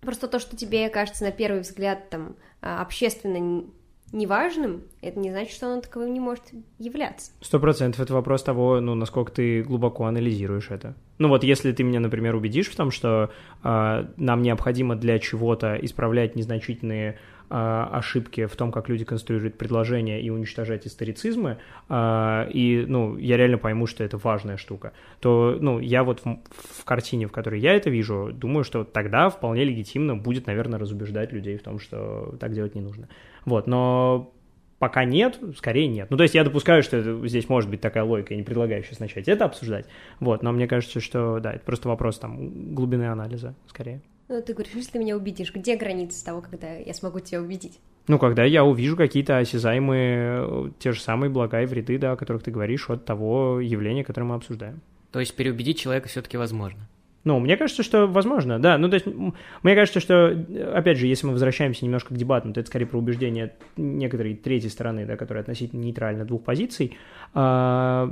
просто 0.00 0.28
то, 0.28 0.38
что 0.38 0.56
тебе 0.56 0.88
кажется 0.88 1.24
на 1.24 1.32
первый 1.32 1.60
взгляд 1.60 2.10
там 2.10 2.36
а, 2.62 2.80
общественно 2.80 3.68
неважным, 4.12 4.82
это 5.02 5.18
не 5.18 5.30
значит, 5.30 5.52
что 5.52 5.72
оно 5.72 5.80
таковым 5.80 6.12
не 6.12 6.20
может 6.20 6.42
являться. 6.78 7.32
Сто 7.40 7.60
процентов 7.60 8.00
это 8.00 8.12
вопрос 8.12 8.42
того, 8.42 8.80
ну, 8.80 8.94
насколько 8.94 9.30
ты 9.32 9.62
глубоко 9.62 10.06
анализируешь 10.06 10.70
это. 10.70 10.94
Ну 11.18 11.28
вот 11.28 11.44
если 11.44 11.72
ты 11.72 11.82
меня, 11.82 12.00
например, 12.00 12.34
убедишь 12.34 12.68
в 12.68 12.76
том, 12.76 12.90
что 12.90 13.30
э, 13.62 14.06
нам 14.16 14.42
необходимо 14.42 14.96
для 14.96 15.18
чего-то 15.18 15.76
исправлять 15.76 16.34
незначительные 16.34 17.18
э, 17.50 17.88
ошибки 17.92 18.46
в 18.46 18.56
том, 18.56 18.72
как 18.72 18.88
люди 18.88 19.04
конструируют 19.04 19.56
предложения 19.58 20.20
и 20.20 20.30
уничтожать 20.30 20.86
историцизмы, 20.86 21.58
э, 21.88 22.50
и, 22.52 22.84
ну, 22.88 23.16
я 23.16 23.36
реально 23.36 23.58
пойму, 23.58 23.86
что 23.86 24.02
это 24.02 24.16
важная 24.16 24.56
штука, 24.56 24.92
то, 25.20 25.56
ну, 25.60 25.78
я 25.78 26.02
вот 26.02 26.24
в, 26.24 26.38
в 26.80 26.84
картине, 26.84 27.28
в 27.28 27.32
которой 27.32 27.60
я 27.60 27.74
это 27.74 27.90
вижу, 27.90 28.30
думаю, 28.32 28.64
что 28.64 28.82
тогда 28.82 29.28
вполне 29.28 29.64
легитимно 29.64 30.16
будет, 30.16 30.46
наверное, 30.46 30.80
разубеждать 30.80 31.32
людей 31.32 31.58
в 31.58 31.62
том, 31.62 31.78
что 31.78 32.34
так 32.40 32.52
делать 32.54 32.74
не 32.74 32.80
нужно. 32.80 33.08
Вот, 33.44 33.66
но 33.66 34.32
пока 34.78 35.04
нет, 35.04 35.38
скорее 35.56 35.86
нет. 35.88 36.10
Ну, 36.10 36.16
то 36.16 36.22
есть 36.24 36.34
я 36.34 36.42
допускаю, 36.42 36.82
что 36.82 36.96
это, 36.96 37.28
здесь 37.28 37.48
может 37.48 37.70
быть 37.70 37.80
такая 37.80 38.04
логика, 38.04 38.34
я 38.34 38.38
не 38.38 38.44
предлагаю 38.44 38.82
сейчас 38.82 38.98
начать 38.98 39.28
это 39.28 39.44
обсуждать, 39.44 39.86
вот, 40.18 40.42
но 40.42 40.52
мне 40.52 40.66
кажется, 40.66 41.00
что, 41.00 41.38
да, 41.38 41.52
это 41.52 41.64
просто 41.64 41.88
вопрос 41.88 42.18
там 42.18 42.74
глубины 42.74 43.04
анализа, 43.04 43.54
скорее. 43.68 44.00
Ну, 44.28 44.40
ты 44.42 44.54
говоришь, 44.54 44.74
если 44.74 44.92
ты 44.92 44.98
меня 44.98 45.16
убедишь, 45.16 45.52
где 45.52 45.76
граница 45.76 46.24
того, 46.24 46.40
когда 46.40 46.72
я 46.72 46.94
смогу 46.94 47.20
тебя 47.20 47.42
убедить? 47.42 47.80
Ну, 48.06 48.18
когда 48.18 48.44
я 48.44 48.64
увижу 48.64 48.96
какие-то 48.96 49.38
осязаемые, 49.38 50.72
те 50.78 50.92
же 50.92 51.00
самые 51.00 51.30
блага 51.30 51.62
и 51.62 51.66
вреды, 51.66 51.98
да, 51.98 52.12
о 52.12 52.16
которых 52.16 52.42
ты 52.42 52.50
говоришь, 52.50 52.88
от 52.88 53.04
того 53.04 53.60
явления, 53.60 54.04
которое 54.04 54.26
мы 54.26 54.34
обсуждаем. 54.36 54.80
То 55.12 55.20
есть 55.20 55.34
переубедить 55.34 55.78
человека 55.78 56.08
все-таки 56.08 56.36
возможно? 56.36 56.88
Ну, 57.24 57.38
мне 57.38 57.56
кажется, 57.56 57.82
что 57.82 58.06
возможно, 58.06 58.58
да. 58.58 58.78
Ну, 58.78 58.88
то 58.88 58.94
есть, 58.94 59.06
мне 59.06 59.74
кажется, 59.74 60.00
что, 60.00 60.28
опять 60.74 60.96
же, 60.96 61.06
если 61.06 61.26
мы 61.26 61.32
возвращаемся 61.32 61.84
немножко 61.84 62.14
к 62.14 62.16
дебатам, 62.16 62.54
то 62.54 62.60
это 62.60 62.68
скорее 62.68 62.86
про 62.86 62.98
убеждение 62.98 63.54
некоторой 63.76 64.34
третьей 64.34 64.70
стороны, 64.70 65.04
да, 65.04 65.16
которая 65.16 65.42
относительно 65.42 65.80
нейтральна 65.80 66.24
двух 66.24 66.44
позиций. 66.44 66.96
А, 67.34 68.10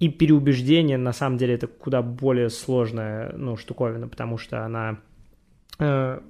и 0.00 0.08
переубеждение, 0.08 0.98
на 0.98 1.12
самом 1.12 1.38
деле, 1.38 1.54
это 1.54 1.68
куда 1.68 2.02
более 2.02 2.50
сложная, 2.50 3.32
ну, 3.36 3.56
штуковина, 3.56 4.08
потому 4.08 4.38
что 4.38 4.64
она 4.64 4.98
э, 5.78 6.20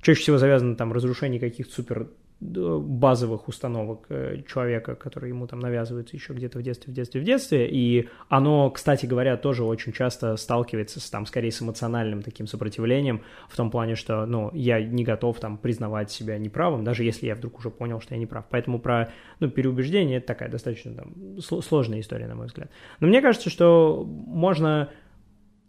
чаще 0.00 0.20
всего 0.20 0.38
завязана 0.38 0.74
там 0.74 0.92
разрушение 0.92 1.38
каких-то 1.38 1.72
супер 1.72 2.08
базовых 2.42 3.46
установок 3.48 4.06
э, 4.08 4.42
человека, 4.48 4.96
которые 4.96 5.30
ему 5.30 5.46
там 5.46 5.60
навязываются 5.60 6.16
еще 6.16 6.32
где-то 6.32 6.58
в 6.58 6.62
детстве, 6.62 6.92
в 6.92 6.96
детстве, 6.96 7.20
в 7.20 7.24
детстве, 7.24 7.68
и 7.70 8.08
оно, 8.28 8.70
кстати 8.70 9.06
говоря, 9.06 9.36
тоже 9.36 9.64
очень 9.64 9.92
часто 9.92 10.36
сталкивается 10.36 11.00
с, 11.00 11.08
там, 11.08 11.24
скорее 11.26 11.52
с 11.52 11.62
эмоциональным 11.62 12.22
таким 12.22 12.46
сопротивлением, 12.46 13.22
в 13.48 13.56
том 13.56 13.70
плане, 13.70 13.94
что, 13.94 14.26
ну, 14.26 14.50
я 14.54 14.82
не 14.82 15.04
готов 15.04 15.38
там 15.38 15.56
признавать 15.56 16.10
себя 16.10 16.36
неправым, 16.38 16.84
даже 16.84 17.04
если 17.04 17.26
я 17.26 17.36
вдруг 17.36 17.58
уже 17.58 17.70
понял, 17.70 18.00
что 18.00 18.14
я 18.14 18.18
не 18.18 18.26
прав. 18.26 18.44
Поэтому 18.50 18.80
про, 18.80 19.12
ну, 19.38 19.48
переубеждение 19.48 20.18
это 20.18 20.26
такая 20.26 20.48
достаточно 20.48 20.94
там 20.94 21.40
сложная 21.40 22.00
история, 22.00 22.26
на 22.26 22.34
мой 22.34 22.46
взгляд. 22.46 22.70
Но 22.98 23.06
мне 23.06 23.22
кажется, 23.22 23.50
что 23.50 24.04
можно 24.04 24.90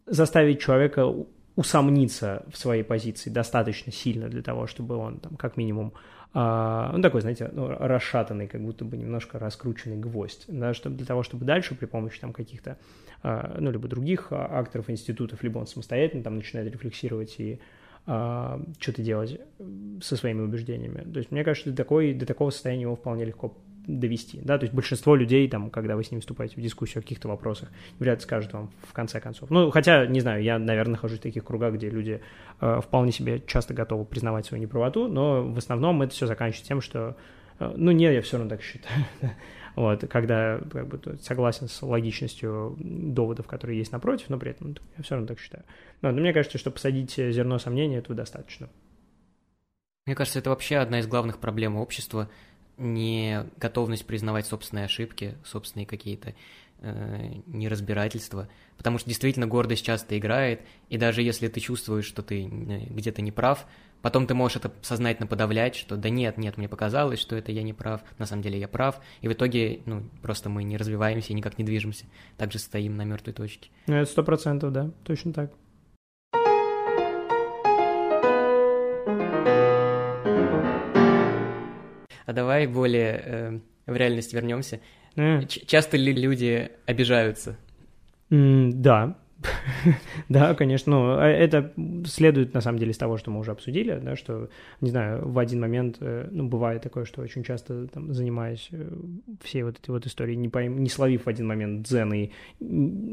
заставить 0.08 0.60
человека 0.60 1.08
усомниться 1.56 2.44
в 2.52 2.58
своей 2.58 2.84
позиции 2.84 3.30
достаточно 3.30 3.92
сильно 3.92 4.28
для 4.28 4.42
того, 4.42 4.66
чтобы 4.66 4.96
он 4.96 5.20
там 5.20 5.36
как 5.36 5.56
минимум 5.56 5.94
ну, 6.34 7.02
такой, 7.02 7.22
знаете, 7.22 7.50
ну, 7.54 7.68
расшатанный, 7.68 8.48
как 8.48 8.62
будто 8.62 8.84
бы 8.84 8.98
немножко 8.98 9.38
раскрученный 9.38 9.98
гвоздь, 9.98 10.46
да, 10.48 10.74
чтобы 10.74 10.96
для 10.98 11.06
того, 11.06 11.22
чтобы 11.22 11.46
дальше 11.46 11.76
при 11.76 11.86
помощи 11.86 12.20
там 12.20 12.34
каких-то, 12.34 12.78
а, 13.22 13.56
ну, 13.60 13.70
либо 13.70 13.88
других 13.88 14.32
акторов 14.32 14.90
институтов, 14.90 15.44
либо 15.44 15.60
он 15.60 15.68
самостоятельно 15.68 16.24
там 16.24 16.36
начинает 16.36 16.72
рефлексировать 16.72 17.36
и 17.40 17.60
а, 18.08 18.60
что-то 18.80 19.04
делать 19.04 19.40
со 20.02 20.16
своими 20.16 20.42
убеждениями. 20.42 21.10
То 21.12 21.20
есть, 21.20 21.30
мне 21.30 21.44
кажется, 21.44 21.70
до, 21.70 21.76
такой, 21.76 22.14
до 22.14 22.26
такого 22.26 22.50
состояния 22.50 22.84
его 22.84 22.96
вполне 22.96 23.26
легко 23.26 23.56
довести, 23.88 24.40
да, 24.42 24.58
то 24.58 24.64
есть 24.64 24.74
большинство 24.74 25.16
людей, 25.16 25.48
там, 25.50 25.70
когда 25.70 25.96
вы 25.96 26.04
с 26.04 26.12
ним 26.12 26.22
вступаете 26.22 26.56
в 26.56 26.62
дискуссию 26.62 27.00
о 27.00 27.02
каких-то 27.02 27.28
вопросах, 27.28 27.70
вряд 28.00 28.20
ли 28.20 28.24
скажут 28.24 28.54
вам 28.54 28.72
в 28.88 28.94
конце 28.94 29.20
концов. 29.20 29.50
Ну, 29.50 29.72
хотя, 29.72 30.06
не 30.06 30.22
знаю, 30.22 30.42
я, 30.44 30.58
наверное, 30.58 30.94
нахожусь 30.94 31.20
в 31.20 31.24
таких 31.24 31.44
кругах, 31.44 31.74
где 31.74 31.90
люди 31.90 32.22
э, 32.62 32.82
вполне 32.82 33.12
себе 33.12 33.42
часто 33.46 33.74
готовы 33.74 34.06
признавать 34.06 34.46
свою 34.46 34.64
неправоту, 34.64 35.08
но 35.08 35.44
в 35.44 35.58
основном 35.58 36.02
это 36.02 36.14
все 36.14 36.28
заканчивается 36.28 36.68
тем, 36.68 36.82
что, 36.82 37.18
э, 37.60 37.74
ну, 37.76 37.92
нет, 37.92 38.14
я 38.14 38.22
все 38.22 38.38
равно 38.38 38.50
так 38.50 38.62
считаю. 38.62 39.06
Вот, 39.76 40.06
когда 40.08 40.60
как 40.72 40.88
бы, 40.88 41.18
согласен 41.20 41.68
с 41.68 41.82
логичностью 41.82 42.76
доводов, 42.78 43.48
которые 43.48 43.80
есть 43.80 43.92
напротив, 43.92 44.30
но 44.30 44.38
при 44.38 44.52
этом 44.52 44.76
я 44.96 45.04
все 45.04 45.16
равно 45.16 45.28
так 45.28 45.40
считаю. 45.40 45.64
Но, 46.04 46.12
но 46.12 46.22
мне 46.22 46.32
кажется, 46.32 46.60
что 46.60 46.70
посадить 46.70 47.16
зерно 47.16 47.58
сомнения 47.58 47.98
этого 47.98 48.16
достаточно. 48.16 48.70
Мне 50.06 50.14
кажется, 50.14 50.38
это 50.38 50.52
вообще 50.52 50.78
одна 50.78 51.00
из 51.00 51.08
главных 51.08 51.40
проблем 51.40 51.76
общества– 51.76 52.30
не 52.78 53.46
готовность 53.58 54.06
признавать 54.06 54.46
собственные 54.46 54.86
ошибки, 54.86 55.36
собственные 55.44 55.86
какие-то 55.86 56.34
э, 56.80 57.32
неразбирательство, 57.48 58.48
потому 58.78 58.98
что 58.98 59.10
действительно 59.10 59.48
гордость 59.48 59.86
часто 59.86 60.18
играет, 60.18 60.62
и 60.90 60.98
даже 60.98 61.22
если 61.22 61.48
ты 61.48 61.60
чувствуешь, 61.60 62.06
что 62.06 62.22
ты 62.22 62.44
э, 62.44 62.48
где-то 62.90 63.22
не 63.22 63.32
прав, 63.32 63.66
потом 64.02 64.28
ты 64.28 64.34
можешь 64.34 64.58
это 64.58 64.72
сознательно 64.82 65.28
подавлять, 65.28 65.76
что 65.76 65.96
да 65.96 66.10
нет, 66.10 66.38
нет, 66.38 66.58
мне 66.58 66.68
показалось, 66.68 67.20
что 67.20 67.36
это 67.36 67.52
я 67.52 67.64
не 67.64 67.74
прав, 67.74 68.02
на 68.18 68.26
самом 68.26 68.42
деле 68.42 68.60
я 68.60 68.68
прав, 68.68 69.00
и 69.22 69.28
в 69.28 69.34
итоге, 69.34 69.82
ну, 69.86 70.04
просто 70.22 70.50
мы 70.50 70.64
не 70.64 70.78
развиваемся 70.78 71.32
и 71.32 71.36
никак 71.36 71.58
не 71.58 71.64
движемся, 71.64 72.06
также 72.38 72.60
стоим 72.60 72.98
на 72.98 73.06
мертвой 73.06 73.34
точке. 73.34 73.70
Ну, 73.88 73.96
это 73.96 74.12
сто 74.12 74.24
процентов, 74.24 74.72
да, 74.74 74.92
точно 75.04 75.34
так. 75.34 75.54
А 82.26 82.34
давай 82.34 82.68
более 82.68 83.22
э, 83.26 83.60
в 83.86 83.96
реальность 83.96 84.34
вернемся. 84.34 84.80
Mm. 85.16 85.66
Часто 85.66 85.98
ли 85.98 86.14
люди 86.14 86.72
обижаются? 86.86 87.58
Mm, 88.30 88.72
да, 88.74 89.16
да, 90.30 90.54
конечно, 90.56 90.92
ну, 90.92 91.18
а 91.18 91.28
это 91.28 91.74
следует, 92.06 92.54
на 92.54 92.62
самом 92.62 92.80
деле, 92.80 92.92
из 92.92 92.98
того, 92.98 93.18
что 93.18 93.32
мы 93.32 93.40
уже 93.40 93.52
обсудили, 93.52 94.00
да, 94.02 94.16
что, 94.16 94.50
не 94.82 94.90
знаю, 94.90 95.28
в 95.28 95.38
один 95.40 95.60
момент, 95.60 95.98
э, 96.00 96.28
ну, 96.32 96.48
бывает 96.48 96.82
такое, 96.82 97.06
что 97.06 97.22
очень 97.22 97.44
часто, 97.44 97.88
там, 97.88 98.14
занимаясь 98.14 98.70
э, 98.72 98.90
всей 99.42 99.64
вот 99.64 99.80
этой 99.80 99.92
вот 99.92 100.06
историей, 100.06 100.38
не, 100.38 100.50
пойм, 100.50 100.82
не 100.84 100.90
словив 100.90 101.26
в 101.26 101.30
один 101.30 101.48
момент 101.48 101.84
дзен 101.88 102.14
и 102.14 102.32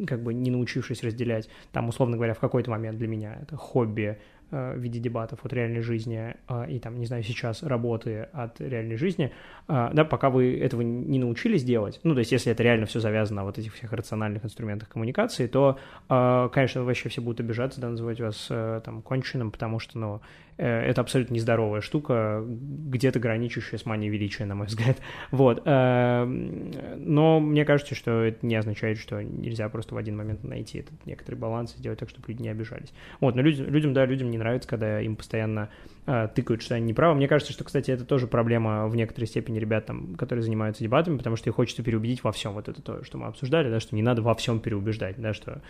как 0.06 0.22
бы 0.22 0.34
не 0.34 0.50
научившись 0.50 1.02
разделять, 1.02 1.48
там, 1.72 1.88
условно 1.88 2.16
говоря, 2.16 2.34
в 2.34 2.40
какой-то 2.40 2.70
момент 2.70 2.98
для 2.98 3.08
меня 3.08 3.38
это 3.42 3.56
хобби, 3.56 4.18
в 4.51 4.78
виде 4.78 4.98
дебатов 4.98 5.44
от 5.44 5.53
реальной 5.53 5.80
жизни 5.80 6.34
э, 6.48 6.70
и 6.70 6.78
там, 6.78 6.98
не 6.98 7.07
знаю, 7.07 7.22
сейчас 7.22 7.62
работы 7.62 8.28
от 8.32 8.61
реальной 8.61 8.96
жизни, 8.96 9.32
э, 9.68 9.90
да, 9.92 10.05
пока 10.05 10.30
вы 10.30 10.59
этого 10.59 10.82
не 10.82 11.18
научились 11.18 11.64
делать, 11.64 12.01
ну, 12.03 12.14
то 12.14 12.20
есть 12.20 12.32
если 12.32 12.53
это 12.53 12.62
реально 12.62 12.86
все 12.86 13.01
завязано 13.01 13.40
на 13.40 13.44
вот 13.44 13.59
этих 13.59 13.74
всех 13.74 13.92
рациональных 13.92 14.44
инструментах 14.44 14.88
коммуникации, 14.88 15.46
то, 15.46 15.78
конечно, 16.09 16.82
вообще 16.82 17.09
все 17.09 17.20
будут 17.20 17.40
обижаться, 17.40 17.80
да, 17.80 17.88
называть 17.88 18.20
вас 18.20 18.46
там 18.48 19.03
конченым, 19.03 19.51
потому 19.51 19.78
что, 19.78 19.98
ну, 19.98 20.20
Э, 20.49 20.49
это 20.61 21.00
абсолютно 21.00 21.34
нездоровая 21.34 21.80
штука, 21.80 22.44
где-то 22.46 23.18
граничащая 23.18 23.78
с 23.78 23.86
манией 23.86 24.12
величия, 24.12 24.44
на 24.44 24.54
мой 24.54 24.66
взгляд. 24.66 24.98
Вот. 25.30 25.62
Э, 25.64 26.24
но 26.24 27.40
мне 27.40 27.64
кажется, 27.64 27.94
что 27.94 28.22
это 28.22 28.44
не 28.44 28.56
означает, 28.56 28.98
что 28.98 29.22
нельзя 29.22 29.68
просто 29.68 29.94
в 29.94 29.98
один 29.98 30.16
момент 30.16 30.44
найти 30.44 30.78
этот 30.78 31.06
некоторый 31.06 31.36
баланс 31.36 31.74
и 31.74 31.78
сделать 31.78 31.98
так, 31.98 32.08
чтобы 32.11 32.28
люди 32.28 32.42
не 32.42 32.48
обижались. 32.48 32.92
Вот, 33.20 33.36
но 33.36 33.42
людям, 33.42 33.66
людям 33.66 33.92
да, 33.94 34.04
людям 34.04 34.30
не 34.30 34.38
нравится, 34.38 34.68
когда 34.68 35.00
им 35.00 35.16
постоянно 35.16 35.70
э, 36.06 36.28
тыкают, 36.34 36.62
что 36.62 36.74
они 36.74 36.86
неправы. 36.86 37.14
Мне 37.14 37.28
кажется, 37.28 37.52
что, 37.52 37.64
кстати, 37.64 37.90
это 37.90 38.04
тоже 38.04 38.26
проблема 38.26 38.86
в 38.88 38.96
некоторой 38.96 39.28
степени 39.28 39.58
ребят, 39.58 39.86
там, 39.86 40.14
которые 40.16 40.42
занимаются 40.42 40.82
дебатами, 40.82 41.16
потому 41.16 41.36
что 41.36 41.48
их 41.48 41.56
хочется 41.56 41.82
переубедить 41.82 42.22
во 42.22 42.32
всем. 42.32 42.52
Вот 42.52 42.68
это 42.68 42.82
то, 42.82 43.04
что 43.04 43.18
мы 43.18 43.26
обсуждали, 43.26 43.70
да, 43.70 43.80
что 43.80 43.94
не 43.94 44.02
надо 44.02 44.22
во 44.22 44.34
всем 44.34 44.61
переубеждать, 44.61 45.16
да, 45.18 45.32
что, 45.32 45.62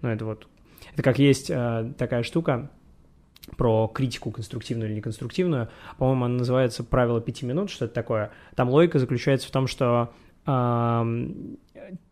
ну, 0.00 0.08
это 0.08 0.24
вот, 0.24 0.48
это 0.92 1.02
как 1.02 1.18
есть 1.18 1.48
такая 1.48 2.22
штука, 2.22 2.70
про 3.56 3.88
критику 3.88 4.30
конструктивную 4.30 4.88
или 4.88 4.96
неконструктивную. 4.96 5.68
По-моему, 5.98 6.24
она 6.26 6.38
называется 6.38 6.84
«Правило 6.84 7.20
пяти 7.20 7.46
минут», 7.46 7.70
что-то 7.70 7.94
такое. 7.94 8.30
Там 8.54 8.68
логика 8.68 8.98
заключается 8.98 9.48
в 9.48 9.50
том, 9.50 9.66
что 9.66 10.12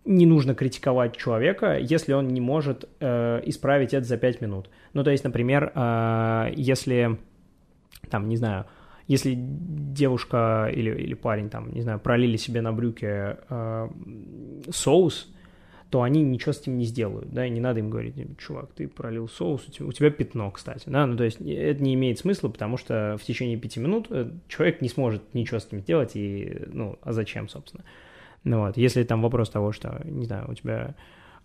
не 0.05 0.27
нужно 0.27 0.55
критиковать 0.55 1.17
человека, 1.17 1.79
если 1.79 2.13
он 2.13 2.29
не 2.29 2.41
может 2.41 2.89
э, 3.01 3.41
исправить 3.45 3.95
это 3.95 4.07
за 4.07 4.17
пять 4.19 4.41
минут. 4.41 4.71
Ну, 4.93 5.03
то 5.03 5.11
есть, 5.11 5.25
например, 5.25 5.73
э, 5.75 6.53
если, 6.55 7.19
там, 8.11 8.29
не 8.29 8.37
знаю, 8.37 8.67
если 9.09 9.35
девушка 9.37 10.71
или, 10.73 10.91
или 10.91 11.15
парень, 11.15 11.51
там, 11.51 11.73
не 11.73 11.81
знаю, 11.81 11.99
пролили 11.99 12.37
себе 12.37 12.61
на 12.61 12.73
брюки 12.73 13.07
э, 13.49 13.89
соус, 14.71 15.33
то 15.91 16.03
они 16.03 16.23
ничего 16.23 16.53
с 16.53 16.61
этим 16.61 16.79
не 16.79 16.85
сделают, 16.85 17.33
да, 17.33 17.47
и 17.47 17.51
не 17.51 17.61
надо 17.61 17.81
им 17.81 17.91
говорить, 17.91 18.15
чувак, 18.39 18.73
ты 18.75 18.89
пролил 18.89 19.29
соус, 19.29 19.69
у 19.69 19.71
тебя, 19.71 19.87
у 19.87 19.93
тебя 19.93 20.11
пятно, 20.11 20.51
кстати, 20.51 20.89
да, 20.89 21.07
ну, 21.07 21.17
то 21.17 21.25
есть 21.25 21.41
это 21.41 21.83
не 21.83 21.95
имеет 21.95 22.19
смысла, 22.19 22.49
потому 22.49 22.77
что 22.77 23.17
в 23.21 23.25
течение 23.25 23.57
пяти 23.57 23.79
минут 23.79 24.09
э, 24.11 24.31
человек 24.49 24.81
не 24.81 24.89
сможет 24.89 25.23
ничего 25.35 25.61
с 25.61 25.67
этим 25.67 25.81
сделать, 25.81 26.13
и, 26.15 26.65
ну, 26.67 26.99
а 27.03 27.13
зачем, 27.13 27.49
собственно, 27.49 27.85
ну, 28.43 28.61
вот, 28.61 28.77
если 28.77 29.03
там 29.05 29.23
вопрос 29.23 29.51
того, 29.51 29.73
что, 29.73 30.01
не 30.05 30.27
знаю, 30.27 30.51
у 30.51 30.55
тебя 30.55 30.95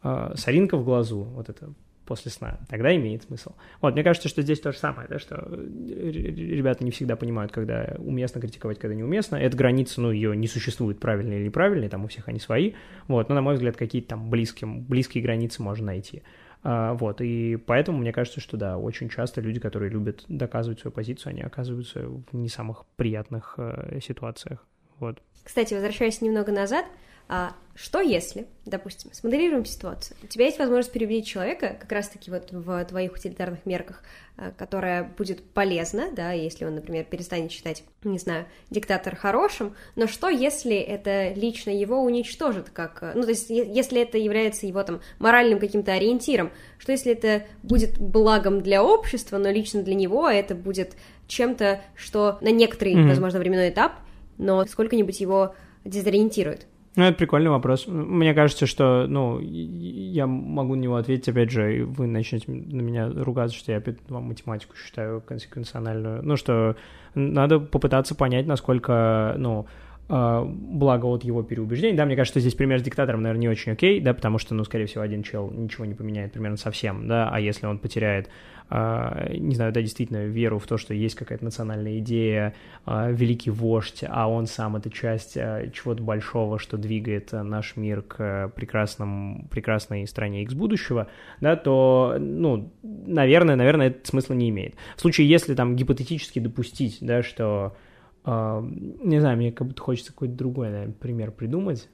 э, 0.04 0.34
соринка 0.36 0.78
в 0.78 0.84
глазу, 0.84 1.24
вот 1.24 1.50
это 1.50 1.70
после 2.06 2.32
сна, 2.32 2.60
тогда 2.70 2.96
имеет 2.96 3.24
смысл. 3.24 3.54
Вот, 3.82 3.94
мне 3.94 4.04
кажется, 4.04 4.28
что 4.28 4.42
здесь 4.42 4.60
то 4.60 4.72
же 4.72 4.78
самое, 4.78 5.08
да, 5.08 5.20
что 5.20 5.48
ребята 5.50 6.84
не 6.84 6.92
всегда 6.92 7.16
понимают, 7.16 7.52
когда 7.52 7.96
уместно 8.00 8.42
критиковать, 8.42 8.80
когда 8.80 8.96
неуместно. 8.96 9.36
Эта 9.36 9.56
граница, 9.56 10.02
ну, 10.02 10.12
ее 10.12 10.36
не 10.36 10.48
существует 10.48 11.00
правильно 11.00 11.34
или 11.34 11.46
неправильно, 11.46 11.90
там 11.90 12.04
у 12.06 12.08
всех 12.08 12.28
они 12.28 12.40
свои, 12.40 12.74
вот, 13.08 13.30
но, 13.30 13.36
на 13.36 13.42
мой 13.42 13.56
взгляд, 13.56 13.78
какие-то 13.78 14.10
там 14.10 14.30
близкие, 14.30 14.70
близкие 14.70 15.24
границы 15.24 15.62
можно 15.62 15.88
найти. 15.88 16.24
А, 16.64 16.94
вот, 16.94 17.22
и 17.22 17.58
поэтому 17.58 18.00
мне 18.00 18.12
кажется, 18.14 18.40
что 18.40 18.58
да, 18.58 18.78
очень 18.78 19.10
часто 19.10 19.42
люди, 19.42 19.60
которые 19.60 19.90
любят 19.90 20.26
доказывать 20.28 20.80
свою 20.80 20.92
позицию, 20.92 21.32
они 21.32 21.42
оказываются 21.42 22.08
в 22.08 22.34
не 22.34 22.50
самых 22.50 22.86
приятных 22.98 23.56
э, 23.58 24.00
ситуациях, 24.04 24.66
вот. 25.00 25.20
Кстати, 25.44 25.74
возвращаясь 25.74 26.22
немного 26.22 26.52
назад, 26.52 26.86
а 27.34 27.54
что 27.76 28.02
если, 28.02 28.46
допустим, 28.66 29.14
смоделируем 29.14 29.64
ситуацию, 29.64 30.18
у 30.22 30.28
тебя 30.28 30.48
есть 30.48 30.60
возможность 30.60 30.92
переубедить 30.92 31.26
человека, 31.26 31.78
как 31.80 31.90
раз-таки 31.90 32.30
вот 32.30 32.52
в 32.52 32.84
твоих 32.84 33.14
утилитарных 33.14 33.66
мерках, 33.66 34.04
а, 34.36 34.52
которая 34.52 35.06
будет 35.18 35.42
полезна, 35.42 36.12
да, 36.12 36.34
если 36.34 36.66
он, 36.66 36.76
например, 36.76 37.06
перестанет 37.06 37.50
считать, 37.54 37.86
не 38.04 38.20
знаю, 38.20 38.48
диктатор 38.70 39.16
хорошим, 39.16 39.78
но 39.96 40.08
что 40.08 40.28
если 40.28 40.76
это 40.76 41.32
лично 41.32 41.70
его 41.70 42.02
уничтожит, 42.02 42.70
как, 42.70 43.14
ну, 43.16 43.24
то 43.24 43.30
есть 43.30 43.50
если 43.50 44.02
это 44.02 44.18
является 44.18 44.68
его 44.68 44.84
там 44.84 45.00
моральным 45.18 45.58
каким-то 45.58 45.94
ориентиром, 45.94 46.52
что 46.80 46.92
если 46.92 47.14
это 47.14 47.46
будет 47.64 47.98
благом 47.98 48.62
для 48.62 48.84
общества, 48.84 49.38
но 49.38 49.50
лично 49.50 49.84
для 49.84 49.96
него 49.96 50.30
это 50.30 50.54
будет 50.54 50.98
чем-то, 51.28 51.80
что 51.96 52.40
на 52.42 52.52
некоторый, 52.52 52.94
mm-hmm. 52.96 53.08
возможно, 53.08 53.40
временной 53.40 53.70
этап, 53.70 53.94
но 54.38 54.66
сколько-нибудь 54.66 55.22
его 55.22 55.56
дезориентирует. 55.86 56.68
Ну, 56.98 57.04
это 57.04 57.18
прикольный 57.18 57.50
вопрос. 57.50 57.88
Мне 57.88 58.34
кажется, 58.34 58.66
что, 58.66 59.06
ну, 59.08 59.40
я 59.40 60.28
могу 60.28 60.76
на 60.76 60.82
него 60.82 60.98
ответить, 60.98 61.30
опять 61.30 61.50
же, 61.50 61.78
и 61.78 61.82
вы 61.84 62.06
начнете 62.06 62.52
на 62.52 62.82
меня 62.82 63.10
ругаться, 63.10 63.56
что 63.56 63.72
я 63.72 63.78
опять 63.78 63.98
вам 64.10 64.24
математику 64.26 64.76
считаю 64.76 65.22
консеквенциональную. 65.22 66.22
Ну, 66.22 66.36
что 66.36 66.76
надо 67.16 67.60
попытаться 67.60 68.14
понять, 68.14 68.46
насколько, 68.46 69.36
ну, 69.38 69.68
благо 70.12 71.06
от 71.06 71.24
его 71.24 71.42
переубеждений. 71.42 71.96
Да, 71.96 72.06
мне 72.06 72.18
кажется, 72.18 72.34
что 72.34 72.40
здесь 72.42 72.54
пример 72.54 72.80
с 72.80 72.84
диктатором, 72.84 73.22
наверное, 73.22 73.42
не 73.42 73.50
очень 73.50 73.72
окей, 73.72 74.02
да, 74.02 74.14
потому 74.14 74.40
что, 74.40 74.54
ну, 74.54 74.66
скорее 74.66 74.86
всего, 74.86 75.04
один 75.04 75.24
чел 75.24 75.50
ничего 75.50 75.86
не 75.86 75.94
поменяет 75.94 76.34
примерно 76.34 76.58
совсем, 76.58 77.08
да, 77.08 77.30
а 77.32 77.40
если 77.40 77.66
он 77.66 77.80
потеряет, 77.80 78.30
э, 78.70 79.36
не 79.38 79.56
знаю, 79.56 79.72
да, 79.72 79.82
действительно, 79.82 80.26
веру 80.26 80.60
в 80.60 80.68
то, 80.68 80.78
что 80.78 80.94
есть 80.94 81.16
какая-то 81.16 81.46
национальная 81.46 82.00
идея, 82.00 82.54
э, 82.86 83.14
великий 83.14 83.52
вождь, 83.52 84.04
а 84.06 84.30
он 84.30 84.48
сам 84.48 84.76
это 84.76 84.90
часть 84.90 85.36
чего-то 85.36 86.04
большого, 86.04 86.60
что 86.60 86.76
двигает 86.76 87.32
наш 87.32 87.78
мир 87.78 88.02
к 88.02 88.52
прекрасным, 88.54 89.48
прекрасной 89.50 90.06
стране 90.08 90.44
X 90.44 90.54
будущего, 90.56 91.08
да, 91.40 91.56
то, 91.56 92.18
ну, 92.20 92.74
наверное, 92.84 93.56
наверное, 93.56 93.88
это 93.88 94.06
смысла 94.06 94.34
не 94.34 94.50
имеет. 94.50 94.76
В 94.98 95.02
случае, 95.02 95.30
если 95.30 95.56
там 95.56 95.78
гипотетически 95.78 96.40
допустить, 96.40 96.98
да, 97.00 97.24
что 97.24 97.78
не 98.26 99.20
знаю, 99.20 99.38
мне 99.38 99.52
как 99.52 99.68
будто 99.68 99.82
хочется 99.82 100.12
какой-то 100.12 100.36
другой, 100.36 100.70
наверное, 100.70 100.94
пример 100.94 101.32
придумать. 101.32 101.90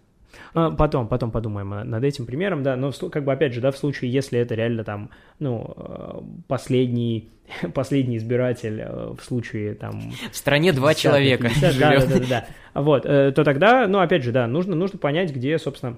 Uh, 0.53 0.75
потом, 0.75 1.07
потом 1.07 1.31
подумаем 1.31 1.69
над 1.89 2.03
этим 2.03 2.25
примером, 2.25 2.61
да, 2.61 2.75
но 2.75 2.91
как 2.91 3.23
бы 3.23 3.31
опять 3.31 3.53
же, 3.53 3.61
да, 3.61 3.71
в 3.71 3.77
случае, 3.77 4.11
если 4.11 4.37
это 4.37 4.55
реально 4.55 4.83
там, 4.83 5.09
ну, 5.39 5.73
э, 5.75 6.19
последний, 6.47 7.29
последний 7.73 8.17
избиратель 8.17 8.81
э, 8.81 9.13
в 9.17 9.23
случае 9.23 9.75
там... 9.75 10.11
В 10.31 10.35
стране 10.35 10.73
два 10.73 10.93
человека 10.93 11.49
50, 11.49 11.79
да, 11.79 11.99
да, 11.99 12.05
да, 12.05 12.19
да, 12.19 12.25
да, 12.27 12.81
вот, 12.81 13.05
э, 13.05 13.31
то 13.31 13.43
тогда, 13.43 13.87
ну, 13.87 13.99
опять 13.99 14.23
же, 14.23 14.31
да, 14.31 14.47
нужно, 14.47 14.75
нужно 14.75 14.99
понять, 14.99 15.33
где, 15.33 15.57
собственно, 15.57 15.97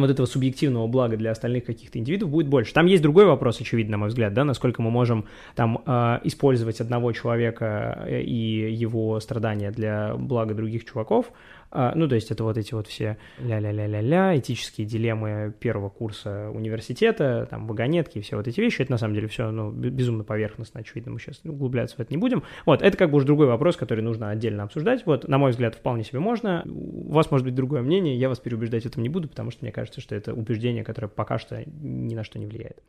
вот 0.00 0.10
этого 0.10 0.26
субъективного 0.26 0.86
блага 0.86 1.16
для 1.16 1.30
остальных 1.30 1.64
каких-то 1.64 1.98
индивидов 1.98 2.30
будет 2.30 2.48
больше. 2.48 2.72
Там 2.72 2.86
есть 2.86 3.02
другой 3.02 3.26
вопрос, 3.26 3.60
очевидно, 3.60 3.92
на 3.92 3.98
мой 3.98 4.08
взгляд, 4.08 4.32
да, 4.32 4.44
насколько 4.44 4.80
мы 4.80 4.90
можем 4.90 5.26
там 5.54 5.82
э, 5.84 6.20
использовать 6.24 6.80
одного 6.80 7.12
человека 7.12 8.04
э, 8.06 8.22
и 8.22 8.72
его 8.72 9.20
страдания 9.20 9.70
для 9.70 10.14
блага 10.16 10.54
других 10.54 10.84
чуваков, 10.84 11.32
ну, 11.72 12.08
то 12.08 12.14
есть 12.14 12.30
это 12.30 12.44
вот 12.44 12.58
эти 12.58 12.74
вот 12.74 12.86
все 12.86 13.16
ля-ля-ля-ля-ля, 13.38 14.38
этические 14.38 14.86
дилеммы 14.86 15.54
первого 15.58 15.88
курса 15.88 16.50
университета, 16.50 17.46
там, 17.50 17.66
вагонетки 17.66 18.18
и 18.18 18.20
все 18.20 18.36
вот 18.36 18.46
эти 18.48 18.60
вещи, 18.60 18.82
это 18.82 18.92
на 18.92 18.98
самом 18.98 19.14
деле 19.14 19.28
все, 19.28 19.50
ну, 19.50 19.70
безумно 19.70 20.24
поверхностно, 20.24 20.80
очевидно, 20.80 21.12
мы 21.12 21.18
сейчас 21.18 21.40
углубляться 21.44 21.96
в 21.96 22.00
это 22.00 22.12
не 22.12 22.18
будем. 22.18 22.42
Вот, 22.66 22.82
это 22.82 22.96
как 22.96 23.10
бы 23.10 23.16
уже 23.16 23.26
другой 23.26 23.46
вопрос, 23.46 23.76
который 23.76 24.02
нужно 24.02 24.30
отдельно 24.30 24.64
обсуждать. 24.64 25.06
Вот, 25.06 25.28
на 25.28 25.38
мой 25.38 25.50
взгляд, 25.50 25.74
вполне 25.74 26.04
себе 26.04 26.18
можно. 26.18 26.62
У 26.66 27.12
вас 27.12 27.30
может 27.30 27.44
быть 27.44 27.54
другое 27.54 27.82
мнение, 27.82 28.16
я 28.16 28.28
вас 28.28 28.38
переубеждать 28.38 28.84
в 28.84 28.86
этом 28.86 29.02
не 29.02 29.08
буду, 29.08 29.28
потому 29.28 29.50
что 29.50 29.64
мне 29.64 29.72
кажется, 29.72 30.00
что 30.00 30.14
это 30.14 30.34
убеждение, 30.34 30.84
которое 30.84 31.08
пока 31.08 31.38
что 31.38 31.62
ни 31.66 32.14
на 32.14 32.24
что 32.24 32.38
не 32.38 32.46
влияет. 32.46 32.82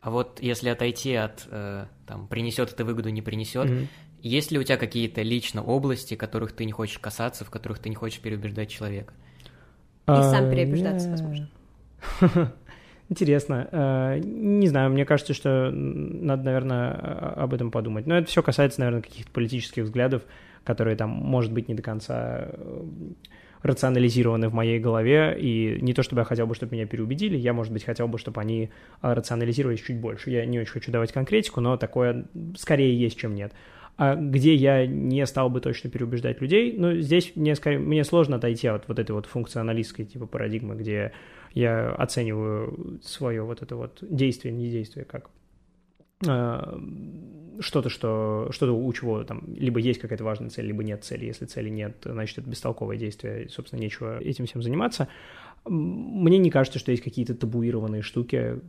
А 0.00 0.10
вот 0.10 0.40
если 0.40 0.68
отойти 0.68 1.14
от, 1.14 1.46
э, 1.50 1.86
там, 2.06 2.28
принесет 2.28 2.72
это 2.72 2.84
выгоду, 2.84 3.08
не 3.08 3.20
принесет, 3.20 3.66
mm-hmm. 3.66 3.86
Есть 4.22 4.50
ли 4.50 4.58
у 4.58 4.62
тебя 4.62 4.76
какие-то 4.76 5.22
лично 5.22 5.62
области, 5.62 6.14
которых 6.14 6.52
ты 6.52 6.64
не 6.64 6.72
хочешь 6.72 6.98
касаться, 6.98 7.44
в 7.44 7.50
которых 7.50 7.78
ты 7.78 7.88
не 7.88 7.94
хочешь 7.94 8.20
переубеждать 8.20 8.70
человека? 8.70 9.14
И 10.04 10.22
сам 10.22 10.44
а, 10.48 10.50
переубеждаться, 10.50 11.10
возможно. 11.10 11.48
Интересно. 13.10 13.68
Э, 13.72 14.18
не 14.18 14.68
знаю, 14.68 14.90
мне 14.90 15.04
кажется, 15.04 15.32
что 15.32 15.70
надо, 15.70 16.42
наверное, 16.44 16.92
об 16.92 17.54
этом 17.54 17.70
подумать. 17.70 18.06
Но 18.06 18.18
это 18.18 18.28
все 18.28 18.42
касается, 18.42 18.80
наверное, 18.80 19.02
каких-то 19.02 19.30
политических 19.32 19.84
взглядов, 19.84 20.22
которые 20.64 20.96
там, 20.96 21.10
может 21.10 21.52
быть, 21.52 21.68
не 21.68 21.74
до 21.74 21.82
конца 21.82 22.48
э, 22.48 22.84
рационализированы 23.62 24.50
в 24.50 24.54
моей 24.54 24.78
голове, 24.78 25.36
и 25.40 25.78
не 25.80 25.94
то 25.94 26.02
чтобы 26.02 26.20
я 26.20 26.24
хотел 26.24 26.46
бы, 26.46 26.54
чтобы 26.54 26.74
меня 26.74 26.86
переубедили, 26.86 27.36
я, 27.36 27.54
может 27.54 27.72
быть, 27.72 27.84
хотел 27.84 28.08
бы, 28.08 28.18
чтобы 28.18 28.42
они 28.42 28.70
э, 29.00 29.12
рационализировались 29.12 29.80
чуть 29.80 29.98
больше. 29.98 30.30
Я 30.30 30.44
не 30.44 30.58
очень 30.58 30.72
хочу 30.72 30.92
давать 30.92 31.12
конкретику, 31.12 31.62
но 31.62 31.78
такое 31.78 32.26
скорее 32.56 32.98
есть, 32.98 33.18
чем 33.18 33.34
нет. 33.34 33.52
А 33.52 33.77
где 33.98 34.54
я 34.54 34.86
не 34.86 35.26
стал 35.26 35.50
бы 35.50 35.60
точно 35.60 35.90
переубеждать 35.90 36.40
людей, 36.40 36.74
ну, 36.76 36.96
здесь 36.98 37.32
мне, 37.34 37.54
скорее, 37.56 37.78
мне 37.78 38.04
сложно 38.04 38.36
отойти 38.36 38.68
от 38.68 38.86
вот 38.86 38.98
этой 38.98 39.12
вот 39.12 39.26
функционалистской 39.26 40.04
типа 40.04 40.26
парадигмы, 40.26 40.76
где 40.76 41.12
я 41.52 41.90
оцениваю 41.90 43.00
свое 43.02 43.42
вот 43.42 43.62
это 43.62 43.74
вот 43.74 43.98
действие, 44.02 44.54
не 44.54 44.70
действие, 44.70 45.04
как 45.04 45.30
э, 46.26 46.78
что-то, 47.60 47.88
что, 47.88 48.48
что-то 48.52 48.72
у 48.72 48.92
чего 48.92 49.24
там 49.24 49.42
либо 49.54 49.80
есть 49.80 50.00
какая-то 50.00 50.22
важная 50.24 50.50
цель, 50.50 50.66
либо 50.66 50.84
нет 50.84 51.02
цели. 51.02 51.24
Если 51.24 51.46
цели 51.46 51.68
нет, 51.68 51.96
значит, 52.04 52.38
это 52.38 52.48
бестолковое 52.48 52.96
действие, 52.96 53.46
и, 53.46 53.48
собственно, 53.48 53.80
нечего 53.80 54.20
этим 54.20 54.46
всем 54.46 54.62
заниматься. 54.62 55.08
Мне 55.64 56.38
не 56.38 56.50
кажется, 56.50 56.78
что 56.78 56.92
есть 56.92 57.02
какие-то 57.02 57.34
табуированные 57.34 58.02
штуки, 58.02 58.60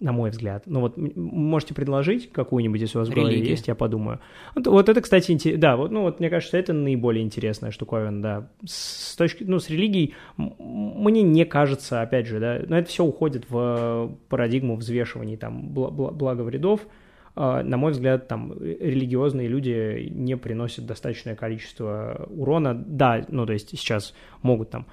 на 0.00 0.12
мой 0.12 0.30
взгляд. 0.30 0.64
Ну 0.66 0.80
вот 0.80 0.96
можете 0.96 1.74
предложить 1.74 2.30
какую-нибудь, 2.30 2.80
если 2.80 2.98
у 2.98 3.00
вас 3.00 3.08
в 3.08 3.14
голове 3.14 3.40
есть, 3.40 3.68
я 3.68 3.74
подумаю. 3.74 4.20
Вот, 4.54 4.66
вот 4.66 4.88
это, 4.88 5.00
кстати, 5.00 5.32
интерес... 5.32 5.58
да, 5.58 5.76
вот, 5.76 5.90
ну 5.90 6.02
вот 6.02 6.20
мне 6.20 6.30
кажется, 6.30 6.56
это 6.56 6.72
наиболее 6.72 7.24
интересная 7.24 7.70
штуковина, 7.70 8.22
да. 8.22 8.50
С 8.64 9.16
точки, 9.16 9.44
ну, 9.44 9.58
с 9.58 9.68
религией 9.70 10.14
мне 10.36 11.22
не 11.22 11.44
кажется, 11.44 12.00
опять 12.00 12.26
же, 12.26 12.38
да, 12.38 12.60
но 12.66 12.78
это 12.78 12.88
все 12.88 13.04
уходит 13.04 13.46
в 13.48 14.16
парадигму 14.28 14.76
взвешивания 14.76 15.36
там 15.36 15.70
благо 15.70 16.42
вредов. 16.42 16.86
А, 17.34 17.62
на 17.62 17.76
мой 17.76 17.92
взгляд, 17.92 18.26
там 18.28 18.52
религиозные 18.60 19.48
люди 19.48 20.08
не 20.10 20.36
приносят 20.36 20.86
достаточное 20.86 21.36
количество 21.36 22.28
урона. 22.30 22.74
Да, 22.74 23.24
ну 23.28 23.46
то 23.46 23.52
есть 23.52 23.70
сейчас 23.70 24.14
могут 24.42 24.70
там 24.70 24.86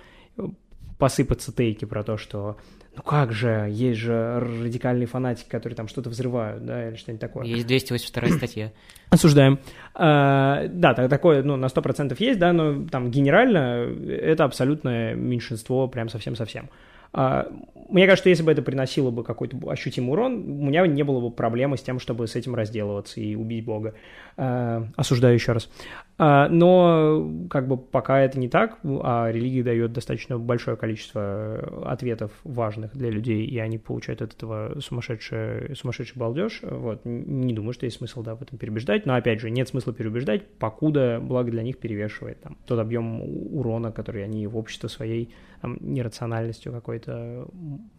посыпаться 0.97 1.51
тейки 1.53 1.85
про 1.85 2.03
то, 2.03 2.17
что 2.17 2.57
ну 2.95 3.03
как 3.03 3.31
же, 3.31 3.67
есть 3.69 3.99
же 3.99 4.39
радикальные 4.39 5.07
фанатики, 5.07 5.49
которые 5.49 5.75
там 5.75 5.87
что-то 5.87 6.09
взрывают, 6.09 6.65
да, 6.65 6.87
или 6.87 6.95
что-нибудь 6.95 7.21
такое. 7.21 7.45
Есть 7.45 7.67
282 7.67 8.37
статья. 8.37 8.71
Осуждаем. 9.09 9.59
А, 9.93 10.67
да, 10.67 10.93
такое, 10.93 11.43
ну, 11.43 11.55
на 11.57 11.65
100% 11.65 12.15
есть, 12.19 12.39
да, 12.39 12.53
но 12.53 12.87
там 12.87 13.11
генерально 13.11 13.87
это 14.07 14.45
абсолютное 14.45 15.15
меньшинство, 15.15 15.87
прям 15.87 16.09
совсем-совсем. 16.09 16.69
А, 17.17 17.47
мне 17.87 18.07
кажется, 18.07 18.23
что 18.23 18.29
если 18.29 18.43
бы 18.43 18.51
это 18.51 18.61
приносило 18.61 19.09
бы 19.09 19.23
какой-то 19.23 19.57
ощутимый 19.69 20.11
урон, 20.11 20.33
у 20.33 20.65
меня 20.65 20.85
не 20.85 21.03
было 21.03 21.21
бы 21.21 21.31
проблемы 21.31 21.77
с 21.77 21.81
тем, 21.81 21.99
чтобы 21.99 22.27
с 22.27 22.35
этим 22.35 22.55
разделываться 22.55 23.21
и 23.21 23.35
убить 23.35 23.63
Бога. 23.63 23.93
А, 24.35 24.85
осуждаю 24.97 25.35
еще 25.35 25.53
раз. 25.53 25.69
А, 26.17 26.49
но 26.49 27.47
как 27.49 27.69
бы 27.69 27.77
пока 27.77 28.19
это 28.19 28.37
не 28.37 28.49
так, 28.49 28.79
а 28.83 29.29
религия 29.31 29.63
дает 29.63 29.93
достаточно 29.93 30.37
большое 30.37 30.75
количество 30.75 31.83
ответов 31.85 32.31
важных 32.43 32.95
для 32.97 33.09
людей, 33.09 33.45
и 33.45 33.57
они 33.59 33.77
получают 33.77 34.21
от 34.21 34.33
этого 34.33 34.77
сумасшедший, 34.81 35.73
сумасшедший 35.75 36.17
балдеж. 36.17 36.59
Вот. 36.63 37.01
Не 37.05 37.53
думаю, 37.53 37.71
что 37.71 37.85
есть 37.85 37.97
смысл 37.97 38.23
да, 38.23 38.35
в 38.35 38.41
этом 38.41 38.57
переубеждать, 38.57 39.05
но 39.05 39.15
опять 39.15 39.39
же, 39.39 39.49
нет 39.49 39.69
смысла 39.69 39.93
переубеждать, 39.93 40.45
покуда 40.57 41.19
благо 41.21 41.49
для 41.49 41.63
них 41.63 41.77
перевешивает 41.77 42.41
там, 42.41 42.57
тот 42.65 42.79
объем 42.79 43.21
урона, 43.55 43.93
который 43.93 44.25
они 44.25 44.47
в 44.47 44.57
общество 44.57 44.89
своей 44.89 45.33
нерациональностью 45.63 46.71
какой-то 46.71 47.47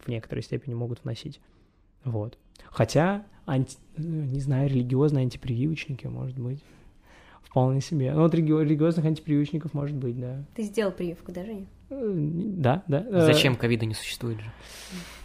в 0.03 0.07
некоторой 0.07 0.43
степени 0.43 0.73
могут 0.73 1.03
вносить. 1.03 1.41
Вот. 2.03 2.37
Хотя, 2.65 3.25
анти, 3.45 3.77
не 3.97 4.39
знаю, 4.39 4.69
религиозные 4.69 5.23
антипрививочники, 5.23 6.07
может 6.07 6.37
быть. 6.37 6.63
Вполне 7.43 7.81
себе. 7.81 8.13
Ну, 8.13 8.21
вот 8.21 8.33
религиозных 8.35 9.05
антипрививочников 9.05 9.73
может 9.73 9.95
быть, 9.95 10.19
да. 10.19 10.43
Ты 10.55 10.63
сделал 10.63 10.91
прививку, 10.91 11.31
да, 11.31 11.45
Женя? 11.45 11.65
Э, 11.89 12.13
да, 12.13 12.83
да. 12.87 13.25
Зачем 13.25 13.55
ковида 13.55 13.85
не 13.85 13.93
существует 13.93 14.39
же? 14.39 14.51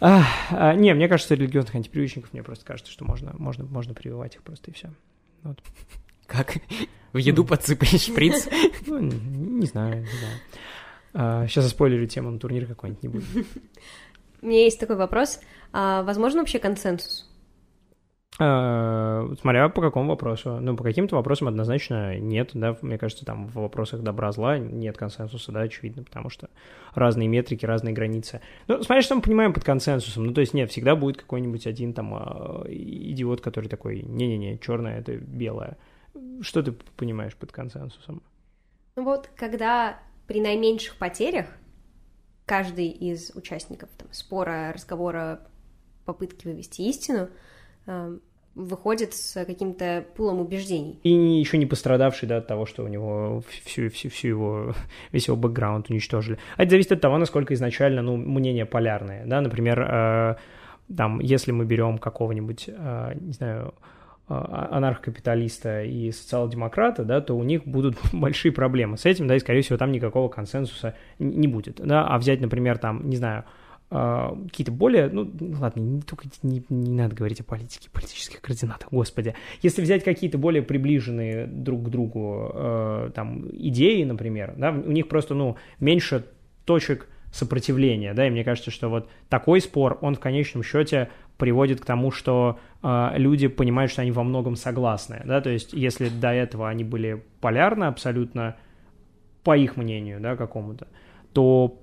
А, 0.00 0.22
а, 0.50 0.74
не, 0.74 0.94
мне 0.94 1.08
кажется, 1.08 1.34
религиозных 1.34 1.74
антипрививочников, 1.74 2.32
мне 2.32 2.42
просто 2.42 2.64
кажется, 2.64 2.92
что 2.92 3.04
можно, 3.04 3.34
можно, 3.38 3.64
можно 3.64 3.92
прививать 3.92 4.36
их 4.36 4.42
просто 4.42 4.70
и 4.70 4.74
все. 4.74 4.90
Вот. 5.42 5.60
Как? 6.26 6.54
В 7.12 7.18
еду 7.18 7.44
подсыпаешь 7.44 8.02
шприц? 8.02 8.48
Ну, 8.86 8.98
не 9.00 9.66
знаю, 9.66 10.00
не 10.00 10.06
знаю. 10.06 10.38
А, 11.14 11.46
сейчас 11.46 11.64
заспойлерю 11.64 12.06
тему 12.06 12.30
на 12.30 12.38
турнир 12.38 12.66
какой-нибудь 12.66 13.02
не 13.02 13.08
будет. 13.08 13.24
У 14.42 14.46
меня 14.46 14.64
есть 14.64 14.80
такой 14.80 14.96
вопрос. 14.96 15.40
А, 15.72 16.02
возможно 16.02 16.40
вообще 16.40 16.58
консенсус? 16.58 17.28
А, 18.38 19.28
смотря 19.40 19.68
по 19.68 19.82
какому 19.82 20.08
вопросу. 20.08 20.58
Ну, 20.60 20.76
по 20.76 20.82
каким-то 20.82 21.16
вопросам 21.16 21.48
однозначно 21.48 22.18
нет, 22.18 22.50
да, 22.54 22.76
мне 22.80 22.98
кажется, 22.98 23.26
там 23.26 23.46
в 23.46 23.54
вопросах 23.54 24.00
добра-зла 24.00 24.58
нет 24.58 24.96
консенсуса, 24.96 25.52
да, 25.52 25.60
очевидно, 25.60 26.02
потому 26.02 26.30
что 26.30 26.48
разные 26.94 27.28
метрики, 27.28 27.66
разные 27.66 27.92
границы. 27.92 28.40
Ну, 28.68 28.82
смотря, 28.82 29.02
что 29.02 29.14
мы 29.14 29.22
понимаем 29.22 29.52
под 29.52 29.64
консенсусом. 29.64 30.24
Ну, 30.24 30.32
то 30.32 30.40
есть, 30.40 30.54
нет, 30.54 30.70
всегда 30.70 30.96
будет 30.96 31.18
какой-нибудь 31.18 31.66
один 31.66 31.92
там 31.92 32.14
а, 32.14 32.64
идиот, 32.68 33.42
который 33.42 33.68
такой, 33.68 34.02
не-не-не, 34.02 34.58
черное 34.58 34.98
это 34.98 35.14
белое. 35.14 35.76
Что 36.40 36.62
ты 36.62 36.72
понимаешь 36.72 37.36
под 37.36 37.52
консенсусом? 37.52 38.22
Ну 38.96 39.04
вот, 39.04 39.30
когда 39.36 39.98
при 40.26 40.40
наименьших 40.40 40.96
потерях 40.96 41.46
каждый 42.46 42.88
из 42.88 43.32
участников 43.34 43.88
там, 43.96 44.08
спора, 44.12 44.72
разговора, 44.74 45.40
попытки 46.04 46.46
вывести 46.46 46.82
истину 46.82 47.28
э, 47.86 48.18
выходит 48.54 49.14
с 49.14 49.44
каким-то 49.44 50.04
пулом 50.14 50.40
убеждений. 50.40 50.98
И 51.02 51.10
еще 51.10 51.58
не 51.58 51.66
пострадавший 51.66 52.28
да, 52.28 52.38
от 52.38 52.46
того, 52.46 52.66
что 52.66 52.84
у 52.84 52.88
него 52.88 53.42
всю, 53.64 53.88
всю, 53.90 54.10
всю 54.10 54.28
его, 54.28 54.74
весь 55.12 55.28
его 55.28 55.36
бэкграунд 55.36 55.90
уничтожили. 55.90 56.38
А 56.56 56.62
это 56.62 56.70
зависит 56.70 56.92
от 56.92 57.00
того, 57.00 57.18
насколько 57.18 57.54
изначально 57.54 58.02
ну, 58.02 58.16
мнения 58.16 58.66
полярные. 58.66 59.24
Да? 59.26 59.40
Например, 59.40 59.80
э, 59.80 60.36
там, 60.94 61.20
если 61.20 61.52
мы 61.52 61.64
берем 61.64 61.98
какого-нибудь, 61.98 62.68
э, 62.68 63.14
не 63.20 63.32
знаю, 63.32 63.74
анархокапиталиста 64.28 65.82
и 65.82 66.10
социал-демократа, 66.10 67.04
да, 67.04 67.20
то 67.20 67.34
у 67.36 67.42
них 67.42 67.64
будут 67.64 67.96
большие 68.12 68.52
проблемы 68.52 68.96
с 68.96 69.04
этим, 69.04 69.26
да, 69.26 69.36
и, 69.36 69.40
скорее 69.40 69.62
всего, 69.62 69.78
там 69.78 69.92
никакого 69.92 70.28
консенсуса 70.28 70.94
не 71.18 71.48
будет, 71.48 71.80
да, 71.84 72.06
а 72.06 72.18
взять, 72.18 72.40
например, 72.40 72.78
там, 72.78 73.08
не 73.08 73.16
знаю, 73.16 73.44
а, 73.94 74.34
какие-то 74.44 74.72
более, 74.72 75.10
ну, 75.10 75.30
ладно, 75.60 75.80
не, 75.80 76.00
только 76.00 76.26
не, 76.42 76.64
не 76.70 76.92
надо 76.92 77.14
говорить 77.14 77.40
о 77.40 77.44
политике, 77.44 77.90
политических 77.92 78.40
координатах, 78.40 78.88
господи. 78.90 79.34
Если 79.60 79.82
взять 79.82 80.02
какие-то 80.02 80.38
более 80.38 80.62
приближенные 80.62 81.46
друг 81.46 81.84
к 81.84 81.88
другу 81.90 82.50
э, 82.54 83.10
там 83.14 83.46
идеи, 83.52 84.02
например, 84.04 84.54
да, 84.56 84.70
у 84.70 84.92
них 84.92 85.08
просто, 85.08 85.34
ну, 85.34 85.56
меньше 85.78 86.24
точек 86.64 87.06
сопротивления, 87.32 88.14
да, 88.14 88.26
и 88.26 88.30
мне 88.30 88.44
кажется, 88.44 88.70
что 88.70 88.88
вот 88.88 89.10
такой 89.28 89.60
спор, 89.60 89.98
он 90.00 90.14
в 90.14 90.20
конечном 90.20 90.62
счете 90.62 91.10
приводит 91.42 91.80
к 91.80 91.84
тому, 91.84 92.12
что 92.12 92.60
э, 92.84 93.14
люди 93.16 93.48
понимают, 93.48 93.90
что 93.90 94.02
они 94.02 94.12
во 94.12 94.22
многом 94.22 94.54
согласны, 94.54 95.22
да, 95.24 95.40
то 95.40 95.50
есть 95.50 95.72
если 95.72 96.08
до 96.08 96.28
этого 96.28 96.68
они 96.68 96.84
были 96.84 97.24
полярны 97.40 97.86
абсолютно, 97.86 98.54
по 99.42 99.56
их 99.56 99.76
мнению, 99.76 100.20
да, 100.20 100.36
какому-то, 100.36 100.86
то 101.32 101.80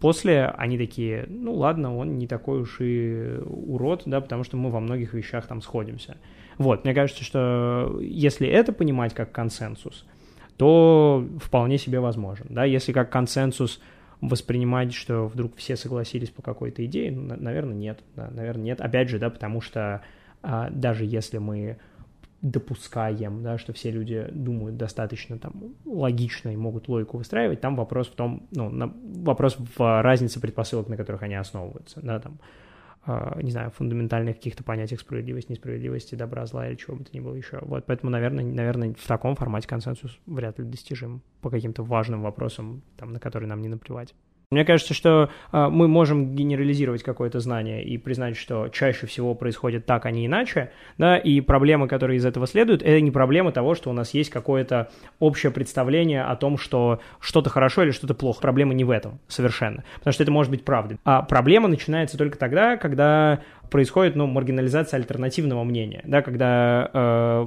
после 0.00 0.48
они 0.48 0.76
такие, 0.76 1.24
ну 1.30 1.54
ладно, 1.54 1.96
он 1.96 2.18
не 2.18 2.26
такой 2.26 2.60
уж 2.60 2.76
и 2.80 3.38
урод, 3.46 4.02
да, 4.04 4.20
потому 4.20 4.44
что 4.44 4.58
мы 4.58 4.68
во 4.68 4.80
многих 4.80 5.14
вещах 5.14 5.46
там 5.46 5.62
сходимся. 5.62 6.18
Вот, 6.58 6.84
мне 6.84 6.92
кажется, 6.92 7.24
что 7.24 7.98
если 8.02 8.46
это 8.48 8.74
понимать 8.74 9.14
как 9.14 9.32
консенсус, 9.32 10.04
то 10.58 11.26
вполне 11.42 11.78
себе 11.78 12.00
возможен, 12.00 12.48
да, 12.50 12.64
если 12.64 12.92
как 12.92 13.08
консенсус 13.08 13.80
воспринимать, 14.20 14.92
что 14.92 15.26
вдруг 15.26 15.56
все 15.56 15.76
согласились 15.76 16.30
по 16.30 16.42
какой-то 16.42 16.84
идее, 16.84 17.10
ну, 17.10 17.34
наверное, 17.36 17.74
нет. 17.74 18.00
Да, 18.16 18.30
наверное, 18.30 18.64
нет. 18.64 18.80
Опять 18.80 19.08
же, 19.08 19.18
да, 19.18 19.30
потому 19.30 19.60
что 19.60 20.02
а, 20.42 20.68
даже 20.70 21.04
если 21.04 21.38
мы 21.38 21.78
допускаем, 22.42 23.42
да, 23.42 23.58
что 23.58 23.72
все 23.72 23.90
люди 23.90 24.26
думают 24.30 24.76
достаточно 24.76 25.38
там 25.38 25.74
логично 25.84 26.50
и 26.50 26.56
могут 26.56 26.88
логику 26.88 27.18
выстраивать, 27.18 27.60
там 27.60 27.76
вопрос 27.76 28.08
в 28.08 28.14
том, 28.14 28.46
ну, 28.50 28.70
на, 28.70 28.92
вопрос 29.22 29.58
в 29.76 30.02
разнице 30.02 30.40
предпосылок, 30.40 30.88
на 30.88 30.96
которых 30.96 31.22
они 31.22 31.34
основываются, 31.34 32.00
да, 32.02 32.18
там, 32.18 32.38
не 33.06 33.50
знаю, 33.50 33.70
фундаментальных 33.70 34.36
каких-то 34.36 34.62
понятиях 34.62 35.00
справедливости, 35.00 35.52
несправедливости, 35.52 36.14
добра, 36.14 36.44
зла 36.46 36.68
или 36.68 36.76
чего 36.76 36.96
бы 36.96 37.04
то 37.04 37.10
ни 37.14 37.20
было 37.20 37.34
еще. 37.34 37.58
Вот, 37.62 37.86
поэтому, 37.86 38.10
наверное, 38.10 38.44
наверное, 38.44 38.94
в 38.94 39.06
таком 39.06 39.36
формате 39.36 39.68
консенсус 39.68 40.18
вряд 40.26 40.58
ли 40.58 40.64
достижим 40.64 41.22
по 41.40 41.50
каким-то 41.50 41.82
важным 41.82 42.22
вопросам, 42.22 42.82
там, 42.96 43.12
на 43.12 43.18
которые 43.18 43.48
нам 43.48 43.62
не 43.62 43.68
наплевать. 43.68 44.14
Мне 44.52 44.64
кажется, 44.64 44.94
что 44.94 45.30
э, 45.52 45.68
мы 45.68 45.86
можем 45.86 46.34
генерализировать 46.34 47.04
какое-то 47.04 47.38
знание 47.38 47.84
и 47.84 47.96
признать, 47.98 48.36
что 48.36 48.66
чаще 48.66 49.06
всего 49.06 49.36
происходит 49.36 49.86
так, 49.86 50.06
а 50.06 50.10
не 50.10 50.26
иначе, 50.26 50.72
да, 50.98 51.16
и 51.16 51.40
проблемы, 51.40 51.86
которые 51.86 52.16
из 52.16 52.26
этого 52.26 52.48
следуют, 52.48 52.82
это 52.82 53.00
не 53.00 53.12
проблема 53.12 53.52
того, 53.52 53.76
что 53.76 53.90
у 53.90 53.92
нас 53.92 54.12
есть 54.12 54.30
какое-то 54.30 54.90
общее 55.20 55.52
представление 55.52 56.24
о 56.24 56.34
том, 56.34 56.58
что 56.58 56.98
что-то 57.20 57.48
хорошо 57.48 57.84
или 57.84 57.92
что-то 57.92 58.14
плохо. 58.14 58.40
Проблема 58.40 58.74
не 58.74 58.82
в 58.82 58.90
этом 58.90 59.20
совершенно, 59.28 59.84
потому 60.00 60.14
что 60.14 60.24
это 60.24 60.32
может 60.32 60.50
быть 60.50 60.64
правдой. 60.64 60.98
А 61.04 61.22
проблема 61.22 61.68
начинается 61.68 62.18
только 62.18 62.36
тогда, 62.36 62.76
когда 62.76 63.42
происходит, 63.70 64.16
ну, 64.16 64.26
маргинализация 64.26 64.98
альтернативного 64.98 65.64
мнения, 65.64 66.02
да, 66.04 66.22
когда 66.22 66.90
э, 66.92 67.46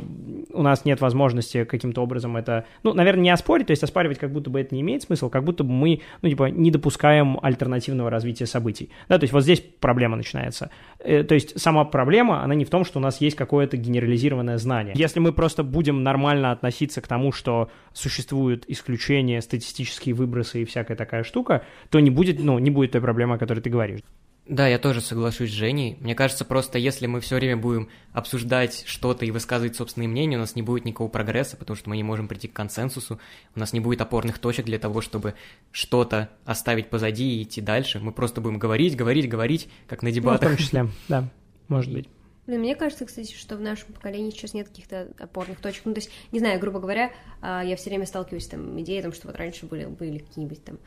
у 0.54 0.62
нас 0.62 0.86
нет 0.86 1.02
возможности 1.02 1.66
каким-то 1.66 2.02
образом 2.02 2.38
это, 2.38 2.66
ну, 2.84 2.94
наверное, 2.94 3.24
не 3.24 3.30
оспорить, 3.30 3.68
то 3.68 3.72
есть 3.72 3.84
оспаривать 3.84 4.18
как 4.18 4.32
будто 4.32 4.50
бы 4.50 4.62
это 4.62 4.74
не 4.74 4.82
имеет 4.82 5.04
смысла, 5.04 5.30
как 5.30 5.44
будто 5.44 5.64
бы 5.64 5.72
мы, 5.72 6.02
ну, 6.22 6.30
типа, 6.30 6.46
не 6.46 6.72
допускаем 6.72 7.40
альтернативного 7.42 8.10
развития 8.10 8.46
событий, 8.46 8.90
да, 9.10 9.20
то 9.20 9.24
есть 9.24 9.34
вот 9.34 9.44
здесь 9.44 9.62
проблема 9.80 10.16
начинается. 10.16 10.72
Э, 11.00 11.24
то 11.24 11.36
есть 11.36 11.60
сама 11.60 11.86
проблема, 11.86 12.44
она 12.44 12.56
не 12.56 12.66
в 12.66 12.70
том, 12.70 12.86
что 12.86 13.00
у 13.00 13.02
нас 13.02 13.22
есть 13.22 13.36
какое-то 13.36 13.78
генерализированное 13.78 14.58
знание. 14.58 14.94
Если 14.98 15.20
мы 15.20 15.34
просто 15.34 15.64
будем 15.64 16.04
нормально 16.04 16.52
относиться 16.52 17.02
к 17.02 17.08
тому, 17.08 17.32
что 17.32 17.70
существуют 17.92 18.66
исключения, 18.68 19.42
статистические 19.42 20.16
выбросы 20.16 20.62
и 20.62 20.66
всякая 20.66 20.96
такая 20.96 21.24
штука, 21.24 21.66
то 21.90 22.00
не 22.00 22.10
будет, 22.10 22.44
ну, 22.44 22.60
не 22.60 22.72
будет 22.72 22.92
той 22.92 23.02
проблемы, 23.02 23.36
о 23.36 23.38
которой 23.38 23.60
ты 23.60 23.70
говоришь. 23.70 24.02
Да, 24.46 24.68
я 24.68 24.78
тоже 24.78 25.00
соглашусь 25.00 25.52
с 25.52 25.54
Женей. 25.54 25.98
Мне 26.02 26.16
кажется, 26.16 26.44
просто 26.44 26.78
если 26.78 27.08
мы 27.08 27.22
все 27.22 27.38
время 27.38 27.56
будем 27.56 27.88
обсуждать 28.12 28.84
что-то 28.86 29.26
и 29.26 29.32
высказывать 29.32 29.78
собственные 29.78 30.10
мнения, 30.10 30.36
у 30.36 30.40
нас 30.42 30.56
не 30.56 30.62
будет 30.62 30.84
никакого 30.84 31.08
прогресса, 31.08 31.56
потому 31.56 31.78
что 31.78 31.90
мы 31.90 31.96
не 31.96 32.04
можем 32.04 32.28
прийти 32.28 32.50
к 32.50 32.54
консенсусу, 32.54 33.20
у 33.56 33.60
нас 33.60 33.72
не 33.72 33.80
будет 33.80 34.02
опорных 34.02 34.40
точек 34.40 34.66
для 34.66 34.80
того, 34.80 35.00
чтобы 35.00 35.36
что-то 35.72 36.30
оставить 36.44 36.90
позади 36.90 37.40
и 37.40 37.44
идти 37.44 37.62
дальше. 37.62 38.00
Мы 38.00 38.12
просто 38.12 38.42
будем 38.42 38.60
говорить, 38.60 38.98
говорить, 38.98 39.30
говорить, 39.30 39.70
как 39.88 40.04
на 40.04 40.12
дебатах. 40.12 40.42
Ну, 40.42 40.56
в 40.56 40.58
том 40.58 40.66
числе, 40.66 40.88
да, 41.08 41.30
может 41.70 41.94
быть. 41.94 42.10
Ну, 42.46 42.60
мне 42.60 42.76
кажется, 42.76 43.06
кстати, 43.06 43.34
что 43.34 43.56
в 43.56 43.62
нашем 43.62 43.94
поколении 43.94 44.30
сейчас 44.30 44.54
нет 44.54 44.68
каких-то 44.68 45.08
опорных 45.18 45.60
точек. 45.62 45.86
Ну, 45.86 45.94
то 45.94 46.00
есть, 46.00 46.12
не 46.34 46.40
знаю, 46.40 46.60
грубо 46.60 46.80
говоря, 46.82 47.14
а, 47.42 47.64
я 47.64 47.78
все 47.78 47.90
время 47.90 48.06
сталкиваюсь 48.06 48.44
с 48.44 48.50
там 48.50 48.82
идеей, 48.82 49.10
что 49.14 49.28
вот 49.28 49.38
раньше 49.38 49.66
были, 49.66 49.86
были 49.86 50.18
какие-нибудь 50.18 50.62
там 50.66 50.78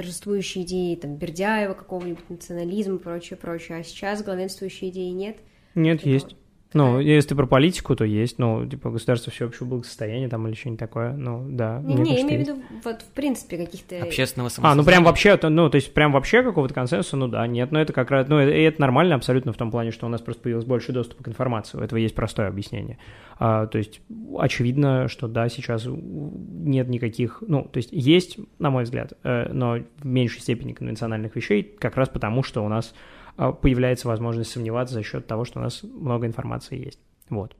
торжествующие 0.00 0.64
идеи 0.64 0.94
там 0.94 1.16
Бердяева, 1.16 1.74
какого-нибудь 1.74 2.30
национализма, 2.30 2.96
прочее, 2.96 3.36
прочее, 3.36 3.78
а 3.78 3.82
сейчас 3.82 4.22
главенствующей 4.22 4.88
идеи 4.88 5.10
нет. 5.10 5.36
Нет, 5.74 5.98
типа, 5.98 6.08
есть. 6.08 6.36
Ну, 6.72 7.00
если 7.00 7.34
про 7.34 7.46
политику, 7.46 7.96
то 7.96 8.04
есть, 8.04 8.38
ну, 8.38 8.64
типа, 8.64 8.90
государство 8.90 9.32
всеобщего 9.32 9.66
благосостояния 9.66 10.28
там 10.28 10.46
или 10.46 10.54
что-нибудь 10.54 10.78
такое, 10.78 11.12
ну, 11.12 11.44
да. 11.48 11.80
Не, 11.82 11.94
не, 11.94 12.14
я 12.14 12.20
имею 12.22 12.44
в 12.44 12.48
виду, 12.48 12.62
вот, 12.84 13.02
в 13.02 13.08
принципе, 13.08 13.56
каких-то... 13.56 14.02
Общественного 14.02 14.50
самосознания. 14.50 14.72
А, 14.72 14.76
ну, 14.76 14.84
прям 14.84 15.04
вообще, 15.04 15.38
ну, 15.42 15.68
то 15.68 15.74
есть, 15.74 15.92
прям 15.92 16.12
вообще 16.12 16.44
какого-то 16.44 16.72
консенсуса, 16.72 17.16
ну, 17.16 17.26
да, 17.26 17.44
нет, 17.48 17.72
но 17.72 17.80
это 17.80 17.92
как 17.92 18.12
раз, 18.12 18.28
ну, 18.28 18.38
это, 18.38 18.52
это 18.52 18.80
нормально 18.80 19.16
абсолютно 19.16 19.52
в 19.52 19.56
том 19.56 19.72
плане, 19.72 19.90
что 19.90 20.06
у 20.06 20.08
нас 20.08 20.20
просто 20.20 20.42
появилось 20.42 20.64
больше 20.64 20.92
доступа 20.92 21.24
к 21.24 21.28
информации, 21.28 21.76
у 21.76 21.80
этого 21.80 21.98
есть 21.98 22.14
простое 22.14 22.46
объяснение. 22.46 22.98
А, 23.38 23.66
то 23.66 23.78
есть, 23.78 24.00
очевидно, 24.38 25.08
что, 25.08 25.26
да, 25.26 25.48
сейчас 25.48 25.86
нет 25.86 26.88
никаких, 26.88 27.42
ну, 27.46 27.64
то 27.64 27.78
есть, 27.78 27.88
есть, 27.90 28.38
на 28.60 28.70
мой 28.70 28.84
взгляд, 28.84 29.14
э, 29.24 29.52
но 29.52 29.78
в 29.98 30.06
меньшей 30.06 30.40
степени 30.40 30.72
конвенциональных 30.72 31.34
вещей, 31.34 31.62
как 31.62 31.96
раз 31.96 32.08
потому, 32.08 32.44
что 32.44 32.64
у 32.64 32.68
нас 32.68 32.94
появляется 33.36 34.08
возможность 34.08 34.52
сомневаться 34.52 34.94
за 34.94 35.02
счет 35.02 35.26
того, 35.26 35.44
что 35.44 35.60
у 35.60 35.62
нас 35.62 35.82
много 35.82 36.26
информации 36.26 36.84
есть. 36.84 37.00
Вот. 37.28 37.56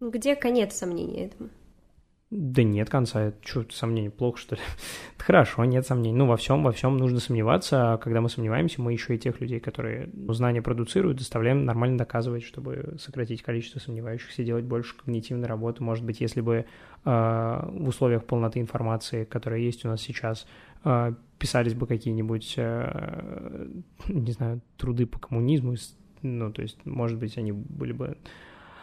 Где 0.00 0.36
конец 0.36 0.74
сомнения 0.76 1.26
этому? 1.26 1.50
Да 2.30 2.62
нет 2.62 2.90
конца, 2.90 3.32
что 3.42 3.64
сомнений 3.70 4.10
плохо, 4.10 4.38
что 4.38 4.54
ли? 4.56 4.60
Хорошо, 5.16 5.64
нет 5.64 5.86
сомнений. 5.86 6.14
Ну, 6.14 6.26
во 6.26 6.36
всем, 6.36 6.62
во 6.62 6.72
всем 6.72 6.98
нужно 6.98 7.20
сомневаться, 7.20 7.94
а 7.94 7.96
когда 7.96 8.20
мы 8.20 8.28
сомневаемся, 8.28 8.82
мы 8.82 8.92
еще 8.92 9.14
и 9.14 9.18
тех 9.18 9.40
людей, 9.40 9.60
которые 9.60 10.10
знания 10.28 10.60
продуцируют, 10.60 11.20
заставляем 11.20 11.64
нормально 11.64 11.96
доказывать, 11.96 12.44
чтобы 12.44 12.96
сократить 13.00 13.42
количество 13.42 13.78
сомневающихся, 13.78 14.44
делать 14.44 14.66
больше 14.66 14.94
когнитивной 14.98 15.48
работы. 15.48 15.82
Может 15.82 16.04
быть, 16.04 16.20
если 16.20 16.42
бы 16.42 16.54
э, 16.56 16.64
в 17.04 17.88
условиях 17.88 18.26
полноты 18.26 18.60
информации, 18.60 19.24
которая 19.24 19.60
есть 19.60 19.86
у 19.86 19.88
нас 19.88 20.02
сейчас, 20.02 20.46
писались 21.38 21.74
бы 21.74 21.86
какие-нибудь, 21.86 22.54
э, 22.56 23.66
не 24.08 24.32
знаю, 24.32 24.60
труды 24.76 25.06
по 25.06 25.18
коммунизму, 25.18 25.76
ну, 26.22 26.52
то 26.52 26.62
есть, 26.62 26.78
может 26.84 27.18
быть, 27.18 27.38
они 27.38 27.52
были 27.52 27.92
бы... 27.92 28.18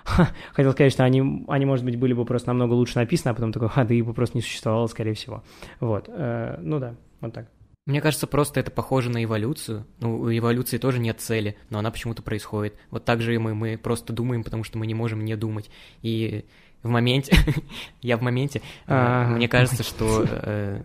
Хотел 0.54 0.72
сказать, 0.72 0.94
что 0.94 1.04
они, 1.04 1.46
они, 1.48 1.66
может 1.66 1.84
быть, 1.84 1.98
были 1.98 2.14
бы 2.14 2.26
просто 2.26 2.50
намного 2.50 2.74
лучше 2.74 2.98
написаны, 2.98 3.32
а 3.32 3.36
потом 3.36 3.52
такой, 3.52 3.70
а, 3.74 3.84
да 3.84 3.94
их 3.94 4.06
бы 4.06 4.14
просто 4.14 4.38
не 4.38 4.42
существовало, 4.42 4.88
скорее 4.88 5.14
всего. 5.14 5.44
Вот, 5.80 6.06
э, 6.08 6.58
ну 6.62 6.80
да, 6.80 6.96
вот 7.22 7.34
так. 7.34 7.50
Мне 7.86 8.02
кажется, 8.02 8.26
просто 8.26 8.60
это 8.60 8.72
похоже 8.72 9.12
на 9.12 9.24
эволюцию. 9.24 9.86
Ну, 10.00 10.20
у 10.20 10.36
эволюции 10.36 10.80
тоже 10.80 11.00
нет 11.00 11.20
цели, 11.22 11.56
но 11.70 11.78
она 11.78 11.92
почему-то 11.92 12.24
происходит. 12.24 12.76
Вот 12.90 13.06
так 13.06 13.22
же 13.22 13.36
и 13.36 13.38
мы, 13.38 13.54
мы 13.54 13.78
просто 13.78 14.12
думаем, 14.12 14.44
потому 14.44 14.64
что 14.64 14.80
мы 14.80 14.88
не 14.88 14.96
можем 14.96 15.24
не 15.24 15.36
думать. 15.36 15.70
И 16.02 16.46
в 16.82 16.90
моменте, 16.90 17.38
я 18.02 18.18
в 18.18 18.22
моменте, 18.22 18.62
э, 18.88 19.28
мне 19.28 19.48
кажется, 19.48 19.84
что 19.84 20.82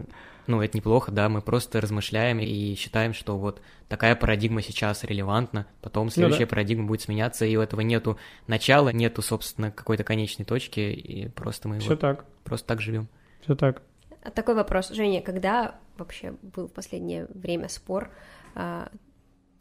ну, 0.46 0.62
это 0.62 0.76
неплохо, 0.76 1.12
да, 1.12 1.28
мы 1.28 1.40
просто 1.42 1.80
размышляем 1.80 2.38
и 2.40 2.74
считаем, 2.74 3.14
что 3.14 3.38
вот 3.38 3.60
такая 3.88 4.16
парадигма 4.16 4.62
сейчас 4.62 5.04
релевантна, 5.04 5.66
потом 5.80 6.10
следующая 6.10 6.40
ну, 6.40 6.46
да. 6.46 6.50
парадигма 6.50 6.86
будет 6.86 7.02
сменяться, 7.02 7.44
и 7.44 7.56
у 7.56 7.60
этого 7.60 7.80
нету 7.80 8.18
начала, 8.46 8.90
нету, 8.90 9.22
собственно, 9.22 9.70
какой-то 9.70 10.04
конечной 10.04 10.44
точки, 10.44 10.80
и 10.80 11.28
просто 11.28 11.68
мы 11.68 11.78
Все 11.80 11.90
вот 11.90 12.00
так. 12.00 12.24
просто 12.44 12.66
так 12.66 12.80
живем. 12.80 13.08
Все 13.42 13.54
так. 13.54 13.82
А 14.22 14.30
такой 14.30 14.54
вопрос, 14.54 14.90
Женя, 14.90 15.22
когда 15.22 15.76
вообще 15.96 16.34
был 16.42 16.68
в 16.68 16.72
последнее 16.72 17.26
время 17.32 17.68
спор 17.68 18.10
а, 18.54 18.90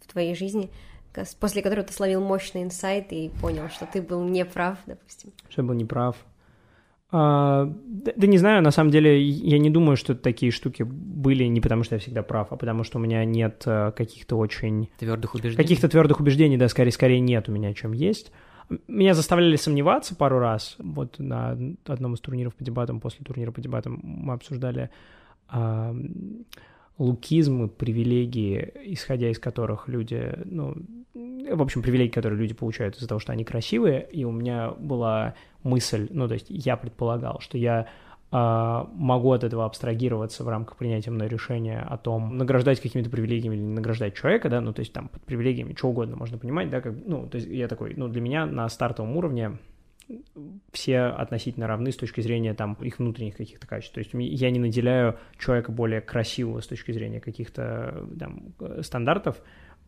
в 0.01 0.11
твоей 0.11 0.35
жизни, 0.35 0.69
после 1.39 1.61
которого 1.61 1.85
ты 1.85 1.93
словил 1.93 2.21
мощный 2.21 2.63
инсайт 2.63 3.11
и 3.11 3.29
понял, 3.41 3.69
что 3.69 3.85
ты 3.85 4.01
был 4.01 4.23
неправ, 4.23 4.77
допустим? 4.85 5.31
Что 5.49 5.61
я 5.61 5.67
был 5.67 5.75
неправ. 5.75 6.15
А, 7.11 7.65
да, 7.65 8.11
да 8.15 8.27
не 8.27 8.37
знаю, 8.37 8.61
на 8.61 8.71
самом 8.71 8.91
деле 8.91 9.19
я 9.21 9.57
не 9.57 9.69
думаю, 9.69 9.97
что 9.97 10.13
такие 10.13 10.51
штуки 10.51 10.83
были 10.83 11.45
не 11.45 11.59
потому, 11.59 11.83
что 11.83 11.95
я 11.95 11.99
всегда 11.99 12.21
прав, 12.21 12.51
а 12.51 12.55
потому 12.55 12.83
что 12.83 12.99
у 12.99 13.01
меня 13.01 13.25
нет 13.25 13.63
э, 13.65 13.91
каких-то 13.95 14.37
очень... 14.37 14.89
Твердых 14.99 15.33
убеждений? 15.33 15.57
Каких-то 15.57 15.89
твердых 15.89 16.19
убеждений, 16.19 16.57
да, 16.57 16.67
скорее, 16.67 16.91
скорее 16.91 17.19
нет 17.19 17.49
у 17.49 17.51
меня, 17.51 17.73
чем 17.73 17.93
есть. 17.93 18.31
Меня 18.87 19.15
заставляли 19.15 19.55
сомневаться 19.55 20.15
пару 20.15 20.37
раз. 20.37 20.75
Вот 20.77 21.17
на 21.17 21.57
одном 21.87 22.13
из 22.13 22.19
турниров 22.19 22.53
по 22.53 22.63
дебатам, 22.63 22.99
после 22.99 23.25
турнира 23.25 23.51
по 23.51 23.61
дебатам 23.61 23.99
мы 24.03 24.33
обсуждали 24.33 24.91
а, 25.47 25.95
лукизм 26.99 27.63
и 27.63 27.67
привилегии, 27.69 28.71
исходя 28.85 29.29
из 29.29 29.39
которых 29.39 29.87
люди, 29.87 30.33
ну, 30.45 30.75
в 31.13 31.61
общем, 31.61 31.81
привилегии, 31.81 32.11
которые 32.11 32.39
люди 32.39 32.53
получают 32.53 32.97
из-за 32.97 33.07
того, 33.07 33.19
что 33.19 33.31
они 33.31 33.43
красивые, 33.43 34.07
и 34.11 34.25
у 34.25 34.31
меня 34.31 34.71
была 34.71 35.33
мысль, 35.63 36.07
ну, 36.11 36.27
то 36.27 36.35
есть 36.35 36.47
я 36.49 36.77
предполагал, 36.77 37.39
что 37.39 37.57
я 37.57 37.87
э, 38.31 38.85
могу 38.93 39.31
от 39.31 39.45
этого 39.45 39.65
абстрагироваться 39.65 40.43
в 40.43 40.49
рамках 40.49 40.77
принятия 40.77 41.09
мной 41.09 41.29
решения 41.29 41.79
о 41.79 41.97
том, 41.97 42.37
награждать 42.37 42.81
какими-то 42.81 43.09
привилегиями 43.09 43.55
или 43.55 43.63
не 43.63 43.73
награждать 43.73 44.15
человека, 44.15 44.49
да, 44.49 44.59
ну, 44.59 44.73
то 44.73 44.81
есть 44.81 44.91
там 44.91 45.07
под 45.07 45.23
привилегиями 45.23 45.73
что 45.75 45.87
угодно 45.87 46.17
можно 46.17 46.37
понимать, 46.37 46.69
да, 46.69 46.81
как, 46.81 46.93
ну, 47.05 47.27
то 47.27 47.37
есть 47.37 47.47
я 47.47 47.69
такой, 47.69 47.93
ну, 47.95 48.09
для 48.09 48.21
меня 48.21 48.45
на 48.45 48.67
стартовом 48.67 49.15
уровне 49.15 49.57
все 50.71 51.01
относительно 51.01 51.67
равны 51.67 51.91
с 51.91 51.95
точки 51.95 52.21
зрения 52.21 52.53
там 52.53 52.73
их 52.81 52.99
внутренних 52.99 53.37
каких-то 53.37 53.67
качеств. 53.67 53.93
То 53.93 53.99
есть 53.99 54.11
я 54.13 54.51
не 54.51 54.59
наделяю 54.59 55.17
человека 55.37 55.71
более 55.71 56.01
красивого 56.01 56.61
с 56.61 56.67
точки 56.67 56.91
зрения 56.91 57.19
каких-то 57.19 58.07
там 58.17 58.53
стандартов, 58.81 59.41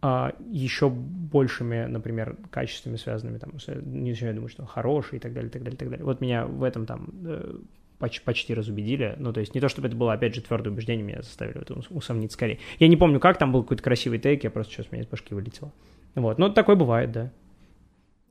а, 0.03 0.33
еще 0.49 0.89
большими, 0.89 1.85
например, 1.85 2.35
качествами, 2.49 2.95
связанными 2.95 3.37
там, 3.37 3.53
не 3.83 4.11
начинаю 4.11 4.35
думать, 4.35 4.51
что 4.51 4.63
он 4.63 4.67
хороший 4.67 5.17
и 5.17 5.19
так 5.19 5.33
далее, 5.33 5.51
так 5.51 5.61
далее, 5.61 5.77
так 5.77 5.89
далее. 5.89 6.03
Вот 6.03 6.21
меня 6.21 6.47
в 6.47 6.63
этом 6.63 6.87
там 6.87 7.09
э, 7.23 7.59
почти, 7.99 8.25
почти 8.25 8.53
разубедили. 8.55 9.15
Ну, 9.19 9.31
то 9.31 9.41
есть 9.41 9.53
не 9.53 9.61
то, 9.61 9.69
чтобы 9.69 9.89
это 9.89 9.95
было, 9.95 10.13
опять 10.13 10.33
же, 10.33 10.41
твердое 10.41 10.73
убеждение, 10.73 11.05
меня 11.05 11.21
заставили 11.21 11.59
в 11.59 11.61
этом 11.61 11.83
усомниться 11.91 12.33
скорее. 12.33 12.57
Я 12.79 12.87
не 12.87 12.97
помню, 12.97 13.19
как 13.19 13.37
там 13.37 13.51
был 13.51 13.61
какой-то 13.61 13.83
красивый 13.83 14.17
тейк, 14.17 14.43
я 14.43 14.49
просто 14.49 14.73
сейчас 14.73 14.91
меня 14.91 15.03
из 15.03 15.07
башки 15.07 15.35
вылетело. 15.35 15.71
Вот, 16.15 16.39
ну, 16.39 16.51
такое 16.51 16.75
бывает, 16.75 17.11
да. 17.11 17.31